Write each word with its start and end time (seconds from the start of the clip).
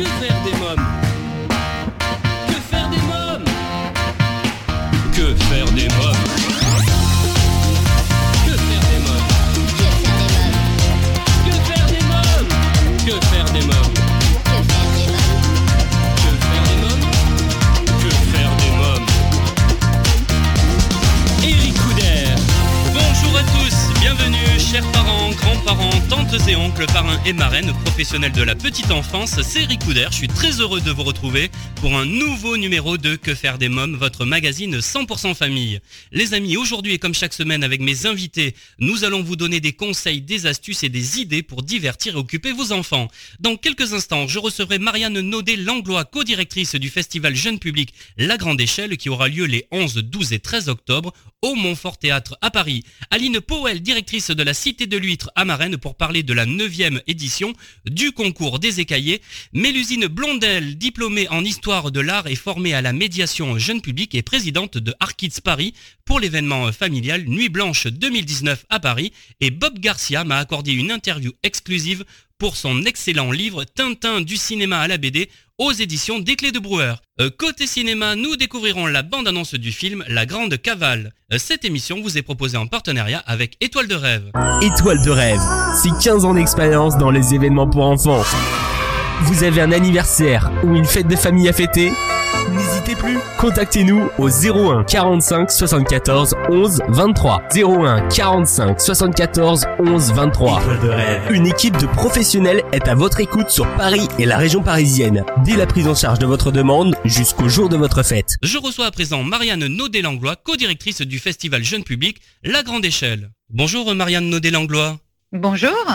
Que 0.00 0.06
faire 0.06 0.42
des 0.44 0.52
mômes? 0.52 0.99
Et 27.26 27.32
marraines, 27.32 27.72
professionnels 27.84 28.32
de 28.32 28.42
la 28.42 28.54
petite 28.54 28.90
enfance, 28.90 29.40
c'est 29.42 29.62
Eric 29.62 29.84
Couder, 29.84 30.06
je 30.10 30.16
suis 30.16 30.28
très 30.28 30.60
heureux 30.60 30.80
de 30.80 30.90
vous 30.90 31.02
retrouver 31.02 31.50
pour 31.76 31.96
un 31.96 32.06
nouveau 32.06 32.56
numéro 32.56 32.96
de 32.96 33.16
Que 33.16 33.34
faire 33.34 33.58
des 33.58 33.68
mômes, 33.68 33.96
votre 33.96 34.24
magazine 34.24 34.78
100% 34.78 35.34
famille. 35.34 35.80
Les 36.12 36.32
amis, 36.34 36.56
aujourd'hui 36.56 36.94
et 36.94 36.98
comme 36.98 37.14
chaque 37.14 37.34
semaine 37.34 37.62
avec 37.62 37.80
mes 37.80 38.06
invités, 38.06 38.54
nous 38.78 39.04
allons 39.04 39.22
vous 39.22 39.36
donner 39.36 39.60
des 39.60 39.72
conseils, 39.72 40.22
des 40.22 40.46
astuces 40.46 40.82
et 40.82 40.88
des 40.88 41.20
idées 41.20 41.42
pour 41.42 41.62
divertir 41.62 42.14
et 42.14 42.18
occuper 42.18 42.52
vos 42.52 42.72
enfants. 42.72 43.08
Dans 43.38 43.56
quelques 43.56 43.92
instants, 43.92 44.26
je 44.26 44.38
recevrai 44.38 44.78
Marianne 44.78 45.20
Naudet-Langlois, 45.20 46.04
co-directrice 46.06 46.74
du 46.76 46.88
festival 46.88 47.34
Jeune 47.34 47.58
Public 47.58 47.92
La 48.16 48.36
Grande 48.38 48.60
Échelle 48.60 48.96
qui 48.96 49.10
aura 49.10 49.28
lieu 49.28 49.44
les 49.44 49.66
11, 49.70 49.94
12 49.96 50.32
et 50.32 50.38
13 50.38 50.68
octobre 50.68 51.12
au 51.42 51.54
Montfort 51.54 51.98
Théâtre 51.98 52.36
à 52.40 52.50
Paris. 52.50 52.84
Aline 53.10 53.40
Powell, 53.40 53.80
directrice 53.80 54.30
de 54.30 54.42
la 54.42 54.54
Cité 54.54 54.86
de 54.86 54.96
l'Huître 54.96 55.30
à 55.34 55.44
Marennes 55.44 55.78
pour 55.78 55.94
parler 55.94 56.22
de 56.22 56.34
la 56.34 56.46
9e 56.46 57.00
édition 57.10 57.52
du 57.84 58.12
concours 58.12 58.58
des 58.58 58.80
écaillés. 58.80 59.20
Mélusine 59.52 60.06
Blondel, 60.06 60.78
diplômée 60.78 61.28
en 61.28 61.44
histoire 61.44 61.90
de 61.90 62.00
l'art 62.00 62.26
et 62.26 62.36
formée 62.36 62.72
à 62.72 62.80
la 62.80 62.92
médiation 62.92 63.58
jeune 63.58 63.82
public 63.82 64.14
et 64.14 64.22
présidente 64.22 64.78
de 64.78 64.94
Arkids 65.00 65.40
Paris 65.42 65.74
pour 66.04 66.20
l'événement 66.20 66.72
familial 66.72 67.24
Nuit 67.24 67.48
Blanche 67.48 67.86
2019 67.86 68.64
à 68.70 68.80
Paris. 68.80 69.12
Et 69.40 69.50
Bob 69.50 69.78
Garcia 69.78 70.24
m'a 70.24 70.38
accordé 70.38 70.72
une 70.72 70.90
interview 70.90 71.32
exclusive 71.42 72.04
pour 72.38 72.56
son 72.56 72.84
excellent 72.86 73.30
livre 73.30 73.64
Tintin 73.64 74.22
du 74.22 74.38
cinéma 74.38 74.80
à 74.80 74.88
la 74.88 74.96
BD 74.96 75.28
aux 75.60 75.72
éditions 75.72 76.18
des 76.18 76.36
Clés 76.36 76.52
de 76.52 76.58
Brouwer. 76.58 76.94
Euh, 77.20 77.28
côté 77.36 77.66
cinéma, 77.66 78.16
nous 78.16 78.34
découvrirons 78.36 78.86
la 78.86 79.02
bande-annonce 79.02 79.54
du 79.54 79.72
film 79.72 80.02
La 80.08 80.24
Grande 80.24 80.56
Cavale. 80.56 81.12
Euh, 81.32 81.36
cette 81.38 81.66
émission 81.66 82.00
vous 82.00 82.16
est 82.16 82.22
proposée 82.22 82.56
en 82.56 82.66
partenariat 82.66 83.22
avec 83.26 83.58
Étoile 83.60 83.86
de 83.86 83.94
Rêve. 83.94 84.32
Étoile 84.62 85.04
de 85.04 85.10
rêve, 85.10 85.40
c'est 85.82 85.90
15 86.02 86.24
ans 86.24 86.32
d'expérience 86.32 86.96
dans 86.96 87.10
les 87.10 87.34
événements 87.34 87.68
pour 87.68 87.84
enfants. 87.84 88.22
Vous 89.24 89.44
avez 89.44 89.60
un 89.60 89.70
anniversaire 89.70 90.50
ou 90.64 90.74
une 90.74 90.86
fête 90.86 91.08
de 91.08 91.16
famille 91.16 91.48
à 91.50 91.52
fêter? 91.52 91.92
N'hésitez 92.48 92.94
plus, 92.94 93.18
contactez-nous 93.38 94.08
au 94.18 94.28
01 94.28 94.84
45 94.84 95.50
74 95.50 96.34
11 96.48 96.82
23. 96.88 97.42
01 97.54 98.08
45 98.08 98.80
74 98.80 99.64
11 99.78 100.12
23. 100.12 100.60
Étoile 100.60 100.80
de 100.80 100.88
rêve. 100.88 101.22
Une 101.30 101.46
équipe 101.46 101.76
de 101.78 101.86
professionnels 101.86 102.62
est 102.72 102.88
à 102.88 102.94
votre 102.94 103.20
écoute 103.20 103.50
sur 103.50 103.66
Paris 103.76 104.08
et 104.18 104.26
la 104.26 104.38
région 104.38 104.62
parisienne, 104.62 105.24
dès 105.44 105.56
la 105.56 105.66
prise 105.66 105.86
en 105.88 105.94
charge 105.94 106.18
de 106.18 106.26
votre 106.26 106.50
demande 106.50 106.96
jusqu'au 107.04 107.48
jour 107.48 107.68
de 107.68 107.76
votre 107.76 108.02
fête. 108.02 108.36
Je 108.42 108.58
reçois 108.58 108.86
à 108.86 108.90
présent 108.90 109.22
Marianne 109.22 109.66
Naudet-Langlois, 109.66 110.36
co-directrice 110.36 111.02
du 111.02 111.18
festival 111.18 111.62
Jeune 111.62 111.84
Public 111.84 112.20
La 112.42 112.62
Grande 112.62 112.84
Échelle. 112.84 113.30
Bonjour 113.50 113.94
Marianne 113.94 114.30
Naudet-Langlois. 114.30 114.98
Bonjour. 115.32 115.86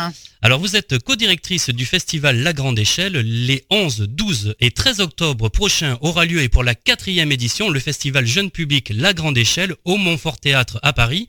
Alors 0.41 0.61
vous 0.61 0.78
êtes 0.78 0.97
co-directrice 1.00 1.69
du 1.69 1.86
festival 1.86 2.38
La 2.38 2.53
Grande 2.53 2.80
Échelle. 2.80 3.17
Les 3.17 3.66
11, 3.69 4.08
12 4.08 4.55
et 4.61 4.72
13 4.72 5.02
octobre 5.02 5.50
prochains 5.50 5.97
aura 6.00 6.23
lieu 6.23 6.42
et 6.42 6.47
pour 6.47 6.64
la 6.64 6.73
quatrième 6.73 7.33
édition 7.33 7.69
le 7.69 7.81
festival 7.81 8.25
Jeune 8.25 8.50
Public 8.50 8.94
La 8.95 9.14
Grande 9.14 9.38
Échelle 9.38 9.75
au 9.83 9.97
Montfort 9.97 10.39
Théâtre 10.39 10.80
à 10.83 10.94
Paris. 10.94 11.27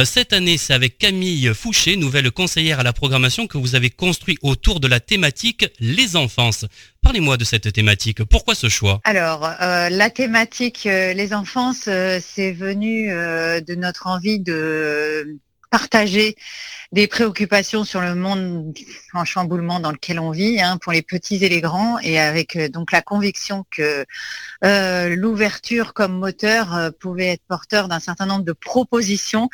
Euh, 0.00 0.04
Cette 0.04 0.32
année 0.32 0.58
c'est 0.58 0.74
avec 0.74 0.98
Camille 0.98 1.52
Fouché, 1.54 1.94
nouvelle 1.94 2.32
conseillère 2.32 2.80
à 2.80 2.82
la 2.82 2.92
programmation 2.92 3.46
que 3.46 3.56
vous 3.56 3.76
avez 3.76 3.90
construit 3.90 4.36
autour 4.42 4.80
de 4.80 4.88
la 4.88 4.98
thématique 4.98 5.64
Les 5.78 6.16
enfances. 6.16 6.64
Parlez-moi 7.02 7.36
de 7.36 7.44
cette 7.44 7.72
thématique. 7.72 8.24
Pourquoi 8.24 8.56
ce 8.56 8.68
choix? 8.68 9.00
Alors, 9.04 9.44
euh, 9.44 9.90
la 9.90 10.10
thématique 10.10 10.86
euh, 10.86 11.12
les 11.12 11.32
enfances, 11.32 11.84
euh, 11.86 12.18
c'est 12.20 12.52
venu 12.52 13.10
de 13.10 13.74
notre 13.76 14.08
envie 14.08 14.40
de 14.40 15.38
partager 15.70 16.36
des 16.94 17.08
préoccupations 17.08 17.82
sur 17.82 18.00
le 18.00 18.14
monde 18.14 18.72
en 19.14 19.24
chamboulement 19.24 19.80
dans 19.80 19.90
lequel 19.90 20.20
on 20.20 20.30
vit, 20.30 20.60
hein, 20.60 20.78
pour 20.80 20.92
les 20.92 21.02
petits 21.02 21.44
et 21.44 21.48
les 21.48 21.60
grands, 21.60 21.98
et 21.98 22.20
avec 22.20 22.54
euh, 22.54 22.68
donc 22.68 22.92
la 22.92 23.02
conviction 23.02 23.66
que 23.76 24.06
euh, 24.64 25.16
l'ouverture 25.16 25.92
comme 25.92 26.16
moteur 26.16 26.72
euh, 26.72 26.90
pouvait 26.92 27.32
être 27.32 27.42
porteur 27.48 27.88
d'un 27.88 27.98
certain 27.98 28.26
nombre 28.26 28.44
de 28.44 28.52
propositions 28.52 29.48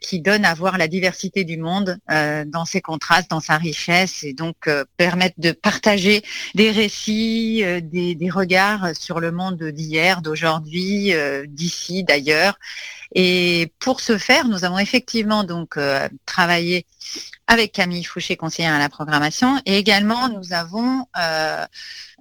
qui 0.00 0.20
donnent 0.20 0.44
à 0.44 0.54
voir 0.54 0.78
la 0.78 0.88
diversité 0.88 1.44
du 1.44 1.56
monde 1.56 1.98
dans 2.08 2.64
ses 2.64 2.80
contrastes, 2.80 3.30
dans 3.30 3.40
sa 3.40 3.56
richesse, 3.56 4.22
et 4.22 4.32
donc 4.32 4.68
permettre 4.96 5.36
de 5.38 5.52
partager 5.52 6.22
des 6.54 6.70
récits, 6.70 7.64
des, 7.82 8.30
regards 8.30 8.94
sur 8.94 9.20
le 9.20 9.32
monde 9.32 9.62
d'hier, 9.62 10.22
d'aujourd'hui, 10.22 11.12
d'ici, 11.48 12.04
d'ailleurs. 12.04 12.58
Et 13.14 13.72
pour 13.78 14.00
ce 14.00 14.18
faire, 14.18 14.46
nous 14.48 14.64
avons 14.64 14.78
effectivement 14.78 15.44
donc 15.44 15.76
travaillé 16.26 16.86
avec 17.46 17.72
Camille 17.72 18.04
Fouché, 18.04 18.36
conseillère 18.36 18.74
à 18.74 18.78
la 18.78 18.90
programmation, 18.90 19.50
et 19.64 19.78
également 19.78 20.28
nous 20.28 20.52
avons 20.52 21.06
euh, 21.18 21.64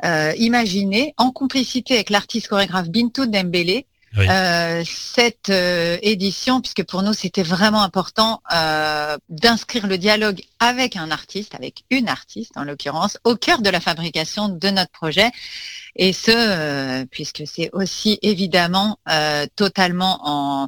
euh, 0.05 0.33
imaginé, 0.37 1.13
en 1.17 1.31
complicité 1.31 1.95
avec 1.95 2.09
l'artiste 2.09 2.47
chorégraphe 2.47 2.89
Bintou 2.89 3.25
Dembélé, 3.25 3.85
Oui. 4.17 4.25
euh, 4.29 4.83
cette 4.85 5.49
euh, 5.49 5.97
édition, 6.01 6.61
puisque 6.61 6.83
pour 6.83 7.01
nous 7.03 7.13
c'était 7.13 7.43
vraiment 7.43 7.83
important 7.83 8.41
euh, 8.55 9.17
d'inscrire 9.27 9.85
le 9.85 9.97
dialogue 9.97 10.41
avec 10.59 10.95
un 10.95 11.11
artiste, 11.11 11.53
avec 11.55 11.83
une 11.89 12.07
artiste 12.07 12.53
en 12.55 12.63
l'occurrence, 12.63 13.17
au 13.25 13.35
cœur 13.35 13.61
de 13.61 13.69
la 13.69 13.81
fabrication 13.81 14.47
de 14.47 14.69
notre 14.69 14.91
projet. 14.91 15.29
Et 15.97 16.13
ce, 16.13 16.31
euh, 16.31 17.05
puisque 17.11 17.43
c'est 17.45 17.69
aussi 17.73 18.17
évidemment 18.21 18.97
euh, 19.09 19.45
totalement 19.55 20.19
en, 20.23 20.67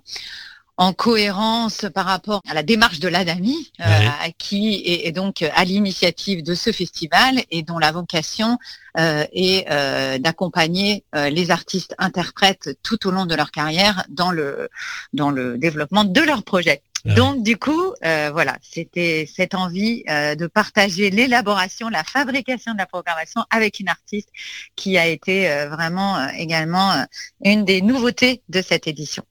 en 0.79 0.93
cohérence 0.93 1.85
par 1.93 2.05
rapport 2.05 2.41
à 2.49 2.53
la 2.53 2.63
démarche 2.63 2.99
de 2.99 3.09
l'ADAMI, 3.09 3.71
euh, 3.81 3.83
Oui. 3.99 4.33
qui 4.37 4.75
est, 4.85 5.07
est 5.07 5.11
donc 5.11 5.41
à 5.41 5.65
l'initiative 5.65 6.41
de 6.41 6.55
ce 6.55 6.71
festival 6.71 7.43
et 7.51 7.63
dont 7.63 7.79
la 7.79 7.91
vocation 7.91 8.57
euh, 8.97 9.25
est 9.33 9.69
euh, 9.69 10.17
d'accompagner 10.19 11.03
euh, 11.15 11.29
les 11.29 11.51
artistes 11.51 11.93
interprètes 11.97 12.77
tout 12.81 13.07
au 13.07 13.11
long 13.11 13.25
de 13.25 13.35
leur 13.35 13.51
carrière 13.51 14.05
dans 14.07 14.31
le 14.31 14.69
dans 15.11 15.31
le 15.31 15.57
développement 15.57 16.05
de 16.05 16.21
leur 16.21 16.43
projet. 16.43 16.81
Ah. 17.05 17.13
Donc 17.13 17.43
du 17.43 17.57
coup, 17.57 17.93
euh, 18.05 18.29
voilà, 18.31 18.57
c'était 18.61 19.29
cette 19.33 19.55
envie 19.55 20.03
euh, 20.09 20.35
de 20.35 20.47
partager 20.47 21.09
l'élaboration, 21.09 21.89
la 21.89 22.05
fabrication 22.05 22.71
de 22.73 22.77
la 22.77 22.85
programmation 22.85 23.41
avec 23.49 23.81
une 23.81 23.89
artiste 23.89 24.29
qui 24.77 24.97
a 24.97 25.07
été 25.07 25.49
euh, 25.51 25.67
vraiment 25.67 26.17
euh, 26.17 26.27
également 26.37 26.91
euh, 26.93 27.03
une 27.43 27.65
des 27.65 27.81
nouveautés 27.81 28.43
de 28.47 28.61
cette 28.61 28.87
édition. 28.87 29.23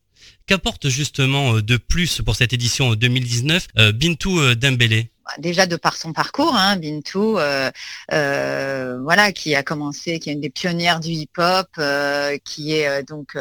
Qu'apporte 0.48 0.88
justement 0.88 1.56
euh, 1.56 1.62
de 1.62 1.76
plus 1.76 2.22
pour 2.22 2.34
cette 2.34 2.54
édition 2.54 2.94
2019 2.94 3.68
euh, 3.76 3.92
Bintou 3.92 4.40
euh, 4.40 4.54
Dembélé? 4.54 5.10
Déjà 5.36 5.66
de 5.66 5.76
par 5.76 5.94
son 5.94 6.14
parcours, 6.14 6.56
hein, 6.56 6.78
Bintou, 6.78 7.32
voilà, 7.32 7.72
qui 9.34 9.54
a 9.54 9.62
commencé, 9.62 10.18
qui 10.20 10.30
est 10.30 10.32
une 10.32 10.40
des 10.40 10.48
pionnières 10.48 11.00
du 11.00 11.10
hip-hop, 11.10 11.68
qui 12.44 12.72
est 12.72 13.02
donc 13.02 13.36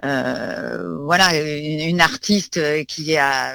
voilà 0.00 1.36
une, 1.36 2.00
artiste 2.00 2.86
qui 2.86 3.18
a 3.18 3.52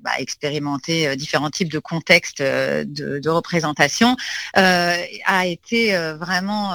bah, 0.00 0.10
expérimenté 0.18 1.14
différents 1.14 1.50
types 1.50 1.70
de 1.70 1.78
contextes 1.78 2.42
de, 2.42 3.28
représentation, 3.28 4.16
a 4.54 5.46
été 5.46 5.96
vraiment 6.18 6.74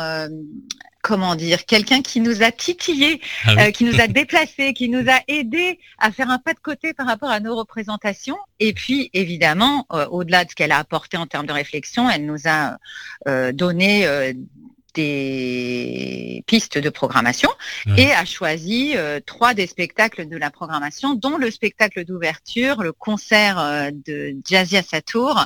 comment 1.01 1.35
dire, 1.35 1.65
quelqu'un 1.65 2.01
qui 2.01 2.19
nous 2.19 2.43
a 2.43 2.51
titillé, 2.51 3.21
Ah 3.45 3.53
oui. 3.55 3.63
euh, 3.63 3.71
qui 3.71 3.83
nous 3.85 3.99
a 3.99 4.07
déplacés, 4.19 4.73
qui 4.73 4.89
nous 4.89 5.09
a 5.09 5.19
aidés 5.27 5.79
à 5.97 6.11
faire 6.11 6.29
un 6.29 6.37
pas 6.39 6.53
de 6.53 6.59
côté 6.59 6.93
par 6.93 7.07
rapport 7.07 7.29
à 7.29 7.39
nos 7.39 7.55
représentations. 7.55 8.37
Et 8.59 8.73
puis, 8.73 9.09
évidemment, 9.13 9.85
euh, 9.91 10.05
au-delà 10.07 10.45
de 10.45 10.49
ce 10.51 10.55
qu'elle 10.55 10.71
a 10.71 10.77
apporté 10.77 11.17
en 11.17 11.27
termes 11.27 11.47
de 11.47 11.53
réflexion, 11.53 12.09
elle 12.09 12.25
nous 12.25 12.47
a 12.47 12.77
euh, 13.27 13.51
donné 13.51 14.05
euh, 14.05 14.33
des 14.93 16.43
pistes 16.47 16.77
de 16.77 16.89
programmation 16.89 17.49
et 17.97 18.11
a 18.11 18.25
choisi 18.25 18.95
trois 19.25 19.53
des 19.53 19.67
spectacles 19.67 20.27
de 20.27 20.37
la 20.37 20.49
programmation, 20.49 21.13
dont 21.13 21.37
le 21.37 21.49
spectacle 21.51 22.05
d'ouverture, 22.05 22.83
le 22.83 22.91
concert 22.91 23.91
de 24.05 24.35
Jazzia 24.45 24.83
Satour, 24.83 25.45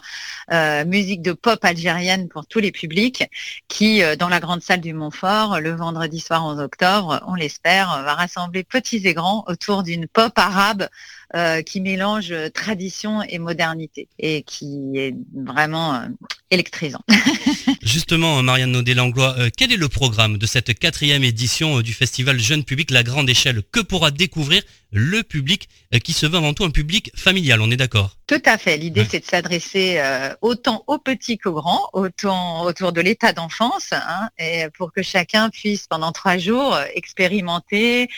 musique 0.86 1.22
de 1.22 1.34
pop 1.34 1.64
algérienne 1.64 2.28
pour 2.28 2.48
tous 2.48 2.60
les 2.60 2.72
publics, 2.72 3.24
qui 3.68 4.02
dans 4.18 4.30
la 4.30 4.40
grande 4.40 4.62
salle 4.62 4.82
du 4.82 4.94
Montfort, 4.94 5.60
le 5.60 5.72
vendredi 5.72 6.20
soir 6.20 6.46
11 6.46 6.60
octobre, 6.60 7.24
on 7.28 7.36
l'espère, 7.36 8.04
va 8.04 8.14
rassembler 8.16 8.64
petits 8.64 9.02
et 9.08 9.14
grands 9.14 9.44
autour 9.48 9.84
d'une 9.84 10.08
pop 10.08 10.34
arabe 10.36 10.88
euh, 11.34 11.64
qui 11.64 11.82
mélange 11.82 12.32
tradition 12.54 13.24
et 13.24 13.40
modernité 13.40 14.08
et 14.20 14.44
qui 14.44 14.92
est 14.96 15.16
vraiment 15.34 15.96
euh, 15.96 16.08
électrisant. 16.52 17.02
Justement, 17.82 18.44
Marianne 18.44 18.72
Naudet-Langlois, 18.72 19.36
euh, 19.40 19.50
quel 19.56 19.72
est 19.72 19.78
le 19.78 19.90
programme 19.90 20.38
de 20.38 20.46
cette 20.46 20.78
quatrième 20.78 21.24
édition 21.24 21.82
du 21.82 21.94
festival 21.94 22.40
Jeune 22.40 22.64
Public 22.64 22.92
La 22.92 23.02
Grande 23.02 23.28
Échelle? 23.28 23.64
Que 23.72 23.80
pourra 23.80 24.12
découvrir 24.12 24.62
le 24.92 25.24
public 25.24 25.68
qui 26.04 26.14
se 26.14 26.28
veut 26.28 26.38
avant 26.38 26.54
tout 26.54 26.64
un 26.64 26.70
public 26.70 27.12
familial, 27.16 27.60
on 27.60 27.72
est 27.72 27.78
d'accord? 27.78 28.16
Tout 28.28 28.42
à 28.46 28.58
fait. 28.58 28.78
L'idée, 28.78 29.06
c'est 29.10 29.20
de 29.20 29.26
s'adresser 29.26 30.02
autant 30.42 30.84
aux 30.88 30.98
petits 30.98 31.38
qu'aux 31.38 31.54
grands, 31.54 31.90
autant 31.94 32.64
autour 32.64 32.92
de 32.92 33.02
l'état 33.02 33.34
d'enfance, 33.34 33.94
hein, 33.94 34.30
et 34.38 34.66
pour 34.78 34.92
que 34.92 35.02
chacun 35.02 35.50
puisse 35.50 35.88
pendant 35.88 36.12
trois 36.12 36.38
jours 36.38 36.78
expérimenter, 36.94 38.10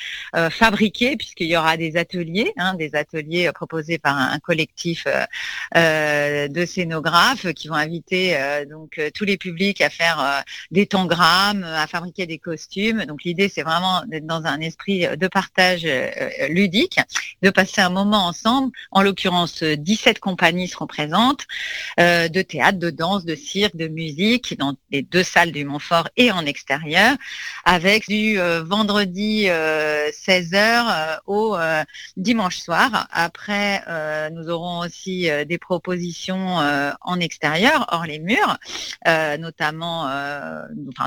fabriquer, 0.49 1.17
puisqu'il 1.17 1.47
y 1.47 1.57
aura 1.57 1.77
des 1.77 1.97
ateliers, 1.97 2.53
hein, 2.57 2.75
des 2.75 2.95
ateliers 2.95 3.51
proposés 3.53 3.97
par 3.97 4.17
un, 4.17 4.39
collectif 4.39 5.03
euh, 5.07 5.25
euh, 5.75 6.47
de 6.47 6.65
scénographes 6.65 7.51
qui 7.53 7.67
vont 7.67 7.75
inviter 7.75 8.37
euh, 8.37 8.65
donc 8.65 8.99
tous 9.13 9.25
les 9.25 9.37
publics 9.37 9.81
à 9.81 9.89
faire 9.89 10.43
des 10.71 10.85
tangrammes, 10.85 11.63
à 11.63 11.87
fabriquer 11.87 12.25
des 12.25 12.37
costumes. 12.37 13.05
Donc 13.05 13.23
l'idée 13.23 13.49
c'est 13.53 13.63
vraiment 13.63 14.03
d'être 14.07 14.25
dans 14.25 14.45
un 14.45 14.61
esprit 14.61 15.05
de 15.17 15.27
partage 15.27 15.87
ludique, 16.49 16.99
de 17.41 17.49
passer 17.49 17.81
un 17.81 17.89
moment 17.89 18.25
ensemble. 18.27 18.71
En 18.91 19.01
l'occurrence, 19.01 19.63
17 19.97 20.19
compagnies 20.19 20.67
seront 20.67 20.87
présentes, 20.87 21.45
de 21.97 22.41
théâtre, 22.41 22.77
de 22.77 22.89
danse, 22.89 23.25
de 23.25 23.35
cirque, 23.35 23.75
de 23.75 23.87
musique, 23.87 24.57
dans 24.57 24.75
les 24.91 25.01
deux 25.01 25.23
salles 25.23 25.51
du 25.51 25.65
Montfort 25.65 26.09
et 26.17 26.31
en 26.31 26.45
extérieur, 26.45 27.15
avec 27.65 28.07
du 28.07 28.37
vendredi 28.37 29.45
16h 29.45 31.19
au 31.25 31.57
dimanche 32.15 32.57
soir. 32.57 33.07
Après, 33.11 33.83
euh, 33.87 34.29
nous 34.29 34.49
aurons 34.49 34.79
aussi 34.79 35.29
euh, 35.29 35.45
des 35.45 35.57
propositions 35.57 36.59
euh, 36.59 36.91
en 37.01 37.19
extérieur, 37.19 37.85
hors 37.91 38.05
les 38.05 38.19
murs, 38.19 38.57
notamment 39.39 40.09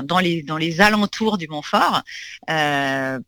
dans, 0.03 0.19
les, 0.19 0.43
dans 0.43 0.57
les 0.57 0.81
alentours 0.81 1.37
du 1.37 1.47
Montfort, 1.47 2.01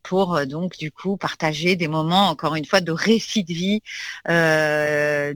pour 0.02 0.46
donc 0.46 0.76
du 0.76 0.90
coup 0.90 1.16
partager 1.16 1.76
des 1.76 1.88
moments, 1.88 2.28
encore 2.28 2.54
une 2.56 2.64
fois, 2.64 2.80
de 2.80 2.92
récit 2.92 3.44
de 3.44 3.52
vie, 3.52 3.82
de, 4.28 5.32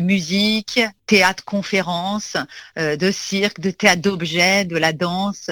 musique, 0.00 0.80
théâtre 1.06 1.44
conférence, 1.44 2.36
de 2.76 3.10
cirque, 3.10 3.60
de 3.60 3.70
théâtre 3.70 4.02
d'objets, 4.02 4.64
de 4.64 4.76
la 4.76 4.92
danse, 4.92 5.50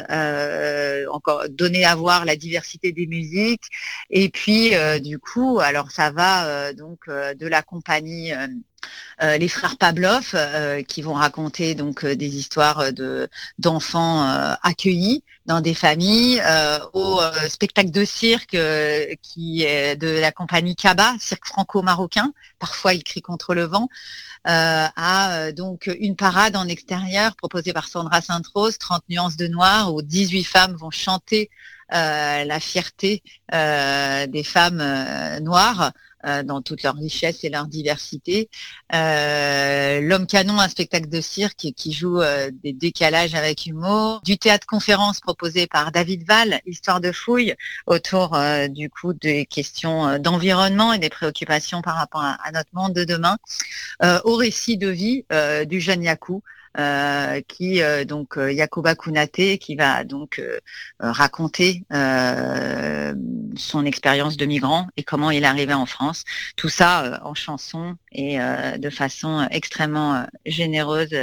encore 1.12 1.48
donner 1.48 1.84
à 1.84 1.94
voir 1.94 2.24
la 2.24 2.36
diversité 2.36 2.92
des 2.92 3.06
musiques. 3.06 3.64
Et 4.10 4.28
puis 4.28 4.72
du 5.00 5.18
coup, 5.18 5.60
alors 5.60 5.90
ça 5.90 6.10
va 6.10 6.46
euh, 6.46 6.72
donc 6.72 7.00
euh, 7.08 7.34
de 7.34 7.46
la 7.46 7.62
compagnie 7.62 8.32
euh, 9.23 9.38
les 9.38 9.49
frères 9.49 9.76
Pavlov 9.76 10.34
qui 10.88 11.02
vont 11.02 11.14
raconter 11.14 11.75
donc 11.75 12.05
des 12.05 12.37
histoires 12.37 12.93
de 12.93 13.29
d'enfants 13.58 14.23
accueillis 14.62 15.23
dans 15.46 15.61
des 15.61 15.75
familles 15.75 16.43
au 16.93 17.20
spectacle 17.49 17.90
de 17.90 18.05
cirque 18.05 18.56
qui 19.23 19.64
de 19.64 20.20
la 20.20 20.32
compagnie 20.32 20.76
Kaba, 20.76 21.14
cirque 21.20 21.46
franco-marocain, 21.46 22.32
parfois 22.58 22.94
il 22.94 23.05
crie 23.05 23.23
contre 23.23 23.55
le 23.55 23.64
vent, 23.64 23.88
à 24.44 25.52
donc 25.52 25.90
une 26.00 26.17
parade 26.17 26.56
en 26.56 26.67
extérieur 26.69 27.37
proposée 27.37 27.73
par 27.73 27.88
Sandra 27.88 28.20
Sainte-Rose, 28.20 28.79
30 28.79 29.02
nuances 29.08 29.37
de 29.37 29.46
noir, 29.46 29.93
où 29.94 30.02
18 30.02 30.44
femmes 30.44 30.75
vont 30.75 30.90
chanter 30.90 31.50
la 31.90 32.61
fierté 32.61 33.23
des 33.52 34.44
femmes 34.44 34.82
noires 35.40 35.93
euh, 36.24 36.42
dans 36.42 36.62
toute 36.62 36.82
leur 36.82 36.94
richesse 36.94 37.42
et 37.42 37.48
leur 37.48 37.66
diversité. 37.66 38.48
Euh, 38.94 40.00
L'homme 40.00 40.26
canon, 40.26 40.60
un 40.60 40.69
spectacle 40.69 41.08
de 41.08 41.20
cirque 41.20 41.66
qui 41.76 41.92
joue 41.92 42.20
euh, 42.20 42.50
des 42.62 42.72
décalages 42.72 43.34
avec 43.34 43.66
humour. 43.66 44.20
Du 44.24 44.38
théâtre 44.38 44.66
conférence 44.66 45.20
proposé 45.20 45.66
par 45.66 45.90
David 45.90 46.24
Val, 46.26 46.60
Histoire 46.66 47.00
de 47.00 47.12
fouille, 47.12 47.54
autour 47.86 48.38
du 48.70 48.88
coup 48.88 49.12
des 49.12 49.46
questions 49.46 50.19
d'environnement 50.19 50.92
et 50.92 50.98
des 50.98 51.10
préoccupations 51.10 51.82
par 51.82 51.96
rapport 51.96 52.22
à, 52.22 52.52
notre 52.52 52.70
monde 52.72 52.92
de 52.92 53.04
demain. 53.04 53.36
au 54.24 54.36
récit 54.36 54.76
de 54.76 54.88
vie 54.88 55.24
du 55.66 55.80
jeune 55.80 56.02
Yakou. 56.02 56.42
Euh, 56.78 57.42
qui 57.48 57.82
euh, 57.82 58.06
donc 58.06 58.38
euh, 58.38 58.50
Yakuba 58.50 58.94
Kunate 58.94 59.58
qui 59.60 59.76
va 59.76 60.04
donc 60.04 60.40
raconter 60.98 61.84
son 61.90 63.84
expérience 63.84 64.38
de 64.38 64.46
migrant 64.46 64.88
et 64.96 65.02
comment 65.02 65.30
il 65.30 65.42
est 65.42 65.46
arrivé 65.46 65.74
en 65.74 65.86
France. 65.86 66.24
Tout 66.56 66.70
ça 66.70 67.20
en 67.24 67.34
chanson 67.34 67.96
et 68.10 68.38
de 68.38 68.90
façon 68.90 69.46
extrêmement 69.50 70.26
généreuse 70.46 71.14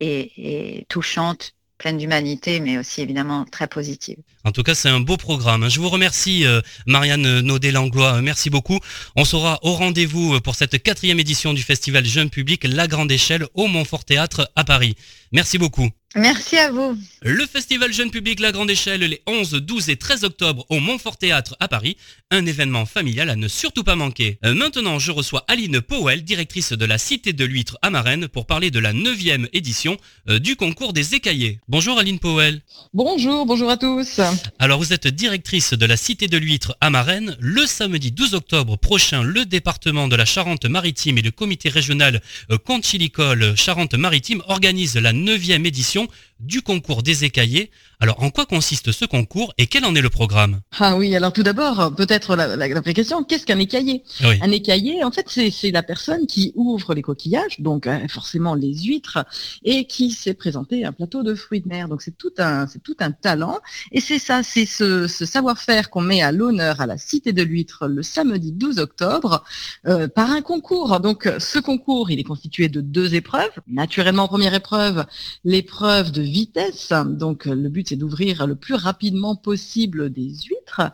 et 0.00 0.86
touchante 0.88 1.54
pleine 1.82 1.98
d'humanité, 1.98 2.60
mais 2.60 2.78
aussi 2.78 3.02
évidemment 3.02 3.44
très 3.44 3.66
positive. 3.66 4.18
En 4.44 4.52
tout 4.52 4.62
cas, 4.62 4.76
c'est 4.76 4.88
un 4.88 5.00
beau 5.00 5.16
programme. 5.16 5.68
Je 5.68 5.80
vous 5.80 5.88
remercie, 5.88 6.46
euh, 6.46 6.60
Marianne 6.86 7.40
Naudet-Langlois. 7.40 8.22
Merci 8.22 8.50
beaucoup. 8.50 8.78
On 9.16 9.24
sera 9.24 9.58
au 9.62 9.72
rendez-vous 9.72 10.40
pour 10.42 10.54
cette 10.54 10.80
quatrième 10.80 11.18
édition 11.18 11.52
du 11.52 11.62
festival 11.62 12.04
Jeune 12.06 12.30
Public 12.30 12.64
La 12.68 12.86
Grande 12.86 13.10
Échelle 13.10 13.46
au 13.54 13.66
Montfort 13.66 14.04
Théâtre 14.04 14.48
à 14.54 14.62
Paris. 14.62 14.94
Merci 15.32 15.58
beaucoup. 15.58 15.90
Merci 16.14 16.58
à 16.58 16.70
vous. 16.70 16.98
Le 17.22 17.46
festival 17.46 17.90
Jeune 17.90 18.10
Public 18.10 18.38
La 18.38 18.52
Grande 18.52 18.70
Échelle 18.70 19.00
les 19.00 19.22
11, 19.26 19.52
12 19.52 19.88
et 19.88 19.96
13 19.96 20.24
octobre 20.24 20.66
au 20.68 20.78
Montfort 20.78 21.16
Théâtre 21.16 21.56
à 21.58 21.68
Paris, 21.68 21.96
un 22.30 22.44
événement 22.44 22.84
familial 22.84 23.30
à 23.30 23.36
ne 23.36 23.48
surtout 23.48 23.82
pas 23.82 23.96
manquer. 23.96 24.38
Euh, 24.44 24.54
maintenant, 24.54 24.98
je 24.98 25.10
reçois 25.10 25.44
Aline 25.48 25.80
Powell, 25.80 26.22
directrice 26.22 26.72
de 26.72 26.84
la 26.84 26.98
Cité 26.98 27.32
de 27.32 27.44
l'Huître 27.46 27.78
à 27.80 27.88
Marennes, 27.88 28.28
pour 28.28 28.44
parler 28.44 28.70
de 28.70 28.78
la 28.78 28.92
9e 28.92 29.48
édition 29.54 29.96
euh, 30.28 30.38
du 30.38 30.56
concours 30.56 30.92
des 30.92 31.14
écaillés. 31.14 31.60
Bonjour 31.66 31.98
Aline 31.98 32.18
Powell. 32.18 32.60
Bonjour, 32.92 33.46
bonjour 33.46 33.70
à 33.70 33.78
tous. 33.78 34.20
Alors 34.58 34.78
vous 34.78 34.92
êtes 34.92 35.06
directrice 35.06 35.72
de 35.72 35.86
la 35.86 35.96
Cité 35.96 36.28
de 36.28 36.36
l'Huître 36.36 36.76
à 36.82 36.90
Marennes. 36.90 37.36
Le 37.40 37.64
samedi 37.64 38.12
12 38.12 38.34
octobre 38.34 38.76
prochain, 38.76 39.22
le 39.22 39.46
département 39.46 40.08
de 40.08 40.16
la 40.16 40.26
Charente-Maritime 40.26 41.16
et 41.16 41.22
le 41.22 41.30
comité 41.30 41.70
régional 41.70 42.20
euh, 42.50 42.58
Conchilicole 42.58 43.56
Charente-Maritime 43.56 44.42
organisent 44.48 44.96
la 44.96 45.14
9e 45.14 45.66
édition 45.66 46.01
question. 46.08 46.31
Du 46.42 46.62
concours 46.62 47.02
des 47.02 47.24
écaillés. 47.24 47.70
Alors, 48.00 48.20
en 48.22 48.30
quoi 48.30 48.46
consiste 48.46 48.90
ce 48.90 49.04
concours 49.04 49.54
et 49.58 49.68
quel 49.68 49.84
en 49.84 49.94
est 49.94 50.00
le 50.00 50.10
programme? 50.10 50.60
Ah 50.80 50.96
oui, 50.96 51.14
alors 51.14 51.32
tout 51.32 51.44
d'abord, 51.44 51.94
peut-être 51.94 52.34
la, 52.34 52.56
la, 52.56 52.82
question, 52.82 53.22
qu'est-ce 53.22 53.46
qu'un 53.46 53.60
écaillé? 53.60 54.02
Un 54.20 54.50
écaillé, 54.50 55.04
en 55.04 55.12
fait, 55.12 55.26
c'est 55.28 55.70
la 55.70 55.84
personne 55.84 56.26
qui 56.26 56.52
ouvre 56.56 56.94
les 56.94 57.02
coquillages, 57.02 57.60
donc 57.60 57.86
euh, 57.86 58.08
forcément 58.08 58.54
les 58.54 58.74
huîtres, 58.74 59.24
et 59.62 59.84
qui 59.86 60.10
s'est 60.10 60.34
présenté 60.34 60.84
un 60.84 60.92
plateau 60.92 61.22
de 61.22 61.34
fruits 61.34 61.60
de 61.60 61.68
mer. 61.68 61.88
Donc 61.88 62.02
c'est 62.02 62.16
tout 62.16 62.32
un, 62.38 62.66
c'est 62.66 62.82
tout 62.82 62.96
un 62.98 63.12
talent, 63.12 63.60
et 63.92 64.00
c'est 64.00 64.18
ça, 64.18 64.42
c'est 64.42 64.66
ce, 64.66 65.06
savoir-faire 65.06 65.88
qu'on 65.90 66.00
met 66.00 66.22
à 66.22 66.32
l'honneur 66.32 66.80
à 66.80 66.86
la 66.86 66.98
Cité 66.98 67.32
de 67.32 67.42
l'huître 67.42 67.86
le 67.86 68.02
samedi 68.02 68.50
12 68.50 68.78
octobre 68.78 69.44
euh, 69.86 70.08
par 70.08 70.30
un 70.30 70.42
concours. 70.42 70.98
Donc 70.98 71.30
ce 71.38 71.60
concours, 71.60 72.10
il 72.10 72.18
est 72.18 72.24
constitué 72.24 72.68
de 72.68 72.80
deux 72.80 73.14
épreuves. 73.14 73.52
Naturellement, 73.68 74.26
première 74.26 74.54
épreuve, 74.54 75.04
l'épreuve 75.44 76.10
de 76.10 76.31
vitesse. 76.32 76.92
Donc 77.06 77.44
le 77.46 77.68
but 77.68 77.88
c'est 77.88 77.96
d'ouvrir 77.96 78.46
le 78.46 78.56
plus 78.56 78.74
rapidement 78.74 79.36
possible 79.36 80.10
des 80.10 80.30
huîtres. 80.48 80.92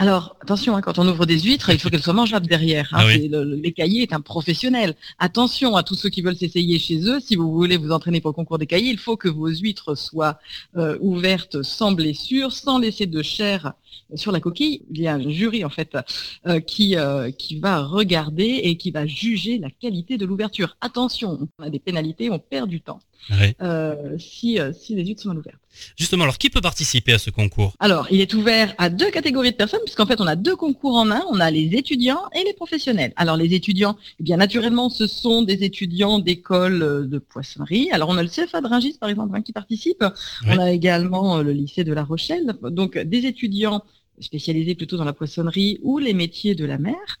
Alors, 0.00 0.34
attention, 0.40 0.74
hein, 0.74 0.80
quand 0.80 0.98
on 0.98 1.06
ouvre 1.06 1.26
des 1.26 1.38
huîtres, 1.40 1.68
il 1.68 1.78
faut 1.78 1.90
qu'elles 1.90 2.02
soient 2.02 2.14
mangeables 2.14 2.46
derrière. 2.46 2.88
Hein. 2.94 3.04
Ah 3.06 3.16
l'écaillé 3.18 4.00
est 4.00 4.14
un 4.14 4.22
professionnel. 4.22 4.96
Attention 5.18 5.76
à 5.76 5.82
tous 5.82 5.94
ceux 5.94 6.08
qui 6.08 6.22
veulent 6.22 6.38
s'essayer 6.38 6.78
chez 6.78 7.06
eux. 7.06 7.20
Si 7.20 7.36
vous 7.36 7.52
voulez 7.52 7.76
vous 7.76 7.90
entraîner 7.90 8.22
pour 8.22 8.30
le 8.30 8.34
concours 8.34 8.56
d'écaillé, 8.56 8.90
il 8.90 8.96
faut 8.96 9.18
que 9.18 9.28
vos 9.28 9.48
huîtres 9.48 9.94
soient 9.94 10.38
euh, 10.78 10.96
ouvertes 11.02 11.60
sans 11.60 11.92
blessure, 11.92 12.50
sans 12.52 12.78
laisser 12.78 13.04
de 13.04 13.20
chair 13.20 13.74
sur 14.14 14.32
la 14.32 14.40
coquille. 14.40 14.82
Il 14.90 15.00
y 15.00 15.08
a 15.08 15.14
un 15.14 15.30
jury 15.30 15.64
en 15.64 15.70
fait 15.70 15.96
euh, 16.46 16.60
qui 16.60 16.96
euh, 16.96 17.30
qui 17.30 17.58
va 17.58 17.82
regarder 17.82 18.60
et 18.62 18.76
qui 18.76 18.90
va 18.90 19.06
juger 19.06 19.58
la 19.58 19.70
qualité 19.70 20.18
de 20.18 20.26
l'ouverture. 20.26 20.76
Attention, 20.80 21.48
on 21.58 21.62
a 21.62 21.70
des 21.70 21.78
pénalités, 21.78 22.30
on 22.30 22.38
perd 22.38 22.68
du 22.68 22.80
temps. 22.80 23.00
si, 24.18 24.58
si 24.72 24.94
les 24.94 25.04
huîtres 25.04 25.22
sont 25.22 25.28
mal 25.28 25.38
ouvertes. 25.38 25.60
Justement, 25.96 26.24
alors 26.24 26.38
qui 26.38 26.50
peut 26.50 26.60
participer 26.60 27.12
à 27.12 27.18
ce 27.18 27.30
concours? 27.30 27.74
Alors, 27.78 28.06
il 28.10 28.20
est 28.20 28.34
ouvert 28.34 28.74
à 28.78 28.90
deux 28.90 29.10
catégories 29.10 29.52
de 29.52 29.56
personnes, 29.56 29.80
puisqu'en 29.84 30.06
fait, 30.06 30.20
on 30.20 30.26
a 30.26 30.36
deux 30.36 30.56
concours 30.56 30.96
en 30.96 31.10
un. 31.10 31.22
On 31.30 31.40
a 31.40 31.50
les 31.50 31.74
étudiants 31.74 32.22
et 32.34 32.44
les 32.44 32.52
professionnels. 32.54 33.12
Alors, 33.16 33.36
les 33.36 33.54
étudiants, 33.54 33.96
eh 34.18 34.22
bien 34.22 34.36
naturellement, 34.36 34.88
ce 34.88 35.06
sont 35.06 35.42
des 35.42 35.64
étudiants 35.64 36.18
d'école 36.18 36.82
euh, 36.82 37.06
de 37.06 37.18
poissonnerie. 37.18 37.88
Alors, 37.92 38.08
on 38.08 38.16
a 38.16 38.22
le 38.22 38.28
CFA 38.28 38.60
de 38.60 38.66
Rungis, 38.66 38.96
par 39.00 39.08
exemple, 39.08 39.36
hein, 39.36 39.42
qui 39.42 39.52
participe. 39.52 40.04
On 40.46 40.58
a 40.58 40.70
également 40.70 41.38
euh, 41.38 41.42
le 41.42 41.52
lycée 41.52 41.84
de 41.84 41.92
La 41.92 42.04
Rochelle. 42.04 42.54
Donc, 42.62 42.98
des 42.98 43.26
étudiants 43.26 43.79
spécialisés 44.20 44.74
plutôt 44.74 44.96
dans 44.96 45.04
la 45.04 45.12
poissonnerie 45.12 45.78
ou 45.82 45.98
les 45.98 46.14
métiers 46.14 46.54
de 46.54 46.64
la 46.64 46.78
mer. 46.78 47.18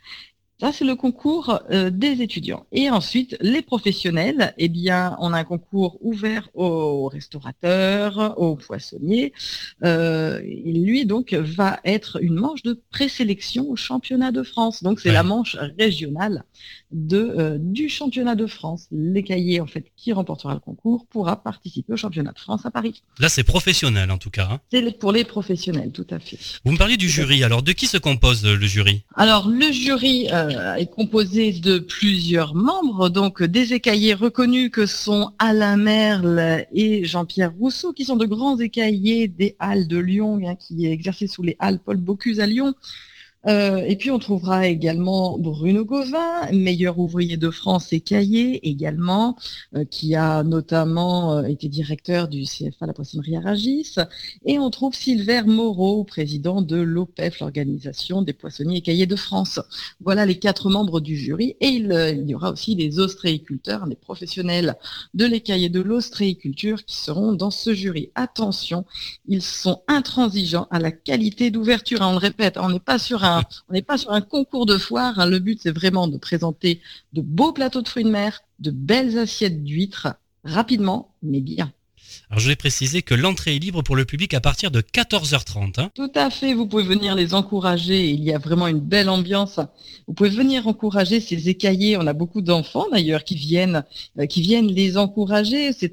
Ça, 0.60 0.72
c'est 0.72 0.84
le 0.84 0.94
concours 0.94 1.58
euh, 1.70 1.88
des 1.88 2.20
étudiants. 2.20 2.66
Et 2.70 2.90
ensuite, 2.90 3.34
les 3.40 3.62
professionnels, 3.62 4.52
eh 4.58 4.68
bien, 4.68 5.16
on 5.18 5.32
a 5.32 5.38
un 5.38 5.44
concours 5.44 5.96
ouvert 6.02 6.50
aux 6.52 7.08
restaurateurs, 7.08 8.38
aux 8.38 8.56
poissonniers. 8.56 9.32
Euh, 9.84 10.38
lui, 10.42 11.06
donc, 11.06 11.32
va 11.32 11.80
être 11.86 12.22
une 12.22 12.34
manche 12.34 12.62
de 12.62 12.78
présélection 12.90 13.70
au 13.70 13.76
championnat 13.76 14.32
de 14.32 14.42
France. 14.42 14.82
Donc, 14.82 15.00
c'est 15.00 15.12
la 15.12 15.22
manche 15.22 15.56
régionale 15.78 16.44
de, 16.92 17.34
euh, 17.38 17.56
du 17.58 17.88
championnat 17.88 18.34
de 18.34 18.46
France. 18.46 18.86
L'écaillé, 18.92 19.62
en 19.62 19.66
fait, 19.66 19.86
qui 19.96 20.12
remportera 20.12 20.52
le 20.52 20.60
concours 20.60 21.06
pourra 21.06 21.42
participer 21.42 21.94
au 21.94 21.96
championnat 21.96 22.32
de 22.32 22.38
France 22.38 22.66
à 22.66 22.70
Paris. 22.70 23.02
Là, 23.18 23.30
c'est 23.30 23.44
professionnel, 23.44 24.10
en 24.10 24.18
tout 24.18 24.30
cas. 24.30 24.48
Hein. 24.52 24.60
C'est 24.70 24.98
pour 24.98 25.12
les 25.12 25.24
professionnels, 25.24 25.90
tout 25.92 26.06
à 26.10 26.18
fait. 26.18 26.38
Vous 26.66 26.72
me 26.72 26.76
parliez 26.76 26.98
du 26.98 27.08
jury. 27.08 27.44
Alors, 27.44 27.62
de 27.62 27.72
qui 27.72 27.86
se 27.86 27.96
compose 27.96 28.44
le 28.44 28.66
jury? 28.66 29.04
Alors, 29.14 29.48
le 29.48 29.72
jury 29.72 30.28
euh, 30.30 30.49
est 30.50 30.90
composé 30.90 31.52
de 31.52 31.78
plusieurs 31.78 32.54
membres, 32.54 33.08
donc 33.08 33.42
des 33.42 33.74
écaillés 33.74 34.14
reconnus 34.14 34.70
que 34.70 34.86
sont 34.86 35.32
Alain 35.38 35.76
Merle 35.76 36.66
et 36.72 37.04
Jean-Pierre 37.04 37.52
Rousseau, 37.58 37.92
qui 37.92 38.04
sont 38.04 38.16
de 38.16 38.26
grands 38.26 38.58
écaillés 38.58 39.28
des 39.28 39.56
Halles 39.58 39.88
de 39.88 39.98
Lyon, 39.98 40.40
hein, 40.46 40.56
qui 40.56 40.86
est 40.86 40.92
exercé 40.92 41.26
sous 41.26 41.42
les 41.42 41.56
Halles 41.58 41.80
Paul 41.80 41.96
Bocuse 41.96 42.40
à 42.40 42.46
Lyon. 42.46 42.74
Euh, 43.46 43.78
et 43.86 43.96
puis 43.96 44.10
on 44.10 44.18
trouvera 44.18 44.66
également 44.66 45.38
Bruno 45.38 45.84
Gauvin, 45.84 46.50
meilleur 46.52 46.98
ouvrier 46.98 47.38
de 47.38 47.50
France 47.50 47.92
et 47.92 48.00
cahier 48.00 48.68
également, 48.68 49.36
euh, 49.74 49.84
qui 49.84 50.14
a 50.14 50.42
notamment 50.42 51.32
euh, 51.32 51.44
été 51.44 51.68
directeur 51.68 52.28
du 52.28 52.44
CFA 52.44 52.86
La 52.86 52.92
Poissonnerie 52.92 53.36
à 53.36 53.40
Ragis. 53.40 53.96
Et 54.44 54.58
on 54.58 54.68
trouve 54.70 54.94
Silver 54.94 55.42
Moreau, 55.46 56.04
président 56.04 56.60
de 56.60 56.76
l'OPEF, 56.76 57.40
l'Organisation 57.40 58.20
des 58.20 58.34
Poissonniers 58.34 58.78
et 58.78 58.82
Cahiers 58.82 59.06
de 59.06 59.16
France. 59.16 59.58
Voilà 60.00 60.26
les 60.26 60.38
quatre 60.38 60.68
membres 60.68 61.00
du 61.00 61.16
jury. 61.16 61.56
Et 61.60 61.68
il, 61.68 62.24
y 62.26 62.34
aura 62.34 62.50
aussi 62.50 62.74
les 62.74 62.98
ostréiculteurs, 62.98 63.86
les 63.86 63.96
professionnels 63.96 64.76
de 65.14 65.24
l'écaillé 65.24 65.70
de 65.70 65.80
l'ostréiculture 65.80 66.84
qui 66.84 66.96
seront 66.96 67.32
dans 67.32 67.50
ce 67.50 67.72
jury. 67.72 68.10
Attention, 68.14 68.84
ils 69.26 69.42
sont 69.42 69.82
intransigeants 69.88 70.68
à 70.70 70.78
la 70.78 70.90
qualité 70.90 71.50
d'ouverture. 71.50 72.00
On 72.02 72.12
le 72.12 72.18
répète, 72.18 72.58
on 72.58 72.68
n'est 72.68 72.80
pas 72.80 72.98
sur 72.98 73.24
un 73.24 73.29
on 73.68 73.72
n'est 73.72 73.82
pas 73.82 73.98
sur 73.98 74.12
un 74.12 74.20
concours 74.20 74.66
de 74.66 74.78
foire. 74.78 75.18
Hein. 75.18 75.26
Le 75.26 75.38
but, 75.38 75.60
c'est 75.62 75.70
vraiment 75.70 76.08
de 76.08 76.16
présenter 76.16 76.80
de 77.12 77.20
beaux 77.20 77.52
plateaux 77.52 77.82
de 77.82 77.88
fruits 77.88 78.04
de 78.04 78.10
mer, 78.10 78.42
de 78.58 78.70
belles 78.70 79.18
assiettes 79.18 79.62
d'huîtres, 79.64 80.08
rapidement, 80.44 81.14
mais 81.22 81.40
bien. 81.40 81.72
Alors 82.30 82.38
je 82.40 82.44
voulais 82.44 82.56
préciser 82.56 83.02
que 83.02 83.14
l'entrée 83.14 83.56
est 83.56 83.58
libre 83.58 83.82
pour 83.82 83.96
le 83.96 84.04
public 84.04 84.34
à 84.34 84.40
partir 84.40 84.70
de 84.70 84.80
14h30. 84.80 85.80
Hein. 85.80 85.90
Tout 85.94 86.10
à 86.14 86.30
fait, 86.30 86.54
vous 86.54 86.66
pouvez 86.66 86.82
venir 86.82 87.14
les 87.14 87.34
encourager, 87.34 88.08
il 88.10 88.22
y 88.22 88.34
a 88.34 88.38
vraiment 88.38 88.66
une 88.66 88.80
belle 88.80 89.08
ambiance. 89.08 89.60
Vous 90.06 90.14
pouvez 90.14 90.30
venir 90.30 90.66
encourager 90.66 91.20
ces 91.20 91.48
écaillés, 91.48 91.96
on 91.96 92.06
a 92.06 92.12
beaucoup 92.12 92.40
d'enfants 92.40 92.86
d'ailleurs 92.90 93.24
qui 93.24 93.36
viennent 93.36 93.84
euh, 94.18 94.26
qui 94.26 94.42
viennent 94.42 94.66
les 94.66 94.96
encourager, 94.96 95.72
c'est 95.72 95.92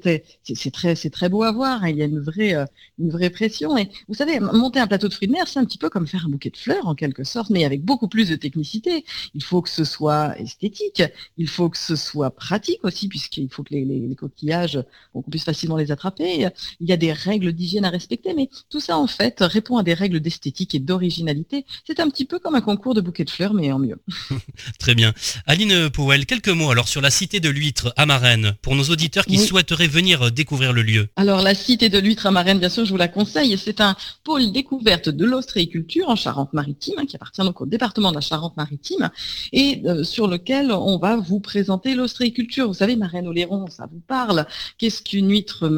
très 0.72 0.94
très 0.94 1.28
beau 1.28 1.42
à 1.42 1.52
voir, 1.52 1.84
hein. 1.84 1.88
il 1.88 1.96
y 1.96 2.02
a 2.02 2.06
une 2.06 2.20
vraie 2.20 2.54
euh, 2.54 2.64
une 2.98 3.10
vraie 3.10 3.30
pression 3.30 3.76
et 3.76 3.88
vous 4.08 4.14
savez 4.14 4.40
monter 4.40 4.80
un 4.80 4.86
plateau 4.86 5.08
de 5.08 5.14
fruits 5.14 5.28
de 5.28 5.32
mer, 5.32 5.46
c'est 5.46 5.60
un 5.60 5.64
petit 5.64 5.78
peu 5.78 5.88
comme 5.88 6.06
faire 6.06 6.24
un 6.26 6.30
bouquet 6.30 6.50
de 6.50 6.56
fleurs 6.56 6.86
en 6.88 6.94
quelque 6.94 7.24
sorte 7.24 7.50
mais 7.50 7.64
avec 7.64 7.84
beaucoup 7.84 8.08
plus 8.08 8.28
de 8.28 8.36
technicité. 8.36 9.04
Il 9.34 9.42
faut 9.42 9.62
que 9.62 9.70
ce 9.70 9.84
soit 9.84 10.38
esthétique, 10.38 11.02
il 11.36 11.48
faut 11.48 11.68
que 11.68 11.78
ce 11.78 11.96
soit 11.96 12.30
pratique 12.30 12.80
aussi 12.82 13.08
puisqu'il 13.08 13.48
faut 13.48 13.62
que 13.62 13.74
les, 13.74 13.84
les, 13.84 14.14
coquillages 14.16 14.82
qu'on 15.12 15.22
puisse 15.22 15.44
facilement 15.44 15.76
les 15.76 15.92
attraper 15.92 16.07
il 16.18 16.50
y 16.80 16.92
a 16.92 16.96
des 16.96 17.12
règles 17.12 17.52
d'hygiène 17.52 17.84
à 17.84 17.90
respecter, 17.90 18.34
mais 18.34 18.48
tout 18.70 18.80
ça 18.80 18.98
en 18.98 19.06
fait 19.06 19.36
répond 19.40 19.76
à 19.76 19.82
des 19.82 19.94
règles 19.94 20.20
d'esthétique 20.20 20.74
et 20.74 20.78
d'originalité. 20.78 21.64
C'est 21.86 22.00
un 22.00 22.08
petit 22.10 22.24
peu 22.24 22.38
comme 22.38 22.54
un 22.54 22.60
concours 22.60 22.94
de 22.94 23.00
bouquets 23.00 23.24
de 23.24 23.30
fleurs, 23.30 23.54
mais 23.54 23.72
en 23.72 23.78
mieux. 23.78 24.00
Très 24.78 24.94
bien. 24.94 25.12
Aline 25.46 25.90
Powell, 25.90 26.26
quelques 26.26 26.48
mots 26.48 26.70
alors 26.70 26.88
sur 26.88 27.00
la 27.00 27.10
cité 27.10 27.40
de 27.40 27.48
l'huître 27.48 27.92
à 27.96 28.06
Marennes, 28.06 28.54
pour 28.62 28.74
nos 28.74 28.84
auditeurs 28.84 29.26
qui 29.26 29.38
souhaiteraient 29.38 29.88
venir 29.88 30.30
découvrir 30.32 30.72
le 30.72 30.82
lieu. 30.82 31.08
Alors 31.16 31.42
la 31.42 31.54
cité 31.54 31.88
de 31.88 31.98
l'huître 31.98 32.26
à 32.26 32.30
Marennes, 32.30 32.58
bien 32.58 32.68
sûr, 32.68 32.84
je 32.84 32.90
vous 32.90 32.96
la 32.96 33.08
conseille. 33.08 33.56
C'est 33.58 33.80
un 33.80 33.96
pôle 34.24 34.52
découverte 34.52 35.08
de 35.08 35.24
l'ostréiculture 35.24 36.08
en 36.08 36.16
Charente-Maritime, 36.16 36.94
hein, 36.98 37.06
qui 37.06 37.16
appartient 37.16 37.40
donc 37.40 37.60
au 37.60 37.66
département 37.66 38.10
de 38.10 38.16
la 38.16 38.20
Charente-Maritime, 38.20 39.10
et 39.52 39.82
euh, 39.86 40.04
sur 40.04 40.28
lequel 40.28 40.72
on 40.72 40.98
va 40.98 41.16
vous 41.16 41.40
présenter 41.40 41.94
l'ostréiculture. 41.94 42.68
Vous 42.68 42.74
savez, 42.74 42.96
Marennes-Oléron, 42.96 43.66
ça 43.68 43.86
vous 43.90 44.00
parle. 44.00 44.46
Qu'est-ce 44.78 45.02
qu'une 45.02 45.30
huître 45.30 45.68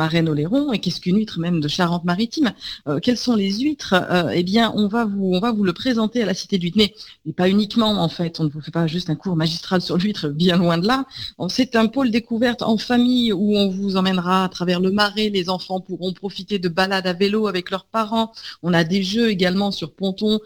Et 0.72 0.78
qu'est-ce 0.78 1.00
qu'une 1.00 1.16
huître 1.16 1.38
même 1.38 1.60
de 1.60 1.68
Charente-Maritime 1.68 2.52
euh, 2.88 2.98
Quelles 3.00 3.16
sont 3.16 3.34
les 3.34 3.50
huîtres? 3.60 3.94
Euh, 3.94 4.30
Eh 4.34 4.42
bien, 4.42 4.72
on 4.76 4.86
va 4.88 5.04
vous 5.04 5.30
on 5.32 5.40
va 5.40 5.52
vous 5.52 5.64
le 5.64 5.72
présenter 5.72 6.22
à 6.22 6.26
la 6.26 6.34
Cité 6.34 6.58
d'huître, 6.58 6.76
mais, 6.76 6.94
mais, 7.24 7.32
pas 7.32 7.48
uniquement 7.48 7.90
en 8.02 8.08
fait. 8.08 8.40
On 8.40 8.44
ne 8.44 8.50
vous 8.50 8.60
fait 8.60 8.70
pas 8.70 8.86
juste 8.86 9.10
un 9.10 9.14
cours 9.14 9.36
magistral 9.36 9.80
sur 9.80 9.96
l'huître, 9.96 10.28
bien 10.28 10.56
loin 10.56 10.78
de 10.78 10.86
là. 10.86 11.04
C'est 11.48 11.76
un 11.76 11.86
pôle 11.86 12.10
découverte 12.10 12.62
en 12.62 12.76
famille 12.76 13.32
où 13.32 13.56
on 13.56 13.70
vous 13.70 13.96
emmènera 13.96 14.44
à 14.44 14.48
travers 14.48 14.80
le 14.80 14.90
marais. 14.90 15.30
Les 15.30 15.48
enfants 15.48 15.80
pourront 15.80 16.12
profiter 16.12 16.58
de 16.58 16.68
balades 16.68 17.06
à 17.06 17.12
vélo 17.12 17.46
avec 17.46 17.70
leurs 17.70 17.86
parents. 17.86 18.32
On 18.62 18.72
a 18.74 18.84
des 18.84 19.02
jeux 19.02 19.30
également 19.30 19.70
sur 19.70 19.92
ponton 19.92 20.40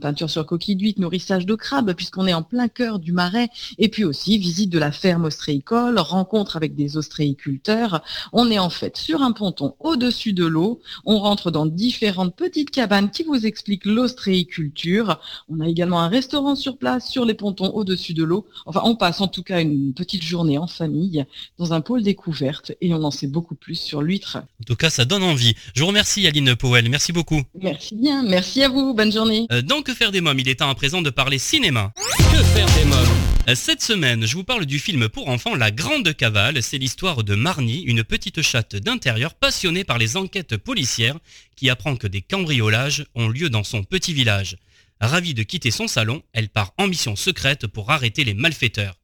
peinture 0.00 0.30
sur 0.30 0.46
coquille 0.46 0.76
d'huître, 0.76 1.00
nourrissage 1.00 1.46
de 1.46 1.54
crabes, 1.54 1.92
puisqu'on 1.94 2.26
est 2.26 2.34
en 2.34 2.42
plein 2.42 2.68
cœur 2.68 2.98
du 2.98 3.12
marais, 3.12 3.48
et 3.78 3.88
puis 3.88 4.04
aussi 4.04 4.38
visite 4.38 4.70
de 4.70 4.78
la 4.78 4.92
ferme 4.92 5.24
ostréicole, 5.24 5.98
rencontre 5.98 6.56
avec 6.56 6.74
des 6.74 6.96
ostréiculteurs. 6.96 8.02
On 8.32 8.50
est 8.50 8.58
en 8.58 8.70
fait 8.70 8.96
sur 8.96 9.22
un 9.22 9.32
ponton 9.32 9.74
au-dessus 9.80 10.32
de 10.32 10.44
l'eau. 10.44 10.80
On 11.04 11.18
rentre 11.18 11.50
dans 11.50 11.66
différentes 11.66 12.36
petites 12.36 12.70
cabanes 12.70 13.10
qui 13.10 13.22
vous 13.22 13.46
expliquent 13.46 13.86
l'ostréiculture. 13.86 15.20
On 15.48 15.60
a 15.60 15.68
également 15.68 16.00
un 16.00 16.08
restaurant 16.08 16.56
sur 16.56 16.78
place, 16.78 17.08
sur 17.08 17.24
les 17.24 17.34
pontons 17.34 17.70
au-dessus 17.70 18.14
de 18.14 18.24
l'eau. 18.24 18.46
Enfin, 18.66 18.82
on 18.84 18.96
passe 18.96 19.20
en 19.20 19.28
tout 19.28 19.42
cas 19.42 19.60
une 19.60 19.92
petite 19.94 20.22
journée 20.22 20.58
en 20.58 20.66
famille 20.66 21.24
dans 21.58 21.72
un 21.72 21.80
pôle 21.80 22.02
découverte 22.02 22.72
et 22.80 22.92
on 22.94 23.02
en 23.02 23.10
sait 23.10 23.26
beaucoup 23.26 23.54
plus 23.54 23.76
sur 23.76 24.02
l'huître. 24.02 24.36
En 24.36 24.64
tout 24.66 24.76
cas, 24.76 24.90
ça 24.90 25.04
donne 25.04 25.22
envie. 25.22 25.54
Je 25.74 25.80
vous 25.80 25.88
remercie 25.88 26.26
Aline 26.26 26.54
Powell. 26.54 26.88
Merci 26.88 27.12
beaucoup. 27.12 27.42
Merci 27.60 27.94
bien. 27.94 28.22
Merci 28.22 28.62
à 28.62 28.68
vous. 28.68 28.94
Bonne 28.94 29.12
journée. 29.12 29.46
Euh, 29.52 29.62
dans 29.64 29.82
Que 29.82 29.94
faire 29.94 30.12
des 30.12 30.20
mômes, 30.20 30.38
il 30.38 30.48
est 30.48 30.56
temps 30.56 30.68
à 30.68 30.74
présent 30.74 31.02
de 31.02 31.10
parler 31.10 31.38
cinéma. 31.38 31.92
Que 32.18 32.42
faire 32.42 32.66
des 32.76 32.84
mômes 32.84 33.54
Cette 33.56 33.82
semaine, 33.82 34.26
je 34.26 34.34
vous 34.34 34.44
parle 34.44 34.66
du 34.66 34.78
film 34.78 35.08
pour 35.08 35.28
enfants 35.28 35.54
La 35.54 35.70
Grande 35.70 36.14
Cavale. 36.14 36.62
C'est 36.62 36.78
l'histoire 36.78 37.24
de 37.24 37.34
Marnie, 37.34 37.82
une 37.82 38.04
petite 38.04 38.42
chatte 38.42 38.76
d'intérieur 38.76 39.34
passionnée 39.34 39.84
par 39.84 39.98
les 39.98 40.16
enquêtes 40.16 40.56
policières 40.56 41.18
qui 41.56 41.70
apprend 41.70 41.96
que 41.96 42.06
des 42.06 42.20
cambriolages 42.22 43.06
ont 43.14 43.28
lieu 43.28 43.48
dans 43.48 43.64
son 43.64 43.84
petit 43.84 44.12
village. 44.12 44.56
Ravie 45.00 45.34
de 45.34 45.42
quitter 45.42 45.70
son 45.70 45.88
salon, 45.88 46.22
elle 46.32 46.48
part 46.48 46.72
en 46.78 46.86
mission 46.86 47.16
secrète 47.16 47.66
pour 47.66 47.90
arrêter 47.90 48.24
les 48.24 48.34
malfaiteurs. 48.34 48.98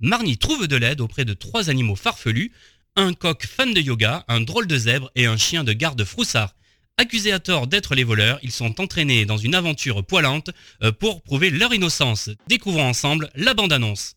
Marnie 0.00 0.38
trouve 0.38 0.66
de 0.66 0.76
l'aide 0.76 1.00
auprès 1.00 1.24
de 1.24 1.34
trois 1.34 1.70
animaux 1.70 1.96
farfelus, 1.96 2.52
un 2.96 3.12
coq 3.12 3.46
fan 3.46 3.74
de 3.74 3.80
yoga, 3.80 4.24
un 4.28 4.40
drôle 4.40 4.66
de 4.66 4.76
zèbre 4.76 5.10
et 5.14 5.26
un 5.26 5.36
chien 5.36 5.64
de 5.64 5.72
garde 5.72 6.04
froussard. 6.04 6.54
Accusés 6.98 7.32
à 7.32 7.38
tort 7.38 7.66
d'être 7.66 7.94
les 7.94 8.04
voleurs, 8.04 8.38
ils 8.42 8.50
sont 8.50 8.80
entraînés 8.80 9.26
dans 9.26 9.36
une 9.36 9.54
aventure 9.54 10.02
poilante 10.02 10.48
euh, 10.82 10.92
pour 10.92 11.20
prouver 11.20 11.50
leur 11.50 11.74
innocence. 11.74 12.30
Découvrons 12.48 12.88
ensemble 12.88 13.28
la 13.34 13.52
bande-annonce. 13.52 14.14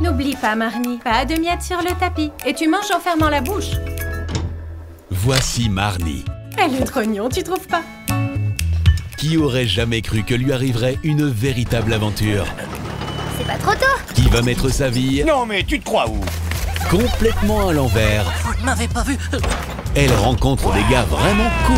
N'oublie 0.00 0.36
pas, 0.36 0.54
Marnie, 0.54 0.96
pas 0.96 1.26
de 1.26 1.34
miettes 1.34 1.60
sur 1.60 1.82
le 1.82 1.94
tapis. 2.00 2.30
Et 2.46 2.54
tu 2.54 2.66
manges 2.66 2.90
en 2.96 2.98
fermant 2.98 3.28
la 3.28 3.42
bouche. 3.42 3.72
Voici 5.10 5.68
Marnie. 5.68 6.24
Elle 6.56 6.74
est 6.74 6.84
grognon, 6.84 7.28
tu 7.28 7.42
trouves 7.42 7.66
pas? 7.66 7.82
Qui 9.18 9.36
aurait 9.36 9.66
jamais 9.66 10.00
cru 10.00 10.22
que 10.22 10.34
lui 10.34 10.50
arriverait 10.50 10.98
une 11.02 11.28
véritable 11.28 11.92
aventure? 11.92 12.46
C'est 13.36 13.46
pas 13.46 13.58
trop 13.58 13.74
tôt 13.74 14.14
Qui 14.14 14.30
va 14.30 14.40
mettre 14.40 14.70
sa 14.70 14.88
vie? 14.88 15.24
Non 15.24 15.44
mais 15.44 15.62
tu 15.62 15.78
te 15.78 15.84
crois 15.84 16.08
où? 16.08 16.24
Complètement 16.90 17.68
à 17.68 17.72
l'envers. 17.72 18.24
Vous 18.44 18.60
ne 18.60 18.66
m'avez 18.66 18.88
pas 18.88 19.02
vu 19.02 19.18
Elle 19.94 20.12
rencontre 20.14 20.72
des 20.72 20.82
gars 20.90 21.04
vraiment 21.04 21.50
cool. 21.66 21.76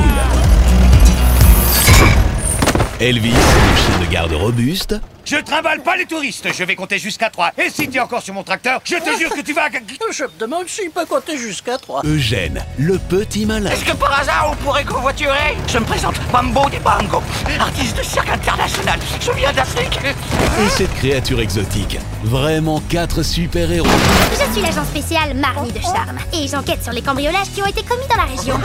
Elvis, 3.01 3.33
un 3.33 3.77
chien 3.77 3.99
de 4.07 4.13
garde 4.13 4.33
robuste. 4.33 4.97
Je 5.31 5.37
trimballe 5.37 5.81
pas 5.85 5.97
les 5.97 6.07
touristes, 6.07 6.49
je 6.53 6.65
vais 6.65 6.75
compter 6.75 6.99
jusqu'à 6.99 7.31
3. 7.31 7.53
Et 7.57 7.71
si 7.71 7.89
tu 7.89 7.99
es 7.99 8.01
encore 8.01 8.21
sur 8.21 8.35
mon 8.35 8.43
tracteur, 8.43 8.81
je 8.83 8.97
te 8.97 9.17
jure 9.17 9.31
que 9.33 9.43
tu 9.43 9.53
vas... 9.53 9.69
Je 10.11 10.25
me 10.25 10.39
demande 10.41 10.67
s'il 10.67 10.91
peut 10.91 11.07
compter 11.07 11.39
jusqu'à 11.39 11.79
3. 11.79 12.03
Eugène, 12.05 12.65
le 12.79 12.99
petit 12.99 13.47
malin. 13.47 13.71
Est-ce 13.71 13.85
que 13.85 13.93
par 13.93 14.19
hasard 14.19 14.49
on 14.51 14.57
pourrait 14.57 14.83
covoiturer? 14.83 15.57
Je 15.69 15.79
me 15.79 15.85
présente 15.85 16.17
Bambo 16.33 16.69
des 16.69 16.81
Bango, 16.81 17.23
artiste 17.61 17.97
de 17.97 18.03
cirque 18.03 18.29
international. 18.29 18.99
Je 19.21 19.31
viens 19.31 19.53
d'Afrique. 19.53 20.01
Et 20.05 20.69
cette 20.69 20.93
créatures 20.95 21.41
exotiques. 21.41 22.01
Vraiment 22.25 22.81
quatre 22.89 23.23
super-héros. 23.23 23.87
Je 24.33 24.53
suis 24.53 24.63
l'agent 24.63 24.85
spécial 24.85 25.37
Marnie 25.37 25.71
de 25.71 25.81
Charme 25.81 26.19
et 26.33 26.49
j'enquête 26.49 26.83
sur 26.83 26.93
les 26.93 27.03
cambriolages 27.03 27.53
qui 27.55 27.63
ont 27.63 27.67
été 27.67 27.85
commis 27.85 28.09
dans 28.09 28.17
la 28.17 28.25
région. 28.25 28.59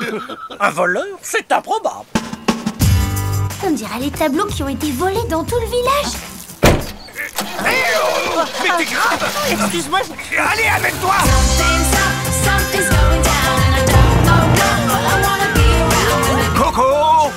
Un 0.60 0.70
voleur 0.70 1.18
C'est 1.20 1.50
improbable. 1.50 2.06
On 3.62 3.72
dirait 3.72 3.98
les 4.00 4.10
tableaux 4.10 4.46
qui 4.46 4.62
ont 4.62 4.68
été 4.68 4.90
volés 4.92 5.24
dans 5.28 5.44
tout 5.44 5.56
le 5.60 5.66
village. 5.66 6.12
Mais 7.62 8.84
t'es 8.84 8.90
grave 8.90 9.24
Excuse-moi. 9.50 10.00
Allez, 10.50 10.68
avec 10.74 10.98
toi 11.00 11.14
Coco 16.56 17.30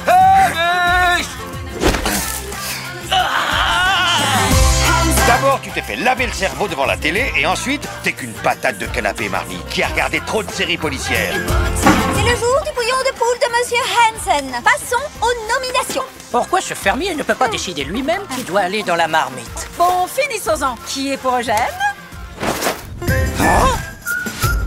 D'abord, 5.34 5.60
tu 5.62 5.72
t'es 5.72 5.82
fait 5.82 5.96
laver 5.96 6.28
le 6.28 6.32
cerveau 6.32 6.68
devant 6.68 6.86
la 6.86 6.96
télé 6.96 7.32
et 7.36 7.48
ensuite, 7.48 7.88
t'es 8.04 8.12
qu'une 8.12 8.34
patate 8.34 8.78
de 8.78 8.86
canapé, 8.86 9.30
Marnie, 9.30 9.58
qui 9.72 9.82
a 9.82 9.88
regardé 9.88 10.20
trop 10.20 10.44
de 10.44 10.52
séries 10.52 10.78
policières. 10.78 11.34
C'est 11.34 12.22
le 12.22 12.36
jour 12.38 12.62
du 12.64 12.72
bouillon 12.76 13.00
de 13.04 13.18
poule 13.18 13.40
de 13.42 13.50
Monsieur 13.58 13.80
Hansen. 14.06 14.52
Passons 14.64 15.04
aux 15.24 15.52
nominations. 15.52 16.04
Pourquoi 16.32 16.62
ce 16.62 16.76
fermier 16.76 17.16
ne 17.16 17.24
peut 17.24 17.34
pas 17.34 17.48
décider 17.48 17.84
lui-même 17.84 18.22
qui 18.36 18.44
doit 18.44 18.60
aller 18.60 18.84
dans 18.84 18.96
la 18.96 19.08
marmite 19.08 19.68
Bon, 19.76 20.06
finissons-en. 20.06 20.76
Qui 20.86 21.14
est 21.14 21.18
pour 21.18 21.36
Eugène? 21.36 21.58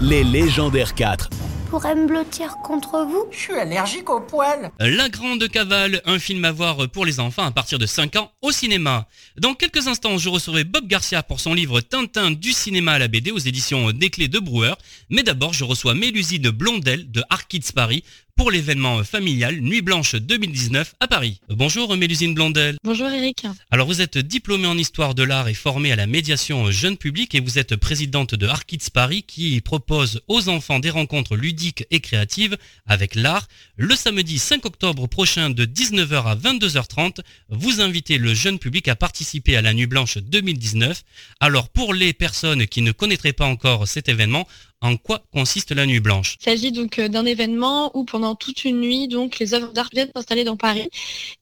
Les 0.00 0.24
légendaires 0.24 0.94
4. 0.94 1.30
Pourrais 1.70 1.96
me 1.96 2.06
blottir 2.06 2.58
contre 2.62 3.04
vous? 3.04 3.26
Je 3.32 3.38
suis 3.38 3.54
allergique 3.54 4.08
au 4.08 4.20
poil. 4.20 4.70
La 4.78 5.08
Grande 5.08 5.48
Cavale, 5.48 6.00
un 6.04 6.20
film 6.20 6.44
à 6.44 6.52
voir 6.52 6.88
pour 6.88 7.04
les 7.04 7.18
enfants 7.18 7.44
à 7.44 7.50
partir 7.50 7.80
de 7.80 7.86
5 7.86 8.14
ans 8.16 8.30
au 8.40 8.52
cinéma. 8.52 9.08
Dans 9.36 9.54
quelques 9.54 9.88
instants, 9.88 10.16
je 10.16 10.28
recevrai 10.28 10.62
Bob 10.62 10.86
Garcia 10.86 11.24
pour 11.24 11.40
son 11.40 11.54
livre 11.54 11.80
Tintin 11.80 12.30
du 12.30 12.52
cinéma 12.52 12.92
à 12.92 12.98
la 13.00 13.08
BD 13.08 13.32
aux 13.32 13.38
éditions 13.38 13.90
Des 13.90 14.10
Clés 14.10 14.28
de 14.28 14.38
Brouwer. 14.38 14.74
Mais 15.10 15.24
d'abord, 15.24 15.52
je 15.52 15.64
reçois 15.64 15.94
Mélusine 15.94 16.50
Blondel 16.50 17.10
de 17.10 17.24
Arkids 17.30 17.72
Paris 17.74 18.04
pour 18.36 18.50
l'événement 18.50 19.02
familial 19.02 19.60
Nuit 19.60 19.80
Blanche 19.80 20.14
2019 20.14 20.94
à 21.00 21.08
Paris. 21.08 21.40
Bonjour 21.48 21.96
Mélusine 21.96 22.34
Blondel. 22.34 22.76
Bonjour 22.84 23.08
Eric. 23.08 23.46
Alors 23.70 23.86
vous 23.86 24.02
êtes 24.02 24.18
diplômée 24.18 24.66
en 24.66 24.76
histoire 24.76 25.14
de 25.14 25.22
l'art 25.22 25.48
et 25.48 25.54
formée 25.54 25.90
à 25.90 25.96
la 25.96 26.06
médiation 26.06 26.70
jeune 26.70 26.98
public 26.98 27.34
et 27.34 27.40
vous 27.40 27.58
êtes 27.58 27.76
présidente 27.76 28.34
de 28.34 28.46
Arkids 28.46 28.90
Paris 28.92 29.22
qui 29.22 29.58
propose 29.62 30.20
aux 30.28 30.50
enfants 30.50 30.80
des 30.80 30.90
rencontres 30.90 31.34
ludiques 31.34 31.86
et 31.90 32.00
créatives 32.00 32.58
avec 32.84 33.14
l'art. 33.14 33.48
Le 33.76 33.94
samedi 33.96 34.38
5 34.38 34.66
octobre 34.66 35.06
prochain 35.06 35.48
de 35.48 35.64
19h 35.64 36.26
à 36.26 36.36
22h30, 36.36 37.20
vous 37.48 37.80
invitez 37.80 38.18
le 38.18 38.34
jeune 38.34 38.58
public 38.58 38.88
à 38.88 38.96
participer 38.96 39.56
à 39.56 39.62
la 39.62 39.72
Nuit 39.72 39.86
Blanche 39.86 40.18
2019. 40.18 41.02
Alors 41.40 41.70
pour 41.70 41.94
les 41.94 42.12
personnes 42.12 42.66
qui 42.66 42.82
ne 42.82 42.92
connaîtraient 42.92 43.32
pas 43.32 43.46
encore 43.46 43.88
cet 43.88 44.10
événement, 44.10 44.46
en 44.82 44.96
quoi 44.96 45.22
consiste 45.32 45.72
la 45.72 45.86
nuit 45.86 46.00
blanche? 46.00 46.36
Il 46.40 46.44
s'agit 46.44 46.72
donc 46.72 46.98
euh, 46.98 47.08
d'un 47.08 47.24
événement 47.24 47.96
où 47.96 48.04
pendant 48.04 48.34
toute 48.34 48.64
une 48.64 48.80
nuit, 48.80 49.08
les 49.40 49.54
œuvres 49.54 49.72
d'art 49.72 49.88
viennent 49.92 50.10
s'installer 50.14 50.44
dans 50.44 50.56
Paris. 50.56 50.88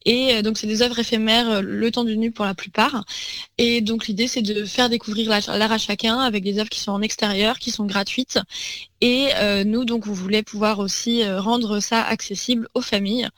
Et 0.05 0.35
euh, 0.35 0.43
donc 0.43 0.57
c'est 0.57 0.67
des 0.67 0.83
œuvres 0.83 0.99
éphémères 0.99 1.51
euh, 1.51 1.61
le 1.61 1.91
temps 1.91 2.05
d'une 2.05 2.21
nuit 2.21 2.31
pour 2.31 2.45
la 2.45 2.55
plupart. 2.55 3.05
Et 3.59 3.81
donc 3.81 4.07
l'idée 4.07 4.29
c'est 4.29 4.43
de 4.43 4.65
faire 4.65 4.89
découvrir 4.89 5.31
l'art 5.31 5.73
à 5.73 5.79
chacun 5.79 6.19
avec 6.19 6.45
des 6.45 6.59
œuvres 6.59 6.71
qui 6.71 6.81
sont 6.81 6.93
en 6.93 7.03
extérieur, 7.03 7.59
qui 7.59 7.71
sont 7.71 7.87
gratuites. 7.87 8.39
Et 9.01 9.31
nous 9.65 9.85
donc 9.85 10.07
vous 10.07 10.15
voulez 10.15 10.43
pouvoir 10.43 10.79
aussi 10.79 11.29
rendre 11.29 11.81
ça 11.81 12.03
accessible 12.03 12.69
aux 12.75 12.81
familles 12.81 13.29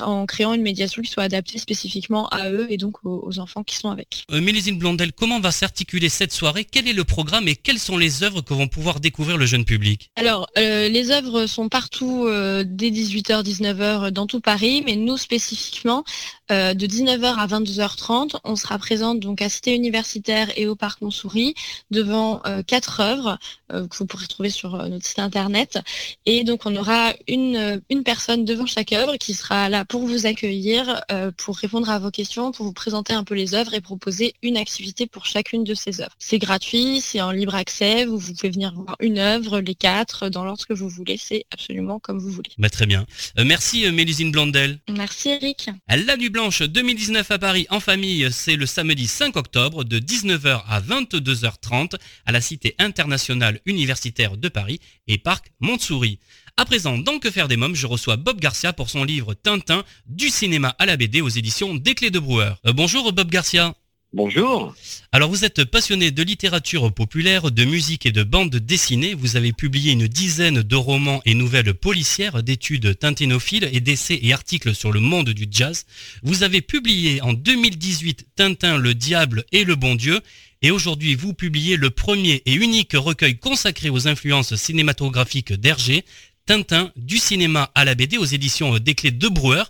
en 0.00 0.26
créant 0.26 0.54
une 0.54 0.62
médiation 0.62 1.02
qui 1.02 1.10
soit 1.10 1.24
adaptée 1.24 1.58
spécifiquement 1.58 2.28
à 2.28 2.50
eux 2.50 2.66
et 2.70 2.76
donc 2.76 3.04
aux, 3.04 3.38
enfants 3.38 3.64
qui 3.64 3.76
sont 3.76 3.90
avec. 3.90 4.24
Mélisine 4.30 4.78
Blondel, 4.78 5.12
comment 5.12 5.40
va 5.40 5.50
s'articuler 5.50 6.08
cette 6.08 6.32
soirée? 6.32 6.64
Quel 6.64 6.88
est 6.88 6.92
le 6.92 7.04
programme 7.04 7.48
et 7.48 7.56
quelles 7.56 7.78
sont 7.78 7.96
les 7.96 8.22
œuvres 8.22 8.40
que 8.40 8.54
vont 8.54 8.68
pouvoir 8.68 9.00
découvrir 9.00 9.36
le 9.36 9.46
jeune 9.46 9.64
public? 9.64 10.10
Alors, 10.16 10.48
les 10.56 11.10
œuvres 11.10 11.46
sont 11.46 11.68
partout 11.68 12.26
dès 12.28 12.90
18h, 12.90 13.42
19h 13.42 14.10
dans 14.10 14.26
tout 14.26 14.40
Paris, 14.40 14.82
mais 14.86 14.96
nous 14.96 15.16
spécifiquement, 15.16 16.04
de 16.50 16.86
19h 16.86 17.36
à 17.36 17.46
22h30, 17.46 18.36
on 18.44 18.56
sera 18.56 18.78
présente 18.78 19.20
donc 19.20 19.42
à 19.42 19.48
Cité 19.48 19.74
Universitaire 19.74 20.50
et 20.56 20.66
au 20.66 20.76
Parc 20.76 21.00
Montsouris 21.02 21.54
devant 21.90 22.42
quatre 22.66 23.00
œuvres 23.00 23.38
que 23.70 23.96
vous 23.96 24.06
pourrez 24.06 24.26
trouver 24.26 24.50
sur 24.50 24.57
notre 24.64 25.06
site 25.06 25.18
internet. 25.18 25.78
Et 26.26 26.44
donc 26.44 26.66
on 26.66 26.74
aura 26.76 27.12
une, 27.26 27.80
une 27.90 28.02
personne 28.02 28.44
devant 28.44 28.66
chaque 28.66 28.92
œuvre 28.92 29.16
qui 29.16 29.34
sera 29.34 29.68
là 29.68 29.84
pour 29.84 30.06
vous 30.06 30.26
accueillir, 30.26 31.02
pour 31.36 31.56
répondre 31.56 31.90
à 31.90 31.98
vos 31.98 32.10
questions, 32.10 32.52
pour 32.52 32.66
vous 32.66 32.72
présenter 32.72 33.12
un 33.12 33.24
peu 33.24 33.34
les 33.34 33.54
œuvres 33.54 33.74
et 33.74 33.80
proposer 33.80 34.34
une 34.42 34.56
activité 34.56 35.06
pour 35.06 35.26
chacune 35.26 35.64
de 35.64 35.74
ces 35.74 36.00
œuvres. 36.00 36.14
C'est 36.18 36.38
gratuit, 36.38 37.00
c'est 37.00 37.20
en 37.20 37.30
libre 37.30 37.54
accès, 37.54 38.04
vous, 38.04 38.18
vous, 38.18 38.34
pouvez 38.34 38.50
venir 38.50 38.72
voir 38.74 38.96
une 39.00 39.18
œuvre, 39.18 39.60
les 39.60 39.74
quatre, 39.74 40.28
dans 40.28 40.44
l'ordre 40.44 40.66
que 40.66 40.74
vous 40.74 40.88
voulez, 40.88 41.16
c'est 41.18 41.44
absolument 41.52 41.98
comme 41.98 42.18
vous 42.18 42.30
voulez. 42.30 42.50
Bah, 42.58 42.70
très 42.70 42.86
bien. 42.86 43.06
Euh, 43.38 43.44
merci 43.44 43.90
Mélusine 43.90 44.30
Blondel. 44.30 44.78
Merci 44.88 45.30
Eric. 45.30 45.70
La 45.88 46.16
Nuit 46.16 46.30
Blanche 46.30 46.62
2019 46.62 47.30
à 47.30 47.38
Paris 47.38 47.66
en 47.70 47.80
famille, 47.80 48.28
c'est 48.32 48.56
le 48.56 48.66
samedi 48.66 49.06
5 49.06 49.36
octobre 49.36 49.84
de 49.84 49.98
19h 49.98 50.62
à 50.68 50.80
22h30 50.80 51.94
à 52.26 52.32
la 52.32 52.40
Cité 52.40 52.74
internationale 52.78 53.60
universitaire 53.66 54.36
de 54.36 54.47
Paris 54.50 54.80
et 55.06 55.18
Parc 55.18 55.52
Montsouris. 55.60 56.18
À 56.56 56.64
présent, 56.64 56.98
dans 56.98 57.18
Que 57.18 57.30
faire 57.30 57.48
des 57.48 57.56
mômes, 57.56 57.76
je 57.76 57.86
reçois 57.86 58.16
Bob 58.16 58.40
Garcia 58.40 58.72
pour 58.72 58.90
son 58.90 59.04
livre 59.04 59.34
Tintin, 59.34 59.84
du 60.06 60.28
cinéma 60.28 60.74
à 60.78 60.86
la 60.86 60.96
BD 60.96 61.20
aux 61.20 61.28
éditions 61.28 61.74
Des 61.76 61.94
Clés 61.94 62.10
de 62.10 62.18
Brouwer. 62.18 62.54
Euh, 62.66 62.72
bonjour 62.72 63.12
Bob 63.12 63.30
Garcia. 63.30 63.74
Bonjour. 64.14 64.74
Alors 65.12 65.28
vous 65.28 65.44
êtes 65.44 65.64
passionné 65.64 66.10
de 66.10 66.22
littérature 66.22 66.90
populaire, 66.94 67.50
de 67.50 67.64
musique 67.66 68.06
et 68.06 68.10
de 68.10 68.22
bande 68.22 68.56
dessinée. 68.56 69.12
Vous 69.12 69.36
avez 69.36 69.52
publié 69.52 69.92
une 69.92 70.08
dizaine 70.08 70.62
de 70.62 70.76
romans 70.76 71.20
et 71.26 71.34
nouvelles 71.34 71.74
policières, 71.74 72.42
d'études 72.42 72.98
tintinophiles 72.98 73.68
et 73.70 73.80
d'essais 73.80 74.18
et 74.22 74.32
articles 74.32 74.74
sur 74.74 74.92
le 74.92 75.00
monde 75.00 75.28
du 75.28 75.46
jazz. 75.50 75.84
Vous 76.22 76.42
avez 76.42 76.62
publié 76.62 77.20
en 77.20 77.34
2018 77.34 78.28
Tintin, 78.34 78.78
le 78.78 78.94
diable 78.94 79.44
et 79.52 79.64
le 79.64 79.76
bon 79.76 79.94
Dieu. 79.94 80.20
Et 80.60 80.72
aujourd'hui, 80.72 81.14
vous 81.14 81.34
publiez 81.34 81.76
le 81.76 81.90
premier 81.90 82.42
et 82.44 82.54
unique 82.54 82.94
recueil 82.94 83.38
consacré 83.38 83.90
aux 83.90 84.08
influences 84.08 84.56
cinématographiques 84.56 85.52
d'Hergé, 85.52 86.04
Tintin, 86.46 86.92
du 86.96 87.18
cinéma 87.18 87.70
à 87.74 87.84
la 87.84 87.94
BD 87.94 88.18
aux 88.18 88.24
éditions 88.24 88.78
des 88.78 88.94
Clés 88.94 89.12
de 89.12 89.28
Brouwer. 89.28 89.64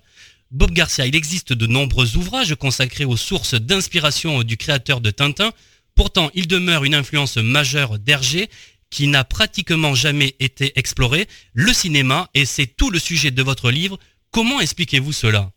Bob 0.51 0.71
Garcia, 0.71 1.05
il 1.05 1.15
existe 1.15 1.53
de 1.53 1.67
nombreux 1.67 2.17
ouvrages 2.17 2.55
consacrés 2.55 3.05
aux 3.05 3.19
sources 3.19 3.55
d'inspiration 3.55 4.43
du 4.43 4.57
créateur 4.57 5.03
de 5.03 5.11
Tintin. 5.11 5.53
Pourtant, 5.95 6.31
il 6.35 6.49
demeure 6.49 6.85
une 6.85 6.95
influence 6.95 7.37
majeure 7.37 7.99
d'Hergé 7.99 8.49
qui 8.89 9.09
n'a 9.09 9.25
pratiquement 9.25 9.95
jamais 9.95 10.37
été 10.41 10.73
explorée, 10.77 11.29
le 11.53 11.75
cinéma, 11.75 12.31
et 12.33 12.47
c'est 12.47 12.67
tout 12.67 12.91
le 12.91 12.99
sujet 12.99 13.31
de 13.31 13.43
votre 13.43 13.71
livre. 13.71 13.99
Comment 14.31 14.61
expliquez-vous 14.61 15.13
cela? 15.13 15.53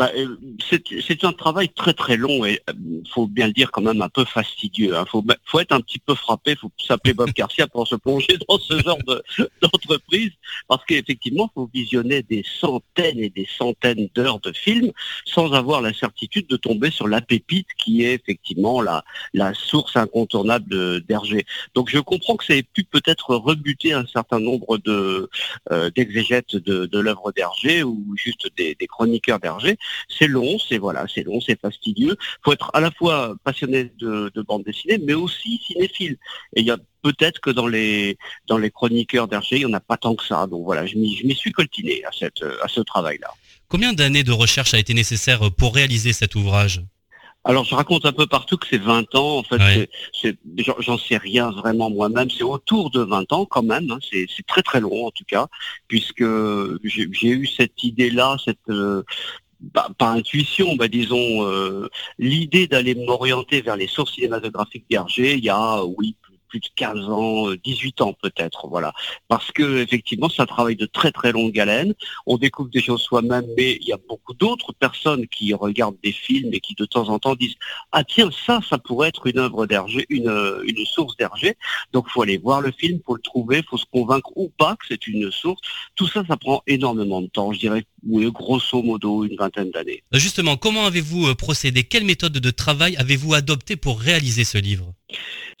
Bah, 0.00 0.10
euh, 0.16 0.34
c'est 0.70 1.24
un 1.24 1.32
travail 1.34 1.68
très 1.68 1.92
très 1.92 2.16
long 2.16 2.46
et 2.46 2.62
il 2.74 3.06
faut 3.12 3.26
bien 3.26 3.48
le 3.48 3.52
dire 3.52 3.70
quand 3.70 3.82
même 3.82 4.00
un 4.00 4.08
peu 4.08 4.24
fastidieux. 4.24 4.96
Hein. 4.96 5.04
faut, 5.06 5.22
faut, 5.44 5.60
être 5.60 5.72
un 5.72 5.82
petit 5.82 5.98
peu 5.98 6.14
frappé, 6.14 6.56
faut 6.56 6.72
s'appeler 6.78 7.12
Bob 7.12 7.30
Garcia 7.34 7.66
pour 7.66 7.86
se 7.86 7.96
plonger 7.96 8.38
dans 8.48 8.58
ce 8.58 8.78
genre 8.78 8.96
d'entreprise 9.60 10.30
parce 10.68 10.82
qu'effectivement, 10.86 11.50
faut 11.54 11.68
visionner 11.74 12.22
des 12.22 12.42
centaines 12.62 13.18
et 13.18 13.28
des 13.28 13.46
centaines 13.58 14.08
d'heures 14.14 14.40
de 14.40 14.52
films 14.52 14.90
sans 15.26 15.52
avoir 15.52 15.82
la 15.82 15.92
certitude 15.92 16.46
de 16.46 16.56
tomber 16.56 16.90
sur 16.90 17.06
la 17.06 17.20
pépite 17.20 17.68
qui 17.76 18.02
est 18.02 18.14
effectivement 18.14 18.80
la, 18.80 19.04
la 19.34 19.52
source 19.52 19.98
incontournable 19.98 21.02
d'Hergé. 21.02 21.44
Donc 21.74 21.90
je 21.90 21.98
comprends 21.98 22.36
que 22.36 22.46
ça 22.46 22.54
ait 22.54 22.62
pu 22.62 22.84
peut-être 22.84 23.34
rebuter 23.34 23.92
un 23.92 24.06
certain 24.06 24.40
nombre 24.40 24.78
de 24.78 25.28
euh, 25.70 25.90
d'exégètes 25.94 26.56
de, 26.56 26.86
de 26.86 26.98
l'œuvre 26.98 27.32
d'Hergé 27.32 27.82
ou 27.82 28.14
juste 28.16 28.48
des, 28.56 28.74
des 28.76 28.86
chroniqueurs 28.86 29.40
d'Hergé 29.40 29.76
c'est 30.08 30.26
long, 30.26 30.58
c'est 30.58 30.78
voilà, 30.78 31.06
c'est 31.12 31.22
long, 31.22 31.40
c'est 31.40 31.60
fastidieux. 31.60 32.16
Il 32.18 32.40
faut 32.44 32.52
être 32.52 32.70
à 32.74 32.80
la 32.80 32.90
fois 32.90 33.34
passionné 33.44 33.90
de, 33.98 34.30
bande 34.46 34.64
dessinée, 34.64 34.98
mais 34.98 35.14
aussi 35.14 35.60
cinéphile. 35.66 36.16
Et 36.56 36.60
il 36.60 36.66
y 36.66 36.70
a 36.70 36.78
peut-être 37.02 37.40
que 37.40 37.50
dans 37.50 37.66
les 37.66 38.18
dans 38.46 38.58
les 38.58 38.70
chroniqueurs 38.70 39.28
d'Hergé, 39.28 39.56
il 39.56 39.66
n'y 39.66 39.72
en 39.72 39.76
a 39.76 39.80
pas 39.80 39.96
tant 39.96 40.14
que 40.14 40.24
ça. 40.24 40.46
Donc 40.46 40.64
voilà, 40.64 40.86
je 40.86 40.96
m'y 40.96 41.34
suis 41.34 41.52
coltiné 41.52 42.04
à 42.04 42.10
cette 42.12 42.42
à 42.62 42.68
ce 42.68 42.80
travail-là. 42.80 43.30
Combien 43.68 43.92
d'années 43.92 44.24
de 44.24 44.32
recherche 44.32 44.74
a 44.74 44.78
été 44.78 44.94
nécessaire 44.94 45.50
pour 45.52 45.74
réaliser 45.74 46.12
cet 46.12 46.34
ouvrage? 46.34 46.82
Alors 47.44 47.64
je 47.64 47.74
raconte 47.74 48.04
un 48.04 48.12
peu 48.12 48.26
partout 48.26 48.58
que 48.58 48.66
c'est 48.68 48.78
20 48.78 49.14
ans, 49.14 49.38
en 49.38 49.42
fait, 49.42 49.88
j'en 50.78 50.98
sais 50.98 51.16
rien 51.16 51.50
vraiment 51.50 51.88
moi-même, 51.88 52.28
c'est 52.28 52.42
autour 52.42 52.90
de 52.90 53.00
20 53.00 53.32
ans 53.32 53.46
quand 53.46 53.62
même, 53.62 53.90
hein. 53.90 53.98
c'est 54.10 54.26
très 54.46 54.62
très 54.62 54.80
long 54.80 55.06
en 55.06 55.10
tout 55.10 55.24
cas, 55.26 55.46
puisque 55.88 56.24
j'ai 56.84 57.28
eu 57.28 57.46
cette 57.46 57.82
idée-là, 57.82 58.36
cette, 58.44 58.58
euh, 58.68 59.04
bah, 59.60 59.88
par 59.98 60.12
intuition, 60.12 60.74
bah, 60.76 60.88
disons, 60.88 61.44
euh, 61.46 61.88
l'idée 62.18 62.66
d'aller 62.66 62.94
m'orienter 62.94 63.60
vers 63.60 63.76
les 63.76 63.86
sources 63.86 64.14
cinématographiques 64.14 64.86
d'Hergé, 64.90 65.34
il 65.34 65.44
y 65.44 65.50
a, 65.50 65.84
oui, 65.84 66.16
plus 66.50 66.60
de 66.60 66.68
15 66.76 67.08
ans, 67.08 67.54
18 67.64 68.00
ans 68.02 68.14
peut-être, 68.20 68.68
voilà. 68.68 68.92
Parce 69.28 69.50
que 69.52 69.78
effectivement, 69.78 70.28
ça 70.28 70.46
travaille 70.46 70.76
de 70.76 70.86
très 70.86 71.12
très 71.12 71.32
longue 71.32 71.58
haleine. 71.58 71.94
On 72.26 72.36
découvre 72.36 72.68
des 72.70 72.82
choses 72.82 73.02
soi-même, 73.02 73.46
mais 73.56 73.78
il 73.80 73.86
y 73.86 73.92
a 73.92 73.98
beaucoup 74.08 74.34
d'autres 74.34 74.72
personnes 74.72 75.26
qui 75.28 75.54
regardent 75.54 76.00
des 76.02 76.12
films 76.12 76.52
et 76.52 76.60
qui 76.60 76.74
de 76.74 76.84
temps 76.84 77.08
en 77.08 77.18
temps 77.18 77.34
disent 77.34 77.56
ah 77.92 78.04
tiens 78.04 78.30
ça, 78.46 78.60
ça 78.68 78.78
pourrait 78.78 79.08
être 79.08 79.26
une 79.26 79.38
œuvre 79.38 79.66
d'Hergé, 79.66 80.04
une, 80.08 80.62
une 80.66 80.84
source 80.84 81.16
d'Hergé. 81.16 81.56
Donc 81.92 82.08
faut 82.08 82.22
aller 82.22 82.38
voir 82.38 82.60
le 82.60 82.72
film, 82.72 83.00
faut 83.06 83.14
le 83.14 83.22
trouver, 83.22 83.62
faut 83.68 83.78
se 83.78 83.86
convaincre 83.90 84.30
ou 84.36 84.50
pas 84.58 84.76
que 84.76 84.86
c'est 84.88 85.06
une 85.06 85.30
source. 85.30 85.60
Tout 85.94 86.08
ça, 86.08 86.24
ça 86.26 86.36
prend 86.36 86.62
énormément 86.66 87.22
de 87.22 87.28
temps. 87.28 87.52
Je 87.52 87.60
dirais 87.60 87.84
grosso 88.30 88.82
modo 88.82 89.24
une 89.24 89.36
vingtaine 89.36 89.70
d'années. 89.70 90.02
Justement, 90.12 90.56
comment 90.56 90.86
avez-vous 90.86 91.28
euh, 91.28 91.34
procédé? 91.34 91.84
Quelle 91.84 92.04
méthode 92.04 92.32
de 92.32 92.50
travail 92.50 92.96
avez-vous 92.96 93.34
adopté 93.34 93.76
pour 93.76 94.00
réaliser 94.00 94.44
ce 94.44 94.58
livre? 94.58 94.92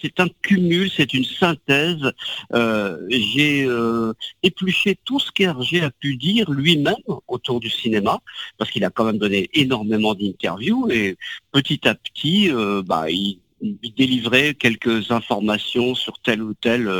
C'est 0.00 0.20
un 0.20 0.28
cumul, 0.42 0.90
c'est 0.90 1.14
une 1.14 1.24
synthèse. 1.24 2.12
Euh, 2.54 2.98
j'ai 3.08 3.64
euh, 3.64 4.12
épluché 4.42 4.98
tout 5.04 5.20
ce 5.20 5.30
qu'Hergé 5.30 5.82
a 5.82 5.90
pu 5.90 6.16
dire 6.16 6.50
lui-même 6.50 6.94
autour 7.28 7.60
du 7.60 7.70
cinéma, 7.70 8.20
parce 8.58 8.70
qu'il 8.70 8.84
a 8.84 8.90
quand 8.90 9.04
même 9.04 9.18
donné 9.18 9.48
énormément 9.54 10.14
d'interviews 10.14 10.90
et 10.90 11.16
petit 11.52 11.86
à 11.88 11.94
petit, 11.94 12.50
euh, 12.50 12.82
bah, 12.84 13.10
il 13.10 13.38
délivrait 13.94 14.54
quelques 14.54 15.10
informations 15.10 15.94
sur 15.94 16.18
tel 16.20 16.42
ou 16.42 16.54
tel 16.54 16.90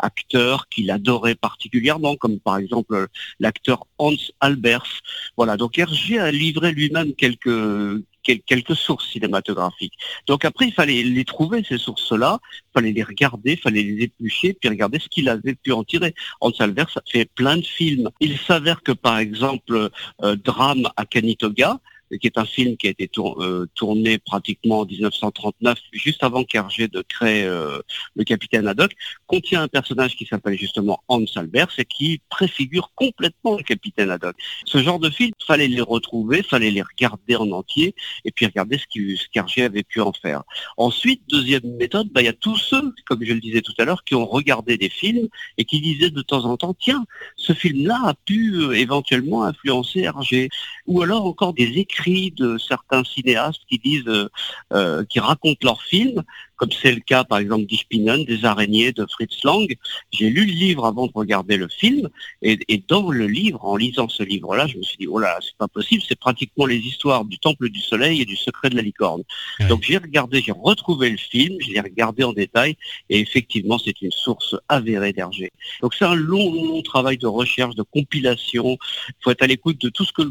acteur 0.00 0.68
qu'il 0.68 0.90
adorait 0.90 1.36
particulièrement, 1.36 2.16
comme 2.16 2.40
par 2.40 2.56
exemple 2.56 3.06
l'acteur 3.38 3.86
Hans 3.98 4.16
Albers. 4.40 5.02
Voilà, 5.36 5.56
donc 5.56 5.78
Hergé 5.78 6.18
a 6.18 6.32
livré 6.32 6.72
lui-même 6.72 7.14
quelques 7.14 8.02
quelques 8.38 8.76
sources 8.76 9.08
cinématographiques. 9.10 9.94
Donc 10.26 10.44
après, 10.44 10.66
il 10.66 10.72
fallait 10.72 11.02
les 11.02 11.24
trouver, 11.24 11.64
ces 11.66 11.78
sources-là, 11.78 12.38
il 12.52 12.72
fallait 12.74 12.92
les 12.92 13.02
regarder, 13.02 13.52
il 13.52 13.58
fallait 13.58 13.82
les 13.82 14.04
éplucher, 14.04 14.54
puis 14.54 14.68
regarder 14.68 14.98
ce 14.98 15.08
qu'il 15.08 15.28
avait 15.28 15.54
pu 15.54 15.72
en 15.72 15.84
tirer. 15.84 16.14
Hans 16.40 16.52
Albers 16.58 16.96
a 16.96 17.02
fait 17.10 17.24
plein 17.24 17.56
de 17.56 17.66
films. 17.66 18.10
Il 18.20 18.38
s'avère 18.38 18.82
que, 18.82 18.92
par 18.92 19.18
exemple, 19.18 19.90
euh, 20.22 20.36
Drame 20.36 20.88
à 20.96 21.04
Kanitoga, 21.04 21.80
qui 22.18 22.26
est 22.26 22.38
un 22.38 22.44
film 22.44 22.76
qui 22.76 22.86
a 22.86 22.90
été 22.90 23.10
euh, 23.18 23.66
tourné 23.74 24.18
pratiquement 24.18 24.80
en 24.80 24.86
1939, 24.86 25.78
juste 25.92 26.22
avant 26.22 26.44
qu'Hergé 26.44 26.88
de 26.88 27.02
créer 27.02 27.44
euh, 27.44 27.78
le 28.14 28.24
capitaine 28.24 28.66
Haddock, 28.66 28.92
contient 29.26 29.62
un 29.62 29.68
personnage 29.68 30.16
qui 30.16 30.26
s'appelle 30.26 30.58
justement 30.58 31.02
Hans 31.08 31.24
Albers 31.36 31.72
et 31.78 31.84
qui 31.84 32.20
préfigure 32.28 32.92
complètement 32.94 33.56
le 33.56 33.62
capitaine 33.62 34.10
Haddock. 34.10 34.36
Ce 34.64 34.78
genre 34.78 34.98
de 34.98 35.10
film, 35.10 35.32
fallait 35.46 35.68
les 35.68 35.80
retrouver, 35.80 36.42
fallait 36.42 36.70
les 36.70 36.82
regarder 36.82 37.36
en 37.36 37.50
entier 37.50 37.94
et 38.24 38.30
puis 38.30 38.46
regarder 38.46 38.78
ce 38.78 38.86
qu'Hergé 39.32 39.62
avait 39.64 39.82
pu 39.82 40.00
en 40.00 40.12
faire. 40.12 40.42
Ensuite, 40.76 41.22
deuxième 41.28 41.76
méthode, 41.76 42.08
bah, 42.12 42.22
il 42.22 42.26
y 42.26 42.28
a 42.28 42.32
tous 42.32 42.56
ceux, 42.56 42.94
comme 43.06 43.24
je 43.24 43.32
le 43.32 43.40
disais 43.40 43.60
tout 43.60 43.74
à 43.78 43.84
l'heure, 43.84 44.04
qui 44.04 44.14
ont 44.14 44.26
regardé 44.26 44.76
des 44.76 44.88
films 44.88 45.28
et 45.58 45.64
qui 45.64 45.80
disaient 45.80 46.10
de 46.10 46.22
temps 46.22 46.44
en 46.44 46.56
temps, 46.56 46.74
tiens, 46.74 47.04
ce 47.36 47.52
film-là 47.52 48.00
a 48.04 48.14
pu 48.14 48.54
euh, 48.54 48.72
éventuellement 48.72 49.44
influencer 49.44 50.00
Hergé. 50.00 50.48
Ou 50.86 51.02
alors 51.02 51.26
encore 51.26 51.54
des 51.54 51.78
écrits 51.78 51.99
de 52.06 52.58
certains 52.58 53.04
cinéastes 53.04 53.62
qui 53.68 53.78
disent, 53.78 54.06
euh, 54.06 54.28
euh, 54.72 55.04
qui 55.04 55.20
racontent 55.20 55.60
leurs 55.62 55.82
films 55.82 56.22
comme 56.60 56.70
c'est 56.72 56.92
le 56.92 57.00
cas 57.00 57.24
par 57.24 57.38
exemple 57.38 57.64
d'Ispinen, 57.64 58.22
des 58.26 58.44
araignées 58.44 58.92
de 58.92 59.06
Fritz 59.10 59.42
Lang. 59.44 59.66
J'ai 60.12 60.28
lu 60.28 60.44
le 60.44 60.52
livre 60.52 60.84
avant 60.84 61.06
de 61.06 61.12
regarder 61.14 61.56
le 61.56 61.68
film, 61.68 62.10
et, 62.42 62.84
dans 62.86 63.10
le 63.10 63.26
livre, 63.26 63.64
en 63.64 63.76
lisant 63.76 64.08
ce 64.10 64.22
livre-là, 64.22 64.66
je 64.66 64.76
me 64.76 64.82
suis 64.82 64.98
dit, 64.98 65.06
oh 65.06 65.18
là, 65.18 65.38
c'est 65.40 65.56
pas 65.56 65.68
possible, 65.68 66.02
c'est 66.06 66.18
pratiquement 66.18 66.66
les 66.66 66.76
histoires 66.76 67.24
du 67.24 67.38
Temple 67.38 67.70
du 67.70 67.80
Soleil 67.80 68.20
et 68.20 68.26
du 68.26 68.36
Secret 68.36 68.68
de 68.68 68.76
la 68.76 68.82
Licorne. 68.82 69.22
Donc 69.70 69.84
j'ai 69.84 69.96
regardé, 69.96 70.42
j'ai 70.42 70.52
retrouvé 70.52 71.08
le 71.08 71.16
film, 71.16 71.56
je 71.60 71.70
l'ai 71.70 71.80
regardé 71.80 72.24
en 72.24 72.34
détail, 72.34 72.76
et 73.08 73.20
effectivement, 73.20 73.78
c'est 73.78 74.02
une 74.02 74.10
source 74.10 74.54
avérée 74.68 75.14
d'Hergé. 75.14 75.50
Donc 75.80 75.94
c'est 75.94 76.04
un 76.04 76.14
long, 76.14 76.52
long, 76.52 76.82
travail 76.82 77.16
de 77.16 77.26
recherche, 77.26 77.74
de 77.74 77.82
compilation. 77.82 78.76
Il 79.08 79.14
faut 79.20 79.30
être 79.30 79.42
à 79.42 79.46
l'écoute 79.46 79.80
de 79.80 79.88
tout 79.88 80.04
ce 80.04 80.12
que 80.12 80.22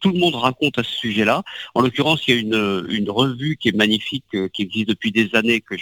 tout 0.00 0.10
le 0.10 0.18
monde 0.18 0.34
raconte 0.34 0.78
à 0.78 0.82
ce 0.82 0.94
sujet-là. 0.96 1.42
En 1.74 1.82
l'occurrence, 1.82 2.26
il 2.26 2.34
y 2.34 2.38
a 2.38 2.40
une, 2.40 2.86
une 2.88 3.10
revue 3.10 3.58
qui 3.58 3.68
est 3.68 3.76
magnifique, 3.76 4.24
euh, 4.34 4.48
qui 4.48 4.62
existe 4.62 4.88
depuis 4.88 5.12
des 5.12 5.34
années, 5.34 5.60
que 5.60 5.73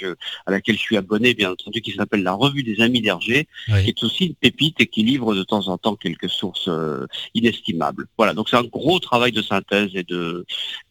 à 0.47 0.51
laquelle 0.51 0.77
je 0.77 0.81
suis 0.81 0.97
abonné, 0.97 1.35
bien 1.35 1.53
entendu, 1.53 1.81
qui 1.81 1.93
s'appelle 1.93 2.23
la 2.23 2.33
Revue 2.33 2.63
des 2.63 2.81
Amis 2.81 3.01
d'Hergé, 3.01 3.47
qui 3.67 3.89
est 3.89 4.03
aussi 4.03 4.27
une 4.27 4.35
pépite 4.35 4.81
et 4.81 4.87
qui 4.87 5.03
livre 5.03 5.35
de 5.35 5.43
temps 5.43 5.69
en 5.69 5.79
temps 5.79 5.97
quelques 5.97 6.31
sources 6.31 6.69
euh, 6.69 7.07
inestimables. 7.35 8.07
Voilà, 8.17 8.35
donc 8.35 8.49
c'est 8.49 8.57
un 8.57 8.65
gros 8.65 8.99
travail 8.99 9.33
de 9.33 9.43
synthèse 9.43 9.91
et 9.95 10.05
de, 10.05 10.45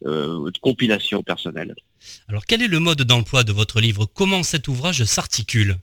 euh, 0.05 0.51
de 0.51 0.57
compilation 0.59 1.23
personnelle. 1.23 1.75
Alors 2.27 2.45
quel 2.45 2.61
est 2.61 2.67
le 2.67 2.79
mode 2.79 3.01
d'emploi 3.03 3.43
de 3.43 3.51
votre 3.51 3.79
livre? 3.79 4.05
Comment 4.05 4.43
cet 4.43 4.67
ouvrage 4.67 5.03
s'articule? 5.03 5.77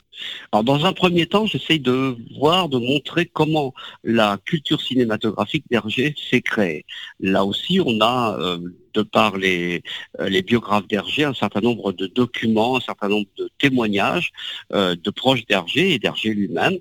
Alors, 0.51 0.63
dans 0.63 0.85
un 0.85 0.93
premier 0.93 1.25
temps, 1.25 1.45
j'essaye 1.45 1.79
de 1.79 2.15
voir, 2.37 2.69
de 2.69 2.77
montrer 2.77 3.25
comment 3.25 3.73
la 4.03 4.37
culture 4.45 4.81
cinématographique 4.81 5.65
d'Hergé 5.69 6.15
s'est 6.29 6.41
créée. 6.41 6.85
Là 7.19 7.45
aussi, 7.45 7.79
on 7.85 7.99
a 8.01 8.37
euh, 8.39 8.57
de 8.93 9.03
par 9.03 9.37
les, 9.37 9.83
euh, 10.19 10.29
les 10.29 10.41
biographes 10.41 10.87
d'Hergé, 10.87 11.23
un 11.23 11.33
certain 11.33 11.61
nombre 11.61 11.91
de 11.91 12.07
documents, 12.07 12.77
un 12.77 12.81
certain 12.81 13.07
nombre 13.09 13.27
de 13.37 13.49
témoignages 13.59 14.31
euh, 14.73 14.95
de 14.95 15.09
proches 15.11 15.45
d'Hergé 15.45 15.93
et 15.93 15.99
d'Hergé 15.99 16.33
lui-même, 16.33 16.77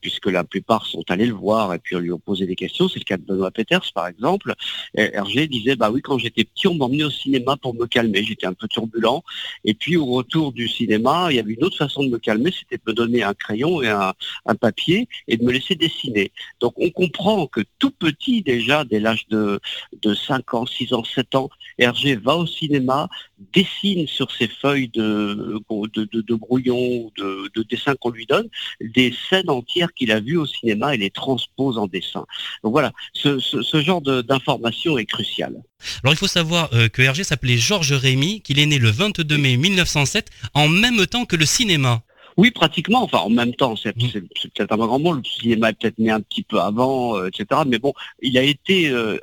puisque 0.00 0.26
la 0.26 0.44
plupart 0.44 0.86
sont 0.86 1.04
allés 1.08 1.26
le 1.26 1.34
voir 1.34 1.74
et 1.74 1.78
puis 1.78 1.96
lui 1.96 2.12
ont 2.12 2.18
posé 2.18 2.46
des 2.46 2.56
questions. 2.56 2.88
C'est 2.88 2.98
le 2.98 3.04
cas 3.04 3.16
de 3.16 3.22
Benoît 3.22 3.50
Peters, 3.50 3.92
par 3.94 4.06
exemple. 4.06 4.54
Hergé 4.94 5.46
disait, 5.46 5.76
bah 5.76 5.90
oui, 5.90 6.00
quand 6.00 6.18
j'étais 6.18 6.44
petit, 6.44 6.66
on 6.68 6.74
m'emmenait 6.74 7.04
au 7.04 7.10
cinéma 7.10 7.56
pour 7.56 7.74
me 7.74 7.86
calmer. 7.86 8.24
J'étais 8.24 8.46
un 8.46 8.54
peu 8.54 8.68
turbulent. 8.68 9.22
Et 9.64 9.74
puis, 9.74 9.96
au 9.96 10.06
retour 10.06 10.52
du 10.52 10.68
cinéma, 10.68 11.28
il 11.30 11.36
y 11.36 11.38
avait 11.38 11.52
une 11.52 11.64
autre 11.64 11.76
façon 11.76 12.02
de 12.02 12.08
me 12.08 12.18
calmer, 12.18 12.50
de 12.76 12.82
me 12.86 12.92
donner 12.92 13.22
un 13.22 13.34
crayon 13.34 13.82
et 13.82 13.88
un, 13.88 14.12
papier 14.60 15.08
et 15.28 15.36
de 15.36 15.44
me 15.44 15.52
laisser 15.52 15.74
dessiner. 15.74 16.30
Donc, 16.60 16.74
on 16.76 16.90
comprend 16.90 17.46
que 17.46 17.62
tout 17.78 17.90
petit, 17.90 18.42
déjà, 18.42 18.84
dès 18.84 19.00
l'âge 19.00 19.26
de, 19.28 19.60
de 20.02 20.14
5 20.14 20.54
ans, 20.54 20.66
6 20.66 20.92
ans, 20.92 21.04
7 21.04 21.34
ans, 21.34 21.50
Hergé 21.78 22.16
va 22.16 22.36
au 22.36 22.46
cinéma, 22.46 23.08
dessine 23.52 24.06
sur 24.06 24.30
ses 24.30 24.48
feuilles 24.48 24.88
de, 24.88 25.60
de, 25.68 26.34
brouillon, 26.34 27.10
de, 27.16 27.50
de 27.54 27.62
dessin 27.62 27.94
qu'on 27.96 28.10
lui 28.10 28.26
donne, 28.26 28.48
des 28.80 29.14
scènes 29.28 29.50
entières 29.50 29.92
qu'il 29.94 30.12
a 30.12 30.20
vues 30.20 30.36
au 30.36 30.46
cinéma 30.46 30.94
et 30.94 30.98
les 30.98 31.10
transpose 31.10 31.78
en 31.78 31.86
dessin. 31.86 32.24
Donc 32.62 32.72
voilà, 32.72 32.92
ce, 33.12 33.38
genre 33.82 34.00
d'information 34.00 34.98
est 34.98 35.06
crucial. 35.06 35.54
Alors 36.02 36.14
il 36.14 36.16
faut 36.16 36.26
savoir 36.26 36.70
euh, 36.72 36.88
que 36.88 37.02
Hergé 37.02 37.24
s'appelait 37.24 37.56
Georges 37.56 37.92
Rémy, 37.92 38.40
qu'il 38.40 38.58
est 38.58 38.66
né 38.66 38.78
le 38.78 38.90
22 38.90 39.36
mai 39.36 39.56
1907, 39.56 40.30
en 40.54 40.68
même 40.68 41.06
temps 41.06 41.24
que 41.24 41.36
le 41.36 41.46
cinéma. 41.46 42.02
Oui, 42.36 42.50
pratiquement. 42.50 43.02
Enfin, 43.02 43.18
en 43.18 43.30
même 43.30 43.54
temps, 43.54 43.76
c'est 43.76 43.96
mmh. 43.96 44.20
peut-être 44.54 44.72
un 44.72 44.76
grand 44.76 44.98
mot. 44.98 45.12
Le 45.12 45.24
cinéma 45.24 45.70
est 45.70 45.72
peut-être 45.74 45.98
né 45.98 46.10
un 46.10 46.20
petit 46.20 46.42
peu 46.42 46.60
avant, 46.60 47.16
euh, 47.16 47.28
etc. 47.28 47.62
Mais 47.66 47.78
bon, 47.78 47.92
il 48.20 48.38
a 48.38 48.42
été 48.42 48.88
euh, 48.88 49.18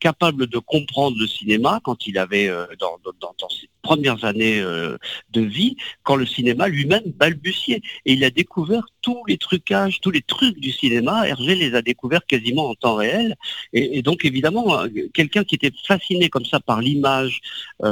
capable 0.00 0.46
de 0.46 0.58
comprendre 0.58 1.16
le 1.18 1.26
cinéma 1.26 1.80
quand 1.84 2.06
il 2.06 2.18
avait 2.18 2.48
euh, 2.48 2.66
dans, 2.78 2.98
dans, 3.04 3.34
dans, 3.38 3.48
ses 3.48 3.68
premières 3.82 4.24
années 4.24 4.62
de 4.62 5.40
vie, 5.40 5.76
quand 6.04 6.16
le 6.16 6.24
cinéma 6.24 6.68
lui-même 6.68 7.04
balbutiait. 7.16 7.82
Et 8.06 8.14
il 8.14 8.24
a 8.24 8.30
découvert 8.30 8.86
tous 9.04 9.22
les 9.28 9.36
trucages, 9.36 10.00
tous 10.00 10.10
les 10.10 10.22
trucs 10.22 10.58
du 10.58 10.72
cinéma. 10.72 11.28
Hergé 11.28 11.54
les 11.54 11.74
a 11.74 11.82
découverts 11.82 12.24
quasiment 12.26 12.70
en 12.70 12.74
temps 12.74 12.94
réel. 12.94 13.36
Et, 13.74 14.00
donc, 14.00 14.24
évidemment, 14.24 14.84
quelqu'un 15.12 15.44
qui 15.44 15.56
était 15.56 15.72
fasciné 15.86 16.30
comme 16.30 16.46
ça 16.46 16.58
par 16.58 16.80
l'image, 16.80 17.42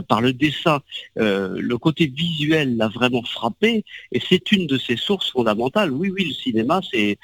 par 0.09 0.23
le 0.23 0.33
dessin, 0.33 0.81
le 1.17 1.77
côté 1.77 2.07
visuel 2.07 2.79
l'a 2.79 2.89
vraiment 2.89 3.23
frappé. 3.23 3.85
Et 4.13 4.21
c'est 4.27 4.53
une 4.53 4.67
de 4.67 4.79
ses 4.79 4.97
sources 4.97 5.31
fondamentales. 5.31 5.91
Oui, 5.91 6.11
oui, 6.11 6.25
le 6.25 6.35
cinéma, 6.35 6.81
c'est, 6.91 7.19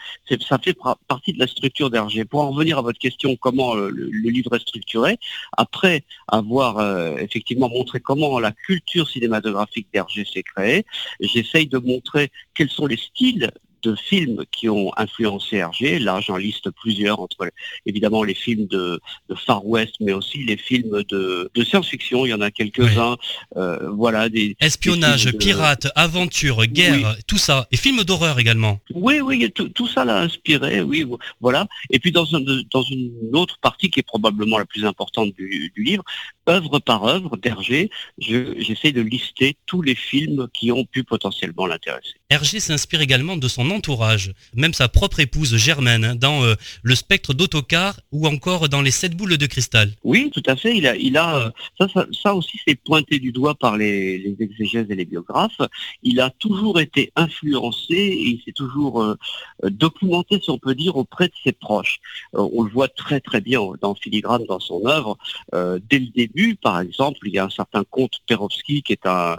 ça 0.46 0.58
fait 0.58 0.76
partie 1.06 1.32
de 1.32 1.38
la 1.38 1.46
structure 1.46 1.88
d'Hergé. 1.88 2.24
Pour 2.24 2.40
en 2.40 2.50
revenir 2.50 2.78
à 2.78 2.82
votre 2.82 2.98
question, 2.98 3.36
comment 3.36 3.74
euh, 3.74 3.90
le, 3.90 4.30
livre 4.30 4.54
est 4.54 4.60
structuré, 4.60 5.18
après 5.56 6.04
avoir 6.28 6.78
euh, 6.78 7.16
effectivement 7.16 7.68
montré 7.68 8.00
comment 8.00 8.38
la 8.38 8.52
culture 8.52 9.08
cinématographique 9.08 9.88
d'Hergé 9.92 10.24
s'est 10.24 10.42
créée, 10.42 10.84
j'essaye 11.20 11.66
de 11.66 11.78
montrer 11.78 12.30
quels 12.54 12.70
sont 12.70 12.86
les 12.86 12.98
styles 12.98 13.50
de 13.82 13.94
films 13.94 14.44
qui 14.50 14.68
ont 14.68 14.92
influencé 14.96 15.56
Hergé. 15.56 15.98
Là, 15.98 16.20
j'en 16.20 16.36
liste 16.36 16.70
plusieurs, 16.70 17.20
entre 17.20 17.50
évidemment 17.86 18.22
les 18.22 18.34
films 18.34 18.66
de, 18.66 19.00
Far 19.46 19.66
West, 19.66 19.96
mais 20.00 20.12
aussi 20.12 20.38
les 20.44 20.56
films 20.56 21.02
de, 21.08 21.50
science-fiction. 21.62 22.26
Il 22.26 22.30
y 22.30 22.34
en 22.34 22.40
a 22.40 22.50
quelques-uns. 22.50 23.16
Euh, 23.56 23.90
voilà, 23.90 24.28
des 24.28 24.56
espionnage, 24.60 25.32
pirates, 25.38 25.88
aventure, 25.94 26.66
guerre, 26.66 27.16
tout 27.26 27.38
ça, 27.38 27.66
et 27.70 27.76
films 27.76 28.04
d'horreur 28.04 28.38
également. 28.38 28.80
Oui, 28.94 29.20
oui, 29.20 29.50
tout, 29.52 29.86
ça 29.86 30.04
l'a 30.04 30.20
inspiré. 30.20 30.80
Oui, 30.82 31.06
voilà. 31.40 31.66
Et 31.90 31.98
puis 31.98 32.12
dans, 32.12 32.26
dans 32.70 32.82
une 32.82 33.12
autre 33.32 33.58
partie 33.60 33.90
qui 33.90 34.00
est 34.00 34.04
probablement 34.04 34.58
la 34.58 34.64
plus 34.64 34.84
importante 34.84 35.32
du, 35.34 35.72
livre, 35.76 36.04
œuvre 36.48 36.78
par 36.78 37.04
œuvre 37.04 37.36
d'Hergé, 37.36 37.90
j'essaie 38.18 38.92
de 38.92 39.00
lister 39.00 39.56
tous 39.66 39.82
les 39.82 39.94
films 39.94 40.48
qui 40.52 40.72
ont 40.72 40.84
pu 40.84 41.04
potentiellement 41.04 41.66
l'intéresser. 41.66 42.14
Hergé 42.30 42.60
s'inspire 42.60 43.00
également 43.00 43.36
de 43.36 43.48
son 43.48 43.64
entourage, 43.70 44.32
même 44.54 44.74
sa 44.74 44.88
propre 44.88 45.20
épouse 45.20 45.56
Germaine, 45.56 46.04
hein, 46.04 46.14
dans 46.14 46.42
euh, 46.44 46.54
Le 46.82 46.94
spectre 46.94 47.34
d'autocar 47.34 48.00
ou 48.12 48.26
encore 48.26 48.68
dans 48.68 48.82
Les 48.82 48.90
sept 48.90 49.16
boules 49.16 49.36
de 49.36 49.46
cristal. 49.46 49.92
Oui, 50.04 50.30
tout 50.32 50.42
à 50.46 50.56
fait. 50.56 50.76
Il 50.76 50.86
a, 50.86 50.96
il 50.96 51.16
a 51.16 51.52
ça, 51.78 52.34
aussi 52.34 52.58
c'est 52.66 52.74
pointé 52.74 53.18
du 53.18 53.32
doigt 53.32 53.54
par 53.54 53.76
les, 53.76 54.36
exégèses 54.40 54.86
et 54.90 54.94
les 54.94 55.04
biographes. 55.04 55.60
Il 56.02 56.20
a 56.20 56.30
toujours 56.30 56.80
été 56.80 57.12
influencé 57.16 57.94
et 57.94 58.28
il 58.28 58.42
s'est 58.44 58.52
toujours 58.52 59.02
euh, 59.02 59.16
documenté, 59.64 60.40
si 60.42 60.50
on 60.50 60.58
peut 60.58 60.74
dire, 60.74 60.96
auprès 60.96 61.28
de 61.28 61.34
ses 61.44 61.52
proches. 61.52 61.98
Euh, 62.34 62.48
on 62.52 62.62
le 62.62 62.70
voit 62.70 62.88
très 62.88 63.20
très 63.20 63.40
bien 63.40 63.60
dans 63.80 63.94
Filigrane, 63.94 64.44
dans 64.46 64.60
son 64.60 64.86
œuvre. 64.86 65.16
dès 65.52 65.98
le 65.98 66.06
début, 66.14 66.54
par 66.56 66.80
exemple, 66.80 67.18
il 67.24 67.34
y 67.34 67.38
a 67.38 67.44
un 67.44 67.50
certain 67.50 67.84
comte 67.84 68.20
Perovski 68.26 68.82
qui 68.82 68.92
est 68.92 69.06
un, 69.06 69.36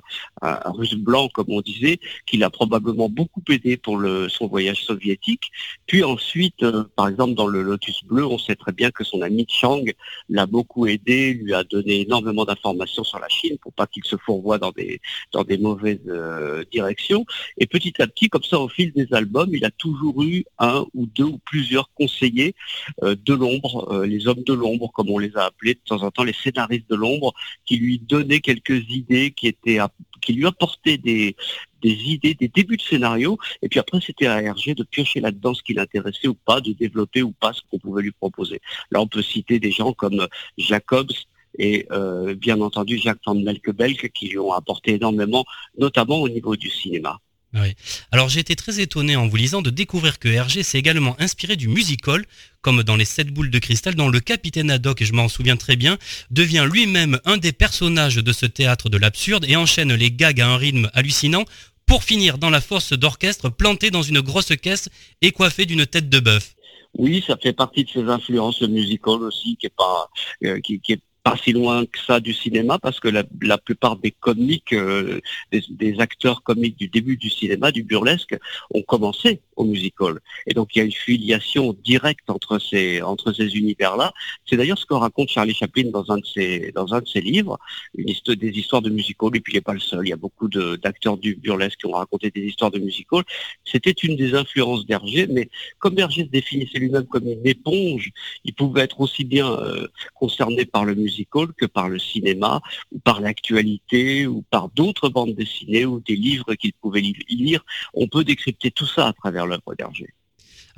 russe 0.65 0.96
blanc, 0.96 1.30
comme 1.30 1.48
on 1.50 1.62
disait, 1.62 2.00
qui 2.26 2.38
l'a 2.38 2.50
probablement 2.50 3.10
beaucoup 3.10 3.42
aidé 3.50 3.78
pour 3.78 3.98
le, 3.98 4.19
son 4.28 4.48
voyage 4.48 4.84
soviétique. 4.84 5.52
Puis 5.86 6.04
ensuite, 6.04 6.64
euh, 6.64 6.84
par 6.96 7.08
exemple, 7.08 7.36
dans 7.36 7.48
le 7.48 7.62
Lotus 7.62 8.04
Bleu, 8.04 8.26
on 8.26 8.38
sait 8.38 8.56
très 8.56 8.72
bien 8.72 8.92
que 8.92 9.04
son 9.04 9.22
ami 9.22 9.46
Chang 9.48 9.84
l'a 10.30 10.46
beaucoup 10.46 10.88
aidé, 10.88 11.34
lui 11.34 11.54
a 11.54 11.64
donné 11.64 12.02
énormément 12.02 12.46
d'informations 12.46 13.04
sur 13.04 13.20
la 13.20 13.30
Chine 13.30 13.58
pour 13.62 13.74
pas 13.74 13.88
qu'il 13.88 14.04
se 14.04 14.18
fourvoie 14.18 14.58
dans 14.58 14.72
des, 14.72 15.00
dans 15.32 15.44
des 15.44 15.58
mauvaises 15.58 16.00
euh, 16.08 16.64
directions. 16.72 17.26
Et 17.58 17.68
petit 17.68 18.02
à 18.02 18.08
petit, 18.08 18.30
comme 18.30 18.44
ça, 18.44 18.60
au 18.60 18.68
fil 18.68 18.92
des 18.94 19.08
albums, 19.14 19.50
il 19.54 19.64
a 19.66 19.72
toujours 19.72 20.22
eu 20.24 20.44
un 20.58 20.86
ou 20.94 21.06
deux 21.06 21.24
ou 21.24 21.40
plusieurs 21.46 21.90
conseillers 21.94 22.56
euh, 23.04 23.16
de 23.26 23.34
l'ombre, 23.34 24.04
les 24.06 24.28
hommes 24.28 24.44
de 24.44 24.54
l'ombre, 24.54 24.92
comme 24.94 25.10
on 25.10 25.18
les 25.18 25.36
a 25.38 25.46
appelés 25.46 25.76
de 25.76 25.80
temps 25.86 26.04
en 26.04 26.12
temps, 26.12 26.24
les 26.24 26.34
scénaristes 26.34 26.90
de 26.90 26.96
l'ombre, 26.96 27.34
qui 27.66 27.78
lui 27.78 28.00
donnait 28.00 28.40
quelques 28.40 28.84
idées, 28.90 29.32
qui 29.32 29.48
étaient, 29.48 29.80
qui 30.22 30.34
lui 30.34 30.46
apportaient 30.46 30.98
des, 30.98 31.36
des 31.82 31.92
idées, 31.92 32.34
des 32.34 32.48
débuts 32.48 32.78
de 32.78 32.82
scénario, 32.82 33.38
et 33.62 33.70
puis 33.70 33.80
après 33.80 34.00
c'était 34.02 34.28
à 34.28 34.42
Hergé 34.42 34.76
de 34.76 34.84
piocher 34.84 35.20
là-dedans 35.20 35.54
ce 35.54 35.63
qui 35.63 35.74
l'intéressait 35.74 36.28
ou 36.28 36.36
pas, 36.36 36.62
de 36.62 36.74
développer 36.74 37.22
ou 37.22 37.32
pas 37.32 37.54
ce 37.54 37.62
qu'on 37.70 37.80
pouvait 37.80 38.04
lui 38.04 38.12
proposer. 38.12 38.62
Là 38.92 39.02
on 39.02 39.08
peut 39.08 39.22
citer 39.22 39.60
des 39.60 39.72
gens 39.72 39.94
comme 39.94 40.28
Jacobs, 40.58 41.12
et 41.58 41.88
euh, 41.92 42.36
bien 42.36 42.62
entendu 42.62 42.98
Jacques 42.98 43.20
van 43.26 43.36
Melkebelk 43.36 44.12
qui 44.13 44.30
lui 44.30 44.39
ont 44.39 44.54
apporté 44.54 44.96
énormément, 44.96 45.46
notamment 45.78 46.18
au 46.18 46.30
niveau 46.30 46.56
du 46.56 46.70
cinéma. 46.70 47.20
Oui. 47.56 47.74
Alors 48.12 48.30
j'ai 48.30 48.40
été 48.40 48.56
très 48.56 48.80
étonné 48.80 49.16
en 49.16 49.28
vous 49.28 49.36
lisant 49.36 49.64
de 49.64 49.72
découvrir 49.72 50.20
que 50.20 50.28
Hergé 50.28 50.62
s'est 50.62 50.78
également 50.78 51.20
inspiré 51.20 51.56
du 51.56 51.68
musical, 51.68 52.26
comme 52.62 52.84
dans 52.84 52.96
les 52.96 53.06
sept 53.06 53.30
boules 53.30 53.50
de 53.50 53.58
cristal, 53.58 53.96
dont 53.96 54.10
le 54.10 54.20
capitaine 54.20 54.70
Haddock, 54.70 55.02
et 55.02 55.06
je 55.06 55.14
m'en 55.14 55.28
souviens 55.30 55.58
très 55.58 55.76
bien, 55.76 55.98
devient 56.30 56.68
lui-même 56.72 57.20
un 57.26 57.38
des 57.38 57.52
personnages 57.52 58.18
de 58.18 58.32
ce 58.34 58.46
théâtre 58.46 58.90
de 58.90 58.98
l'absurde 58.98 59.46
et 59.48 59.56
enchaîne 59.56 59.94
les 59.94 60.12
gags 60.12 60.42
à 60.42 60.48
un 60.48 60.58
rythme 60.58 60.92
hallucinant 60.94 61.46
pour 61.88 62.04
finir 62.04 62.38
dans 62.38 62.52
la 62.52 62.62
force 62.62 62.94
d'orchestre 62.94 63.50
planté 63.50 63.90
dans 63.90 64.04
une 64.04 64.22
grosse 64.22 64.56
caisse 64.56 64.90
et 65.22 65.32
coiffé 65.32 65.66
d'une 65.66 65.88
tête 65.88 66.08
de 66.08 66.20
bœuf. 66.20 66.54
Oui, 66.98 67.24
ça 67.26 67.36
fait 67.38 67.54
partie 67.54 67.84
de 67.84 67.90
ses 67.90 68.04
influences, 68.04 68.62
le 68.62 69.26
aussi, 69.26 69.58
qui 69.58 69.66
est 69.66 69.76
pas, 69.76 70.10
euh, 70.44 70.60
qui, 70.60 70.82
est 70.90 71.02
pas 71.30 71.38
si 71.44 71.52
loin 71.52 71.86
que 71.86 72.00
ça 72.00 72.20
du 72.20 72.34
cinéma 72.34 72.80
parce 72.80 73.00
que 73.00 73.08
la, 73.08 73.58
plupart 73.58 73.98
des 73.98 74.12
comiques, 74.12 74.74
euh, 74.74 75.20
des, 75.52 76.00
acteurs 76.00 76.44
comiques 76.44 76.78
du 76.78 76.88
début 76.88 77.18
du 77.18 77.30
cinéma, 77.30 77.72
du 77.72 77.84
burlesque, 77.84 78.38
ont 78.72 78.82
commencé 78.82 79.42
au 79.60 79.65
musical. 79.65 80.19
Et 80.48 80.54
donc 80.54 80.76
il 80.76 80.80
y 80.80 80.82
a 80.82 80.86
une 80.86 80.91
filiation 80.91 81.76
directe 81.84 82.30
entre 82.30 82.60
ces 82.60 83.02
entre 83.02 83.34
ces 83.34 83.56
univers-là. 83.56 84.13
C'est 84.45 84.58
d'ailleurs 84.58 84.80
ce 84.80 84.86
que 84.86 84.93
raconte 84.93 85.30
Charlie 85.30 85.54
Chaplin 85.54 85.89
dans 85.91 86.10
un 86.12 86.17
de 86.17 86.26
ses 86.26 86.72
dans 86.72 86.93
un 86.93 87.02
de 87.02 87.08
ses 87.08 87.22
livres, 87.22 87.60
une 87.95 88.10
histoire, 88.10 88.38
des 88.38 88.50
histoires 88.62 88.82
de 88.82 88.89
musical. 88.89 89.30
Et 89.36 89.41
puis 89.41 89.54
il 89.54 89.58
n'est 89.58 89.62
pas 89.62 89.74
le 89.74 89.80
seul. 89.80 90.02
Il 90.06 90.10
y 90.10 90.13
a 90.13 90.24
beaucoup 90.28 90.48
d'acteurs 90.48 91.17
du 91.17 91.36
burlesque 91.36 91.80
qui 91.80 91.86
ont 91.86 91.91
raconté 91.91 92.32
des 92.32 92.41
histoires 92.41 92.72
de 92.72 92.80
musical. 92.80 93.24
C'était 93.65 93.91
une 93.91 94.15
des 94.15 94.34
influences 94.34 94.86
d'Hergé, 94.86 95.28
mais 95.28 95.50
comme 95.80 96.00
Hergé 96.00 96.24
se 96.24 96.30
définissait 96.30 96.80
lui-même 96.80 97.06
comme 97.06 97.28
une 97.28 97.45
éponge, 97.45 98.12
il 98.45 98.54
pouvait 98.54 98.82
être 98.82 99.02
aussi 99.02 99.26
bien 99.26 99.52
euh, 99.52 99.88
concerné 100.15 100.65
par 100.65 100.86
le 100.86 100.95
musical 100.95 101.48
que 101.58 101.65
par 101.65 101.89
le 101.89 102.00
cinéma, 102.00 102.62
ou 102.91 103.00
par 103.00 103.19
l'actualité, 103.19 104.26
ou 104.26 104.41
par 104.50 104.69
d'autres 104.69 105.10
bandes 105.10 105.36
dessinées, 105.36 105.86
ou 105.86 106.00
des 106.00 106.15
livres 106.15 106.56
qu'il 106.56 106.74
pouvait 106.74 107.02
lire. 107.30 107.65
On 107.93 108.08
peut 108.08 108.24
décrypter 108.24 108.72
tout 108.72 108.86
ça 108.86 109.08
à 109.08 109.13
travers 109.13 109.48
l'œuvre 109.50 109.76
d'Hergé. 109.76 110.08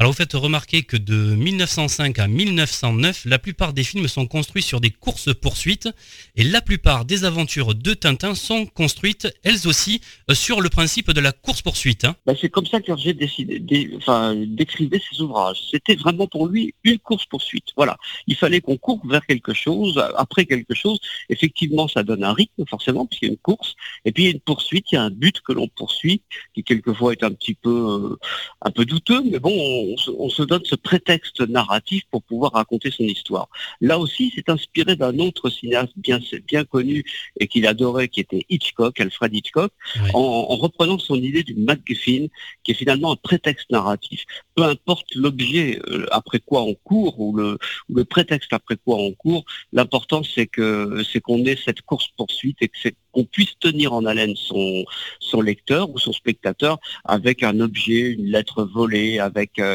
Alors 0.02 0.14
vous 0.14 0.18
faites 0.18 0.34
remarquer 0.34 0.82
que 0.82 0.98
de 0.98 1.14
1905 1.14 2.18
à 2.18 2.28
1909, 2.28 3.26
la 3.26 3.38
plupart 3.38 3.72
des 3.72 3.84
films 3.84 4.08
sont 4.08 4.26
construits 4.26 4.64
sur 4.64 4.82
des 4.82 4.90
courses-poursuites 4.90 5.90
et 6.36 6.44
la 6.44 6.60
plupart 6.60 7.06
des 7.06 7.24
aventures 7.24 7.76
de 7.76 7.94
Tintin 7.94 8.34
sont 8.34 8.66
construites 8.66 9.32
elles 9.44 9.68
aussi 9.68 10.02
euh, 10.32 10.34
sur 10.34 10.60
le 10.60 10.70
principe 10.70 11.12
de 11.12 11.22
la 11.22 11.32
course-poursuite. 11.32 12.06
Hein. 12.06 12.16
Ben, 12.26 12.36
c'est 12.42 12.50
comme 12.50 12.66
ça 12.66 12.82
que 12.82 12.98
j'ai 12.98 13.14
décidé, 13.14 13.60
d'écrire 13.60 14.90
ses 14.90 15.22
ouvrages. 15.22 15.60
C'était 15.70 15.94
vraiment 15.94 16.26
pour 16.26 16.48
lui 16.48 16.74
une 16.84 16.98
course-poursuite. 16.98 17.68
Voilà. 17.78 17.96
Il 18.26 18.36
fallait 18.36 18.60
qu'on 18.60 18.78
court 18.78 19.06
vers 19.06 19.24
quelque 19.28 19.54
chose, 19.54 20.04
après 20.18 20.48
quelque 20.48 20.74
chose. 20.74 20.98
Effectivement, 21.30 21.88
ça 21.88 22.02
donne 22.02 22.24
un 22.24 22.34
rythme, 22.34 22.66
forcément, 22.68 23.06
puisqu'il 23.06 23.26
y 23.26 23.30
a 23.30 23.34
une 23.34 23.38
course. 23.38 23.76
Et 24.06 24.12
puis 24.12 24.24
il 24.24 24.26
y 24.26 24.30
a 24.30 24.34
une 24.34 24.40
poursuite, 24.40 24.92
il 24.92 24.96
y 24.96 24.98
a 24.98 25.04
un 25.04 25.12
but 25.12 25.42
que 25.42 25.54
l'on 25.54 25.68
poursuit, 25.68 26.24
qui 26.56 26.64
quelquefois 26.64 27.12
est 27.12 27.24
un 27.24 27.34
petit 27.34 27.54
peu, 27.54 27.70
euh, 27.70 28.18
un 28.64 28.72
peu 28.72 28.84
douteux, 28.86 29.22
mais 29.30 29.38
bon, 29.38 29.52
on 29.91 29.91
se, 29.98 30.44
donne 30.44 30.66
ce 30.66 30.76
prétexte 30.76 31.42
narratif 31.42 32.04
pour 32.12 32.24
pouvoir 32.24 32.54
raconter 32.54 32.92
son 32.92 33.04
histoire. 33.04 33.50
Là 33.80 34.00
aussi, 34.00 34.32
c'est 34.36 34.50
inspiré 34.50 34.96
d'un 34.96 35.18
autre 35.20 35.50
cinéaste 35.50 35.94
bien, 35.98 36.20
bien 36.48 36.64
connu 36.64 37.04
et 37.40 37.48
qu'il 37.48 37.68
adorait, 37.68 38.08
qui 38.08 38.20
était 38.20 38.46
Hitchcock, 38.50 39.00
Alfred 39.00 39.34
Hitchcock, 39.34 39.72
en, 40.14 40.56
reprenant 40.56 41.00
son 41.00 41.16
idée 41.16 41.44
du 41.44 41.56
MacGuffin, 41.56 42.28
qui 42.64 42.72
est 42.72 42.76
finalement 42.76 43.12
un 43.12 43.16
prétexte 43.16 43.70
narratif. 43.72 44.26
Peu 44.56 44.64
importe 44.64 45.16
l'objet 45.16 45.80
euh, 45.88 46.06
après 46.12 46.40
quoi 46.40 46.64
on 46.64 46.76
court 46.76 47.20
ou 47.20 47.36
le, 47.36 47.58
ou 47.90 47.96
le 47.96 48.06
prétexte 48.06 48.54
après 48.54 48.78
quoi 48.78 48.98
on 48.98 49.14
court, 49.14 49.46
l'important 49.74 50.24
c'est 50.24 50.48
que 50.48 51.04
c'est 51.12 51.22
qu'on 51.22 51.46
ait 51.46 51.56
cette 51.56 51.82
course 51.82 52.10
poursuite 52.18 52.58
et 52.62 52.68
que 52.68 52.78
qu'on 53.12 53.26
puisse 53.26 53.58
tenir 53.60 53.94
en 53.94 54.06
haleine 54.06 54.36
son, 54.36 54.86
son 55.20 55.42
lecteur 55.42 55.90
ou 55.90 56.00
son 56.00 56.14
spectateur 56.14 56.80
avec 57.04 57.44
un 57.44 57.60
objet, 57.60 58.12
une 58.12 58.26
lettre 58.26 58.64
volée, 58.64 59.20
avec, 59.20 59.60
euh, 59.60 59.71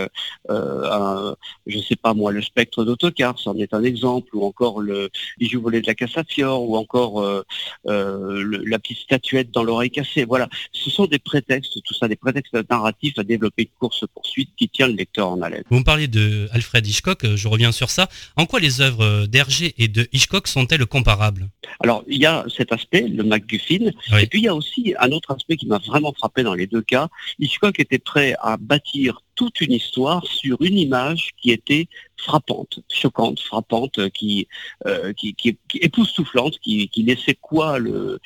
euh, 0.51 0.91
un, 0.91 1.37
je 1.67 1.79
sais 1.79 1.97
pas 1.97 2.15
moi, 2.15 2.33
le 2.33 2.43
spectre 2.43 2.85
d'autocar, 2.85 3.39
c'en 3.39 3.57
est 3.57 3.73
un 3.75 3.83
exemple, 3.83 4.37
ou 4.37 4.45
encore 4.45 4.81
le 4.81 5.11
bijou 5.39 5.61
volé 5.61 5.81
de 5.81 5.87
la 5.87 5.95
Cassafiore, 5.95 6.63
ou 6.63 6.77
encore 6.77 7.23
euh, 7.23 7.43
la 7.85 8.79
petite 8.79 8.99
statuette 8.99 9.51
dans 9.51 9.65
l'oreille 9.65 9.91
cassée. 9.91 10.25
Voilà, 10.25 10.49
ce 10.73 10.91
sont 10.91 11.07
des 11.07 11.19
prétextes, 11.19 11.83
tout 11.85 11.95
ça, 11.95 12.09
des 12.09 12.17
prétextes 12.17 12.57
narratifs 12.71 13.19
à 13.19 13.23
développer 13.23 13.63
une 13.63 13.79
course-poursuite 13.79 14.51
qui 14.57 14.69
tient 14.69 14.89
le 14.89 14.95
lecteur 14.95 15.31
en 15.31 15.41
haleine. 15.43 15.63
Vous 15.71 15.79
me 15.79 15.85
parlez 15.85 16.09
de 16.09 16.49
Alfred 16.53 16.87
Hitchcock, 16.87 17.27
je 17.35 17.49
reviens 17.49 17.73
sur 17.73 17.91
ça. 17.91 18.09
En 18.37 18.47
quoi 18.47 18.61
les 18.61 18.81
œuvres 18.81 19.27
d'Hergé 19.27 19.75
et 19.79 19.89
de 19.89 20.09
Hitchcock 20.13 20.49
sont-elles 20.49 20.87
comparables? 20.87 21.49
Alors, 21.81 22.05
il 22.07 22.19
y 22.19 22.27
a 22.27 22.45
cet 22.49 22.73
aspect, 22.73 23.03
le 23.09 23.25
MacGuffin. 23.25 23.91
Et 24.21 24.27
puis 24.27 24.41
il 24.41 24.45
y 24.45 24.49
a 24.49 24.55
aussi 24.55 24.95
un 24.99 25.11
autre 25.13 25.31
aspect 25.33 25.57
qui 25.57 25.67
m'a 25.67 25.79
vraiment 25.79 26.13
frappé 26.13 26.43
dans 26.43 26.55
les 26.55 26.67
deux 26.67 26.83
cas. 26.83 27.09
Hitchcock 27.39 27.79
était 27.81 27.99
prêt 27.99 28.35
à 28.41 28.57
bâtir 28.57 29.23
toute 29.37 29.61
une 29.61 29.73
histoire 29.73 30.27
sur 30.27 30.61
une 30.61 30.79
image 30.79 31.31
qui 31.41 31.53
était 31.53 31.87
frappante, 32.17 32.81
choquante, 32.91 33.41
frappante, 33.41 34.09
qui, 34.11 34.49
euh, 34.87 35.13
qui, 35.13 35.35
qui, 35.35 35.57
qui, 35.69 35.79
époustouflante, 35.79 36.59
qui, 36.59 36.89
qui 36.89 37.03
laissait 37.03 37.37
quoi 37.41 37.79
le, 37.79 38.19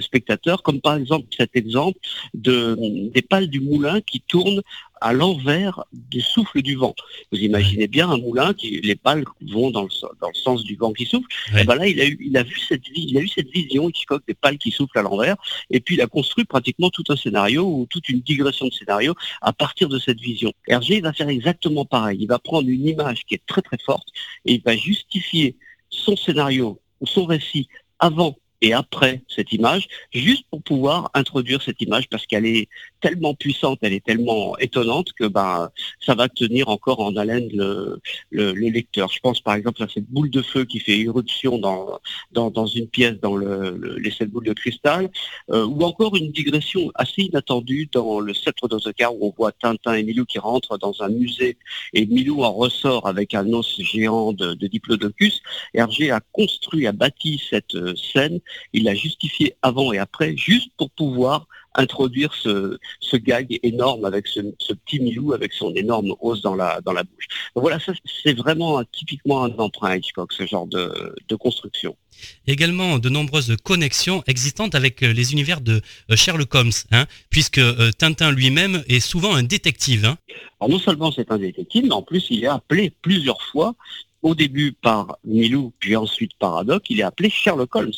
spectateur, 0.00 0.62
comme 0.62 0.80
par 0.80 0.96
exemple 0.96 1.26
cet 1.36 1.54
exemple 1.54 1.98
de, 2.34 2.76
des 3.12 3.22
pales 3.22 3.48
du 3.48 3.60
moulin 3.60 4.00
qui 4.00 4.20
tournent 4.20 4.62
à 5.06 5.12
l'envers 5.12 5.84
du 5.92 6.20
souffle 6.20 6.62
du 6.62 6.74
vent. 6.74 6.92
Vous 7.30 7.38
imaginez 7.38 7.86
bien 7.86 8.10
un 8.10 8.16
moulin 8.18 8.54
qui 8.54 8.80
les 8.80 8.96
pales 8.96 9.24
vont 9.52 9.70
dans 9.70 9.84
le, 9.84 9.88
dans 10.20 10.28
le 10.28 10.34
sens 10.34 10.64
du 10.64 10.74
vent 10.74 10.92
qui 10.92 11.06
souffle. 11.06 11.28
Et 11.56 11.62
ben 11.62 11.76
là, 11.76 11.86
il 11.86 12.00
a 12.00 12.06
eu, 12.06 12.18
il 12.20 12.36
a 12.36 12.42
vu 12.42 12.58
cette 12.58 12.82
il 12.92 13.16
a 13.16 13.20
eu 13.20 13.28
cette 13.28 13.48
vision 13.50 13.88
Hitchcock 13.88 14.24
des 14.26 14.34
pales 14.34 14.58
qui 14.58 14.72
soufflent 14.72 14.98
à 14.98 15.02
l'envers, 15.02 15.36
et 15.70 15.78
puis 15.78 15.94
il 15.94 16.00
a 16.00 16.08
construit 16.08 16.44
pratiquement 16.44 16.90
tout 16.90 17.04
un 17.08 17.14
scénario 17.14 17.64
ou 17.64 17.86
toute 17.88 18.08
une 18.08 18.20
digression 18.20 18.66
de 18.66 18.72
scénario 18.72 19.14
à 19.42 19.52
partir 19.52 19.88
de 19.88 20.00
cette 20.00 20.18
vision. 20.18 20.52
Hergé 20.66 21.00
va 21.00 21.12
faire 21.12 21.28
exactement 21.28 21.84
pareil. 21.84 22.18
Il 22.20 22.26
va 22.26 22.40
prendre 22.40 22.68
une 22.68 22.88
image 22.88 23.24
qui 23.26 23.36
est 23.36 23.46
très 23.46 23.62
très 23.62 23.78
forte 23.78 24.08
et 24.44 24.54
il 24.54 24.62
va 24.62 24.76
justifier 24.76 25.56
son 25.88 26.16
scénario 26.16 26.80
ou 27.00 27.06
son 27.06 27.26
récit 27.26 27.68
avant 28.00 28.36
et 28.62 28.72
après 28.72 29.22
cette 29.28 29.52
image, 29.52 29.86
juste 30.12 30.44
pour 30.50 30.62
pouvoir 30.62 31.10
introduire 31.14 31.62
cette 31.62 31.80
image 31.80 32.08
parce 32.08 32.26
qu'elle 32.26 32.46
est 32.46 32.68
tellement 33.06 33.34
puissante, 33.34 33.78
elle 33.82 33.92
est 33.92 34.04
tellement 34.04 34.58
étonnante 34.58 35.12
que 35.12 35.26
ben 35.26 35.70
ça 36.00 36.16
va 36.16 36.28
tenir 36.28 36.68
encore 36.68 36.98
en 36.98 37.14
haleine 37.14 37.48
le, 37.52 38.00
le, 38.30 38.52
lecteur. 38.52 39.08
Je 39.12 39.20
pense 39.20 39.40
par 39.40 39.54
exemple 39.54 39.80
à 39.84 39.86
cette 39.88 40.06
boule 40.06 40.28
de 40.28 40.42
feu 40.42 40.64
qui 40.64 40.80
fait 40.80 40.98
éruption 40.98 41.58
dans, 41.58 42.00
dans, 42.32 42.66
une 42.66 42.88
pièce 42.88 43.20
dans 43.20 43.36
le, 43.36 43.96
les 43.98 44.10
sept 44.10 44.28
boules 44.28 44.46
de 44.46 44.52
cristal, 44.54 45.08
euh, 45.50 45.64
ou 45.64 45.84
encore 45.84 46.16
une 46.16 46.32
digression 46.32 46.90
assez 46.96 47.22
inattendue 47.22 47.88
dans 47.92 48.18
le 48.18 48.34
sceptre 48.34 48.66
d'Ozoka 48.66 49.12
où 49.12 49.26
on 49.28 49.34
voit 49.36 49.52
Tintin 49.52 49.94
et 49.94 50.02
Milou 50.02 50.24
qui 50.24 50.40
rentrent 50.40 50.76
dans 50.76 51.00
un 51.00 51.08
musée 51.08 51.58
et 51.92 52.06
Milou 52.06 52.42
en 52.42 52.52
ressort 52.52 53.06
avec 53.06 53.34
un 53.34 53.52
os 53.52 53.80
géant 53.80 54.32
de, 54.32 54.54
de 54.54 54.66
Diplodocus. 54.66 55.42
Hergé 55.74 56.10
a 56.10 56.20
construit, 56.32 56.88
a 56.88 56.92
bâti 56.92 57.40
cette 57.50 57.76
euh, 57.76 57.94
scène, 57.94 58.40
il 58.72 58.82
l'a 58.82 58.96
justifié 58.96 59.54
avant 59.62 59.92
et 59.92 59.98
après, 59.98 60.36
juste 60.36 60.72
pour 60.76 60.90
pouvoir 60.90 61.46
introduire 61.76 62.34
ce, 62.34 62.78
ce 63.00 63.16
gag 63.16 63.58
énorme 63.62 64.04
avec 64.04 64.26
ce, 64.26 64.40
petit 64.84 65.00
Milou 65.00 65.32
avec 65.32 65.52
son 65.52 65.74
énorme 65.74 66.14
os 66.20 66.42
dans 66.42 66.54
la, 66.54 66.80
dans 66.80 66.92
la 66.92 67.04
bouche. 67.04 67.26
voilà, 67.54 67.78
ça 67.78 67.92
c'est 68.24 68.36
vraiment 68.36 68.82
typiquement 68.84 69.44
un 69.44 69.54
emprunt 69.58 69.96
Hitchcock, 69.96 70.32
ce 70.32 70.46
genre 70.46 70.66
de, 70.66 71.14
de 71.28 71.36
construction. 71.36 71.96
Également 72.46 72.98
de 72.98 73.08
nombreuses 73.08 73.56
connexions 73.62 74.22
existantes 74.26 74.74
avec 74.74 75.02
euh, 75.02 75.12
les 75.12 75.32
univers 75.32 75.60
de 75.60 75.80
euh, 76.10 76.16
Sherlock 76.16 76.54
Holmes, 76.54 76.70
hein, 76.90 77.06
puisque 77.30 77.58
euh, 77.58 77.90
Tintin 77.92 78.32
lui-même 78.32 78.82
est 78.88 79.00
souvent 79.00 79.34
un 79.34 79.42
détective. 79.42 80.04
Hein. 80.06 80.16
Alors 80.60 80.70
non 80.70 80.78
seulement 80.78 81.12
c'est 81.12 81.30
un 81.30 81.38
détective, 81.38 81.84
mais 81.84 81.92
en 81.92 82.02
plus 82.02 82.26
il 82.30 82.44
est 82.44 82.48
appelé 82.48 82.90
plusieurs 83.02 83.42
fois 83.42 83.74
au 84.26 84.34
début 84.34 84.72
par 84.72 85.18
Milou, 85.24 85.72
puis 85.78 85.94
ensuite 85.94 86.32
par 86.40 86.58
Haddock, 86.58 86.90
il 86.90 86.98
est 86.98 87.04
appelé 87.04 87.30
Sherlock 87.30 87.72
Holmes. 87.76 87.92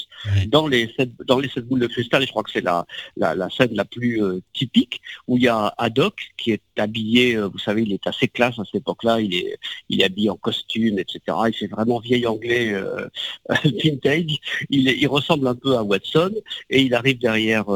Dans, 0.49 0.67
les 0.67 0.93
sept, 0.95 1.11
dans 1.27 1.39
les 1.39 1.49
sept 1.49 1.67
boules 1.67 1.81
de 1.81 1.87
cristal, 1.87 2.23
et 2.23 2.27
je 2.27 2.31
crois 2.31 2.43
que 2.43 2.51
c'est 2.51 2.61
la, 2.61 2.85
la, 3.17 3.49
scène 3.49 3.73
la 3.73 3.87
plus 3.87 4.23
euh, 4.23 4.43
typique, 4.53 5.01
où 5.27 5.39
il 5.39 5.45
y 5.45 5.49
a 5.49 5.73
Haddock 5.79 6.33
qui 6.37 6.51
est 6.51 6.61
habillé, 6.81 7.37
euh, 7.37 7.49
vous 7.49 7.59
savez, 7.59 7.83
il 7.83 7.93
est 7.93 8.07
assez 8.07 8.29
classe 8.29 8.59
à 8.59 8.65
cette 8.65 8.83
époque-là, 8.83 9.21
il 9.21 9.35
est, 9.35 9.59
il 9.89 10.01
est 10.01 10.05
habillé 10.05 10.31
en 10.31 10.37
costume, 10.37 10.99
etc. 10.99 11.21
Il 11.47 11.55
fait 11.55 11.67
vraiment 11.67 11.99
vieil 11.99 12.27
anglais 12.27 12.73
euh, 12.73 13.07
vintage. 13.65 14.39
Il, 14.71 14.89
il, 14.89 15.07
ressemble 15.09 15.47
un 15.49 15.55
peu 15.55 15.77
à 15.77 15.83
Watson, 15.83 16.33
et 16.71 16.83
il 16.83 16.95
arrive 16.95 17.19
derrière 17.19 17.67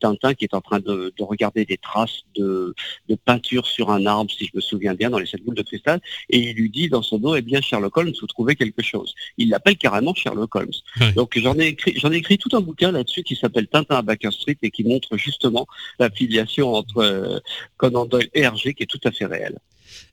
Tintin 0.00 0.34
qui 0.34 0.44
est 0.44 0.54
en 0.54 0.60
train 0.60 0.80
de, 0.80 1.12
de 1.16 1.22
regarder 1.22 1.64
des 1.64 1.78
traces 1.78 2.22
de, 2.36 2.74
de, 3.08 3.14
peinture 3.14 3.66
sur 3.66 3.90
un 3.90 4.04
arbre, 4.06 4.30
si 4.30 4.46
je 4.46 4.50
me 4.54 4.60
souviens 4.60 4.94
bien, 4.94 5.10
dans 5.10 5.18
les 5.18 5.26
sept 5.26 5.42
boules 5.42 5.54
de 5.54 5.62
cristal, 5.62 6.00
et 6.28 6.38
il 6.38 6.54
lui 6.54 6.70
dit 6.70 6.88
dans 6.88 7.02
son 7.02 7.18
dos, 7.18 7.34
eh 7.36 7.42
bien, 7.42 7.60
Sherlock 7.60 7.96
Holmes, 7.96 8.12
vous 8.20 8.26
trouvez 8.26 8.54
quelque 8.56 8.82
chose. 8.82 9.14
Il 9.38 9.48
l'appelle 9.48 9.76
carrément 9.76 10.14
Sherlock 10.14 10.54
Holmes. 10.54 10.72
Donc 11.16 11.38
j'en 11.38 11.58
ai 11.58 11.68
écrit, 11.68 11.94
j'en 11.96 12.12
ai 12.12 12.16
écrit 12.16 12.38
tout 12.38 12.54
un 12.56 12.60
bouquin 12.60 12.92
là-dessus 12.92 13.22
qui 13.22 13.36
s'appelle 13.36 13.66
Tintin 13.68 13.96
à 13.96 14.02
Baker 14.02 14.30
Street 14.30 14.56
et 14.62 14.70
qui 14.70 14.84
montre 14.84 15.16
justement 15.16 15.66
la 15.98 16.10
filiation 16.10 16.74
entre 16.74 16.98
euh, 16.98 17.38
Conan 17.76 18.06
Doyle 18.12 18.28
et 18.34 18.42
Hergé 18.42 18.74
qui 18.74 18.84
est 18.84 18.86
tout 18.86 19.00
à 19.04 19.10
fait 19.10 19.26
réelle. 19.26 19.58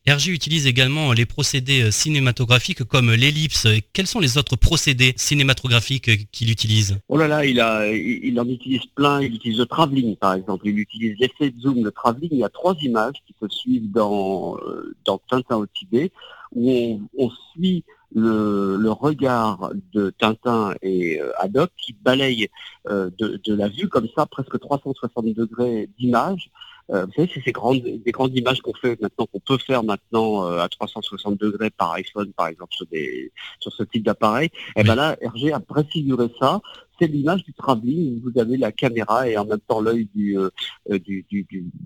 Hergé 0.05 0.31
utilise 0.31 0.65
également 0.65 1.13
les 1.13 1.25
procédés 1.25 1.83
euh, 1.83 1.91
cinématographiques 1.91 2.83
comme 2.83 3.11
l'ellipse. 3.11 3.67
Quels 3.93 4.07
sont 4.07 4.19
les 4.19 4.37
autres 4.37 4.55
procédés 4.55 5.13
cinématographiques 5.17 6.31
qu'il 6.31 6.49
utilise? 6.49 6.97
Oh 7.09 7.17
là 7.17 7.27
là, 7.27 7.45
il, 7.45 7.59
a, 7.59 7.87
il, 7.91 8.39
en 8.39 8.47
utilise 8.47 8.85
plein. 8.95 9.21
Il 9.21 9.35
utilise 9.35 9.59
le 9.59 9.65
travelling, 9.65 10.15
par 10.15 10.33
exemple. 10.33 10.67
Il 10.67 10.79
utilise 10.79 11.15
l'effet 11.19 11.51
de 11.51 11.59
zoom, 11.59 11.83
le 11.83 11.91
travelling. 11.91 12.29
Il 12.31 12.39
y 12.39 12.43
a 12.43 12.49
trois 12.49 12.75
images 12.81 13.15
qui 13.27 13.35
se 13.39 13.47
suivent 13.47 13.91
dans, 13.91 14.57
euh, 14.57 14.95
dans 15.05 15.19
Tintin 15.29 15.57
au 15.57 15.65
Tibet 15.67 16.11
où 16.51 17.01
on, 17.17 17.29
suit 17.53 17.83
le, 18.13 18.89
regard 18.91 19.71
de 19.93 20.11
Tintin 20.17 20.73
et 20.81 21.21
euh, 21.21 21.31
Haddock 21.37 21.69
qui 21.77 21.93
balayent 21.93 22.49
euh, 22.89 23.09
de, 23.19 23.53
la 23.53 23.67
vue 23.67 23.87
comme 23.87 24.07
ça 24.15 24.25
presque 24.25 24.59
360 24.59 25.25
degrés 25.25 25.89
d'image. 25.99 26.49
Euh, 26.91 27.05
vous 27.05 27.11
savez, 27.13 27.29
c'est 27.33 27.43
ces 27.43 27.51
grandes, 27.51 27.81
des 27.81 28.11
grandes 28.11 28.35
images 28.35 28.61
qu'on 28.61 28.73
fait 28.73 28.99
maintenant, 29.01 29.25
qu'on 29.27 29.39
peut 29.39 29.57
faire 29.57 29.83
maintenant 29.83 30.43
à 30.45 30.67
360 30.67 31.39
degrés 31.39 31.69
par 31.69 31.91
iPhone, 31.93 32.31
par 32.33 32.47
exemple, 32.47 32.73
sur, 32.73 32.85
des, 32.87 33.31
sur 33.59 33.71
ce 33.71 33.83
type 33.83 34.03
d'appareil. 34.03 34.49
Et 34.75 34.81
eh 34.81 34.83
ben 34.83 34.95
là, 34.95 35.15
Hergé 35.21 35.51
a 35.53 35.59
préfiguré 35.59 36.27
ça 36.39 36.61
c'est 36.99 37.07
l'image 37.07 37.43
du 37.43 37.53
travelling 37.53 38.17
où 38.17 38.29
vous 38.29 38.39
avez 38.39 38.57
la 38.57 38.71
caméra 38.71 39.27
et 39.29 39.37
en 39.37 39.45
même 39.45 39.59
temps 39.59 39.81
l'œil 39.81 40.07
du, 40.13 40.37
euh, 40.37 40.49
euh, 40.91 40.99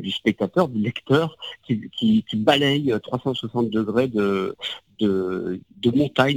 spectateur, 0.10 0.68
du 0.68 0.80
lecteur, 0.80 1.38
qui, 1.66 1.90
qui, 1.92 2.24
balaye 2.36 2.94
360 3.02 3.70
degrés 3.70 4.08
de, 4.08 4.56
de, 5.00 5.62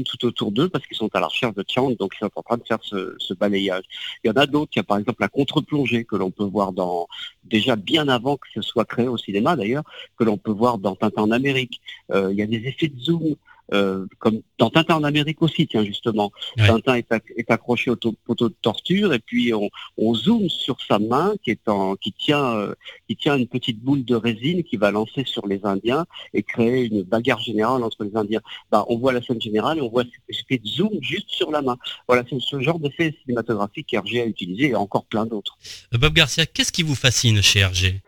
tout 0.04 0.26
autour 0.26 0.52
d'eux 0.52 0.68
parce 0.68 0.86
qu'ils 0.86 0.96
sont 0.96 1.10
à 1.14 1.20
la 1.20 1.26
recherche 1.26 1.54
de 1.54 1.62
Tian, 1.62 1.90
donc 1.92 2.14
ils 2.14 2.24
sont 2.24 2.30
en 2.34 2.42
train 2.42 2.56
de 2.56 2.64
faire 2.64 2.78
ce, 2.82 3.34
balayage. 3.34 3.84
Il 4.22 4.28
y 4.28 4.30
en 4.30 4.36
a 4.36 4.46
d'autres, 4.46 4.72
il 4.74 4.78
y 4.78 4.80
a 4.80 4.84
par 4.84 4.98
exemple 4.98 5.20
la 5.20 5.28
contre-plongée 5.28 6.04
que 6.04 6.16
l'on 6.16 6.30
peut 6.30 6.44
voir 6.44 6.72
dans 6.72 7.06
déjà 7.44 7.76
bien 7.76 8.08
avant 8.08 8.36
que 8.36 8.48
ce 8.54 8.62
soit 8.62 8.84
créé 8.84 9.08
au 9.08 9.16
cinéma 9.16 9.56
d'ailleurs, 9.56 9.84
que 10.18 10.24
l'on 10.24 10.36
peut 10.36 10.52
voir 10.52 10.78
dans 10.78 10.94
Tintin 10.94 11.22
en 11.22 11.30
Amérique. 11.30 11.80
Euh, 12.12 12.32
il 12.32 12.38
y 12.38 12.42
a 12.42 12.46
des 12.46 12.66
effets 12.66 12.88
de 12.88 12.98
zoom 12.98 13.36
euh, 13.72 14.06
comme 14.18 14.40
dans 14.58 14.70
Tintin 14.70 14.96
en 14.96 15.04
Amérique 15.04 15.42
aussi, 15.42 15.66
tiens 15.66 15.84
justement. 15.84 16.32
Tintin 16.56 16.96
est, 16.96 17.50
accroché 17.50 17.90
au 17.90 17.96
poteau 17.96 18.48
de 18.48 18.54
torture 18.60 19.12
et 19.12 19.18
puis 19.18 19.52
on, 19.54 19.70
on, 19.96 20.14
zoome 20.14 20.48
sur 20.48 20.80
sa 20.80 20.98
main 20.98 21.34
qui 21.42 21.50
est 21.50 21.68
en, 21.68 21.96
qui 21.96 22.12
tient, 22.12 22.56
euh, 22.56 22.74
qui 23.08 23.16
tient 23.16 23.36
une 23.36 23.46
petite 23.46 23.80
boule 23.80 24.04
de 24.04 24.14
résine 24.14 24.62
qui 24.64 24.76
va 24.76 24.90
lancer 24.90 25.24
sur 25.24 25.46
les 25.46 25.60
Indiens 25.64 26.06
et 26.34 26.42
créer 26.42 26.84
une 26.84 27.02
bagarre 27.02 27.40
générale 27.40 27.82
entre 27.82 28.04
les 28.04 28.16
Indiens. 28.16 28.40
Bah, 28.70 28.84
on 28.88 28.98
voit 28.98 29.12
la 29.12 29.22
scène 29.22 29.40
générale 29.40 29.78
et 29.78 29.80
on 29.80 29.90
voit 29.90 30.04
ce 30.30 30.42
fait 30.48 30.58
de 30.58 30.66
zoom 30.66 30.90
juste 31.00 31.30
sur 31.30 31.50
la 31.50 31.62
main. 31.62 31.76
Voilà, 32.08 32.24
c'est 32.28 32.40
ce 32.40 32.60
genre 32.60 32.78
d'effet 32.78 33.14
cinématographique 33.24 33.86
qu'Hergé 33.88 34.22
a 34.22 34.26
utilisé 34.26 34.70
et 34.70 34.74
encore 34.74 35.04
plein 35.04 35.26
d'autres. 35.26 35.58
Euh, 35.94 35.98
Bob 35.98 36.14
Garcia, 36.14 36.46
qu'est-ce 36.46 36.72
qui 36.72 36.82
vous 36.82 36.94
fascine 36.94 37.42
chez 37.42 37.60
Hergé 37.60 38.00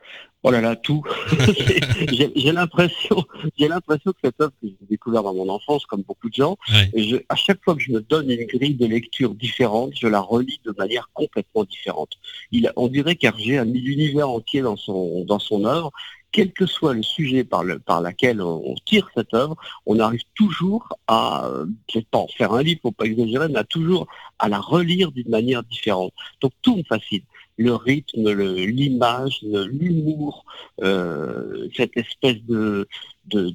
Oh 0.45 0.53
là 0.53 0.61
là, 0.61 0.77
tout. 0.77 1.03
j'ai 2.37 2.53
l'impression, 2.53 3.25
j'ai 3.59 3.67
l'impression 3.67 4.13
que 4.13 4.19
cette 4.23 4.41
œuvre 4.41 4.53
que 4.63 4.69
j'ai 4.69 4.87
découvert 4.89 5.25
dans 5.25 5.35
mon 5.35 5.49
enfance, 5.49 5.85
comme 5.87 6.03
beaucoup 6.03 6.29
de 6.29 6.35
gens, 6.35 6.57
et 6.95 7.27
à 7.29 7.35
chaque 7.35 7.63
fois 7.65 7.75
que 7.75 7.81
je 7.81 7.91
me 7.91 8.01
donne 8.01 8.31
une 8.31 8.47
grille 8.47 8.75
de 8.75 8.87
lecture 8.87 9.35
différente, 9.35 9.93
je 9.99 10.07
la 10.07 10.21
relis 10.21 10.61
de 10.65 10.73
manière 10.79 11.11
complètement 11.13 11.65
différente. 11.65 12.19
Il, 12.53 12.73
on 12.77 12.87
dirait 12.87 13.17
qu'Hergé 13.17 13.59
a 13.59 13.65
mis 13.65 13.81
l'univers 13.81 14.31
entier 14.31 14.63
dans 14.63 14.77
son 14.77 15.25
dans 15.25 15.41
son 15.41 15.65
œuvre. 15.65 15.91
Quel 16.31 16.53
que 16.53 16.67
soit 16.67 16.93
le 16.93 17.03
sujet 17.03 17.43
par, 17.43 17.65
le, 17.65 17.79
par 17.79 18.03
lequel 18.03 18.43
on, 18.43 18.75
tire 18.85 19.09
cette 19.17 19.33
œuvre, 19.33 19.57
on 19.87 19.99
arrive 19.99 20.21
toujours 20.35 20.87
à, 21.07 21.51
je 21.91 22.01
pas 22.01 22.19
en 22.19 22.29
faire 22.29 22.53
un 22.53 22.63
livre, 22.63 22.81
faut 22.83 22.93
pas 22.93 23.07
exagérer, 23.07 23.49
mais 23.49 23.59
à 23.59 23.65
toujours 23.65 24.07
à 24.39 24.51
la 24.51 24.61
relire 24.61 25.11
d'une 25.11 25.31
manière 25.31 25.63
différente. 25.63 26.13
Donc 26.43 26.53
tout 26.61 26.77
me 26.77 26.83
fascine 26.83 27.23
le 27.59 27.75
rythme, 27.75 28.31
l'image, 28.31 29.41
l'humour, 29.43 30.45
euh, 30.81 31.69
cette 31.77 31.97
espèce 31.97 32.41
de, 32.45 32.89
de, 33.27 33.53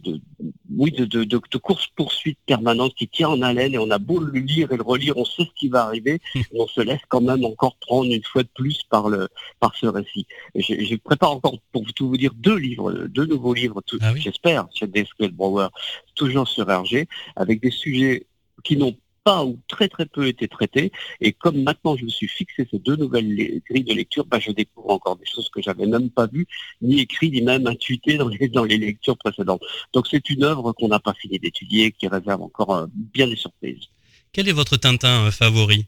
oui, 0.78 0.92
de, 0.92 1.58
course-poursuite 1.58 2.38
permanente 2.46 2.94
qui 2.96 3.08
tient 3.08 3.30
en 3.30 3.42
haleine 3.42 3.74
et 3.74 3.78
on 3.78 3.90
a 3.92 4.00
beau 4.00 4.20
le 4.20 4.38
lire 4.38 4.74
et 4.74 4.78
le 4.78 4.84
relire, 4.84 5.18
on 5.18 5.24
sait 5.24 5.44
ce 5.44 5.54
qui 5.58 5.70
va 5.70 5.86
arriver, 5.86 6.20
on 6.54 6.68
se 6.68 6.82
laisse 6.82 7.00
quand 7.08 7.22
même 7.22 7.46
encore 7.46 7.78
prendre 7.78 8.12
une 8.12 8.24
fois 8.24 8.44
de 8.44 8.50
plus 8.54 8.84
par, 8.90 9.08
le, 9.08 9.30
par 9.62 9.74
ce 9.76 9.88
récit. 9.88 10.28
Je, 10.54 10.96
prépare 10.98 11.32
encore, 11.32 11.58
pour 11.72 11.86
tout 11.94 12.10
vous 12.10 12.18
dire, 12.18 12.34
deux 12.36 12.58
livres, 12.58 13.08
deux 13.08 13.26
nouveaux 13.26 13.54
livres, 13.54 13.82
ah 14.02 14.14
j'espère, 14.16 14.68
chez 14.74 14.88
Desquel 14.88 15.32
Brower, 15.32 15.70
toujours 16.16 16.48
sur 16.48 16.70
Hergé, 16.70 17.08
avec 17.38 17.62
des 17.62 17.72
sujets 17.72 18.28
qui 18.66 18.76
n'ont 18.76 18.96
pas 19.24 19.44
ou 19.46 19.60
très 19.68 19.88
très 19.88 20.06
peu 20.06 20.28
été 20.28 20.48
traité. 20.48 20.92
Et 21.22 21.32
comme 21.34 21.64
maintenant 21.64 21.96
je 21.96 22.06
me 22.06 22.10
suis 22.10 22.28
fixé 22.28 22.68
ces 22.70 22.80
deux 22.80 22.96
nouvelles 22.96 23.62
grilles 23.70 23.84
de 23.84 23.94
lecture, 23.94 24.26
bah, 24.26 24.40
je 24.40 24.52
découvre 24.52 24.92
encore 24.92 25.16
des 25.16 25.26
choses 25.26 25.50
que 25.50 25.62
j'avais 25.62 25.86
même 25.86 26.10
pas 26.10 26.28
vues, 26.28 26.48
ni 26.82 27.00
écrites, 27.00 27.34
ni 27.34 27.42
même 27.42 27.68
intuitées 27.68 28.18
dans 28.18 28.28
les, 28.28 28.48
dans 28.50 28.64
les 28.64 28.78
lectures 28.78 29.18
précédentes. 29.18 29.64
Donc 29.94 30.08
c'est 30.08 30.30
une 30.30 30.44
œuvre 30.44 30.74
qu'on 30.74 30.88
n'a 30.88 31.00
pas 31.00 31.14
fini 31.14 31.40
d'étudier, 31.40 31.92
qui 31.92 32.08
réserve 32.08 32.42
encore 32.42 32.76
euh, 32.76 32.86
bien 32.92 33.28
des 33.28 33.36
surprises. 33.36 33.88
Quel 34.32 34.50
est 34.50 34.54
votre 34.54 34.78
Tintin 34.78 35.28
euh, 35.28 35.32
favori? 35.32 35.86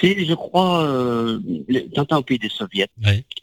C'est, 0.00 0.24
je 0.24 0.34
crois, 0.34 0.84
euh, 0.84 1.40
Tintin 1.94 2.18
au 2.18 2.22
pays 2.22 2.38
des 2.38 2.48
soviets. 2.48 2.88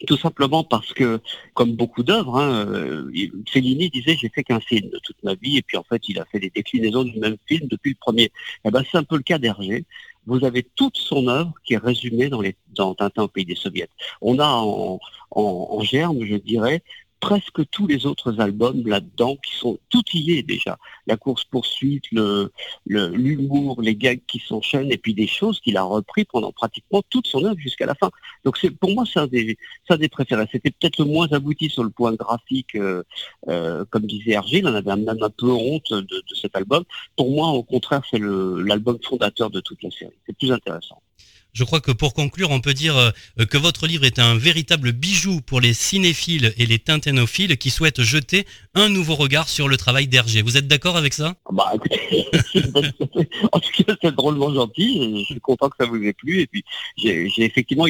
Tout 0.08 0.18
simplement 0.18 0.64
parce 0.64 0.94
que, 0.94 1.20
comme 1.54 1.74
beaucoup 1.74 2.04
d'œuvres, 2.04 2.38
hein, 2.38 2.66
euh, 2.68 3.12
Fellini 3.50 3.90
disait 3.90 4.16
j'ai 4.20 4.30
fait 4.30 4.44
qu'un 4.44 4.60
film 4.60 4.90
de 4.90 5.00
toute 5.04 5.22
ma 5.24 5.36
vie, 5.36 5.58
et 5.58 5.62
puis 5.62 5.78
en 5.78 5.84
fait 5.84 6.08
il 6.08 6.20
a 6.20 6.26
fait 6.26 6.40
des 6.40 6.52
déclinaisons 6.54 7.04
du 7.04 7.20
même 7.20 7.38
film 7.48 7.68
depuis 7.68 7.92
le 7.92 7.98
premier. 8.00 8.32
Eh 8.64 8.72
ben, 8.72 8.84
c'est 8.90 8.98
un 8.98 9.04
peu 9.04 9.18
le 9.18 9.24
cas 9.24 9.38
d'Hergé. 9.38 9.86
Vous 10.28 10.44
avez 10.44 10.64
toute 10.64 10.98
son 10.98 11.28
œuvre 11.28 11.54
qui 11.64 11.76
est 11.76 11.78
résumée 11.78 12.30
dans, 12.30 12.42
les, 12.42 12.56
dans 12.74 12.96
Tintin 12.96 13.24
au 13.24 13.28
pays 13.28 13.46
des 13.46 13.56
soviets. 13.56 13.90
On 14.22 14.40
a 14.40 14.48
en, 14.48 15.00
en 15.30 15.82
germe, 15.82 16.26
je 16.26 16.36
dirais, 16.36 16.82
presque 17.26 17.68
tous 17.72 17.88
les 17.88 18.06
autres 18.06 18.40
albums 18.40 18.84
là-dedans 18.86 19.36
qui 19.38 19.56
sont 19.56 19.80
tout 19.90 20.04
y 20.14 20.34
est 20.38 20.44
déjà. 20.44 20.78
La 21.08 21.18
course-poursuite, 21.18 22.04
l'humour, 22.86 23.82
les 23.82 23.96
gags 23.96 24.22
qui 24.28 24.38
s'enchaînent 24.38 24.92
et 24.92 25.00
puis 25.00 25.16
des 25.16 25.26
choses 25.26 25.60
qu'il 25.60 25.76
a 25.76 25.82
repris 25.82 26.26
pendant 26.26 26.52
pratiquement 26.52 27.02
toute 27.10 27.26
son 27.26 27.44
œuvre 27.44 27.58
jusqu'à 27.58 27.88
la 27.88 27.96
fin. 27.96 28.12
Donc 28.44 28.64
pour 28.80 28.92
moi, 28.92 29.06
c'est 29.12 29.20
un 29.20 29.26
des, 29.26 29.58
des 29.90 30.08
préférés. 30.08 30.46
C'était 30.52 30.70
peut-être 30.70 31.00
le 31.00 31.06
moins 31.06 31.28
abouti 31.32 31.68
sur 31.68 31.84
le 31.84 31.90
point 31.90 32.14
graphique, 32.14 32.76
euh, 32.76 33.02
euh, 33.48 33.86
comme 33.90 34.06
disait 34.06 34.34
Hergé, 34.34 34.64
en 34.64 34.76
avait 34.76 34.96
même 34.96 35.24
un 35.24 35.30
peu 35.32 35.50
honte 35.50 35.92
de, 35.92 36.02
de 36.02 36.36
cet 36.40 36.56
album. 36.56 36.84
Pour 37.16 37.32
moi, 37.32 37.48
au 37.48 37.64
contraire, 37.64 38.04
c'est 38.12 38.22
l'album 38.22 39.00
fondateur 39.02 39.50
de 39.50 39.62
toute 39.62 39.82
la 39.82 39.90
série. 39.90 40.14
C'est 40.28 40.38
plus 40.38 40.52
intéressant. 40.52 41.02
Je 41.56 41.64
crois 41.64 41.80
que 41.80 41.94
pour 41.94 42.14
conclure, 42.14 42.52
on 42.52 42.60
peut 42.60 42.74
dire 42.74 42.98
euh, 42.98 43.46
que 43.46 43.58
votre 43.58 43.88
livre 43.88 44.04
est 44.04 44.20
un 44.20 44.36
véritable 44.36 44.92
bijou 44.92 45.40
pour 45.40 45.62
les 45.62 45.74
cinéphiles 45.74 46.54
et 46.58 46.66
les 46.66 46.80
tinténophiles 46.80 47.58
qui 47.58 47.70
souhaitent 47.70 48.02
jeter 48.02 48.46
un 48.74 48.90
nouveau 48.90 49.16
regard 49.16 49.48
sur 49.48 49.70
le 49.70 49.78
travail 49.78 50.10
d'Hergé. 50.10 50.42
Vous 50.42 50.58
êtes 50.58 50.68
d'accord 50.68 50.98
avec 50.98 51.14
ça? 51.14 51.36
Bah 51.50 51.72
écoutez, 51.74 52.26
en 53.54 53.60
tout 53.62 53.84
cas 53.86 53.96
c'est 54.02 54.14
drôlement 54.14 54.54
gentil, 54.54 55.20
je 55.20 55.24
suis 55.24 55.40
content 55.40 55.70
que 55.70 55.78
ça 55.80 55.86
vous 55.86 56.04
ait 56.04 56.12
plu. 56.12 56.42
Et 56.42 56.48
puis 56.48 56.66
j'ai 56.98 57.32
effectivement, 57.38 57.86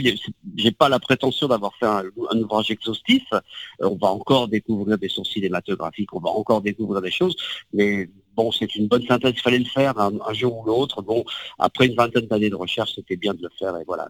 j'ai 0.55 0.71
pas 0.71 0.87
la 0.87 0.99
prétention 0.99 1.47
d'avoir 1.47 1.75
fait 1.79 1.87
un, 1.87 2.03
ouvrage 2.35 2.69
exhaustif, 2.69 3.23
euh, 3.33 3.39
on 3.79 3.95
va 3.95 4.09
encore 4.09 4.47
découvrir 4.47 4.99
des 4.99 5.09
sources 5.09 5.31
cinématographiques, 5.31 6.13
on 6.13 6.19
va 6.19 6.29
encore 6.29 6.61
découvrir 6.61 7.01
des 7.01 7.09
choses, 7.09 7.35
mais 7.73 8.09
bon, 8.35 8.51
c'est 8.51 8.73
une 8.75 8.87
bonne 8.87 9.05
synthèse, 9.05 9.33
il 9.35 9.41
fallait 9.41 9.59
le 9.59 9.65
faire 9.65 9.97
un, 9.97 10.33
jour 10.33 10.59
ou 10.59 10.65
l'autre. 10.65 11.01
Bon, 11.01 11.23
après 11.59 11.87
une 11.87 11.95
vingtaine 11.95 12.27
d'années 12.27 12.49
de 12.49 12.55
recherche, 12.55 12.91
c'était 12.95 13.15
bien 13.15 13.33
de 13.33 13.41
le 13.41 13.49
faire 13.57 13.75
et 13.77 13.83
voilà, 13.85 14.07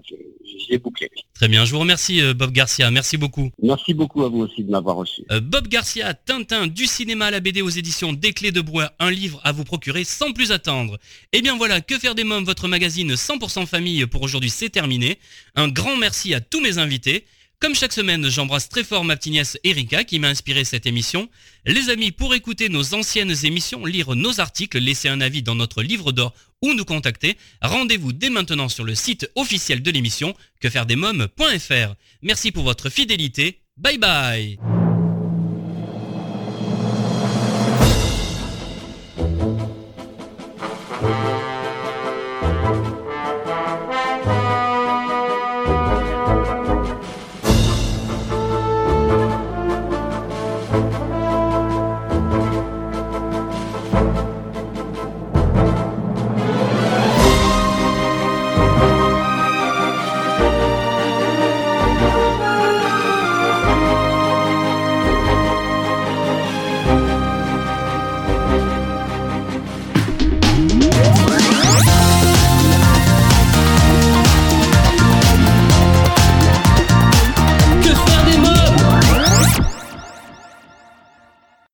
j'ai 0.68 0.78
bouclé. 0.78 1.10
Très 1.34 1.48
bien, 1.48 1.66
je 1.66 1.72
vous 1.72 1.80
remercie 1.80 2.22
euh, 2.22 2.34
Bob 2.34 2.52
Garcia, 2.52 2.90
merci 2.92 3.18
beaucoup. 3.18 3.52
Merci 3.62 3.94
beaucoup 3.94 4.24
à 4.24 4.30
vous 4.30 4.40
aussi 4.40 4.64
de 4.64 4.72
m'avoir 4.72 4.96
reçu. 4.98 5.24
Euh, 5.32 5.40
Bob 5.40 5.68
Garcia, 5.68 6.14
Tintin, 6.14 6.68
du 6.68 6.86
cinéma 6.86 7.26
à 7.26 7.32
la 7.32 7.40
BD 7.40 7.62
aux 7.62 7.70
éditions 7.70 8.14
Des 8.14 8.34
Clés 8.34 8.52
de 8.52 8.62
Bois, 8.62 8.92
un 9.00 9.12
livre 9.12 9.40
à 9.44 9.52
vous 9.52 9.64
procurer 9.64 10.04
sans 10.04 10.32
plus 10.32 10.52
attendre. 10.52 10.96
Et 11.32 11.40
eh 11.40 11.42
bien 11.42 11.58
voilà, 11.58 11.82
Que 11.82 12.00
faire 12.00 12.16
des 12.16 12.24
mômes, 12.24 12.46
votre 12.46 12.68
magazine 12.68 13.14
100% 13.14 13.66
famille 13.66 14.06
pour 14.06 14.22
aujourd'hui, 14.24 14.50
c'est 14.50 14.70
terminé. 14.70 15.20
Un 15.56 15.68
grand 15.68 15.98
merci 15.98 16.34
à 16.34 16.42
tous 16.42 16.62
mes 16.62 16.78
invités. 16.78 17.26
Comme 17.60 17.76
chaque 17.76 17.94
semaine, 17.94 18.30
j'embrasse 18.30 18.70
très 18.70 18.84
fort 18.84 19.04
ma 19.04 19.16
petite 19.16 19.34
nièce 19.34 19.58
Erika 19.64 20.04
qui 20.04 20.20
m'a 20.20 20.28
inspiré 20.28 20.66
cette 20.66 20.86
émission. 20.86 21.30
Les 21.66 21.90
amis, 21.90 22.12
pour 22.12 22.36
écouter 22.36 22.70
nos 22.70 22.94
anciennes 22.94 23.34
émissions, 23.44 23.86
lire 23.86 24.16
nos 24.16 24.40
articles, 24.40 24.78
laisser 24.78 25.10
un 25.10 25.22
avis 25.22 25.42
dans 25.42 25.56
notre 25.56 25.82
livre 25.82 26.12
d'or 26.12 26.34
ou 26.62 26.74
nous 26.74 26.86
contacter, 26.86 27.38
rendez-vous 27.62 28.14
dès 28.14 28.30
maintenant 28.30 28.70
sur 28.70 28.84
le 28.84 28.96
site 28.96 29.30
officiel 29.36 29.82
de 29.82 29.92
l'émission 29.92 30.36
quefairedesmoms.fr. 30.62 31.96
Merci 32.22 32.52
pour 32.52 32.64
votre 32.64 32.90
fidélité. 32.90 33.62
Bye 33.78 33.98
bye 33.98 34.85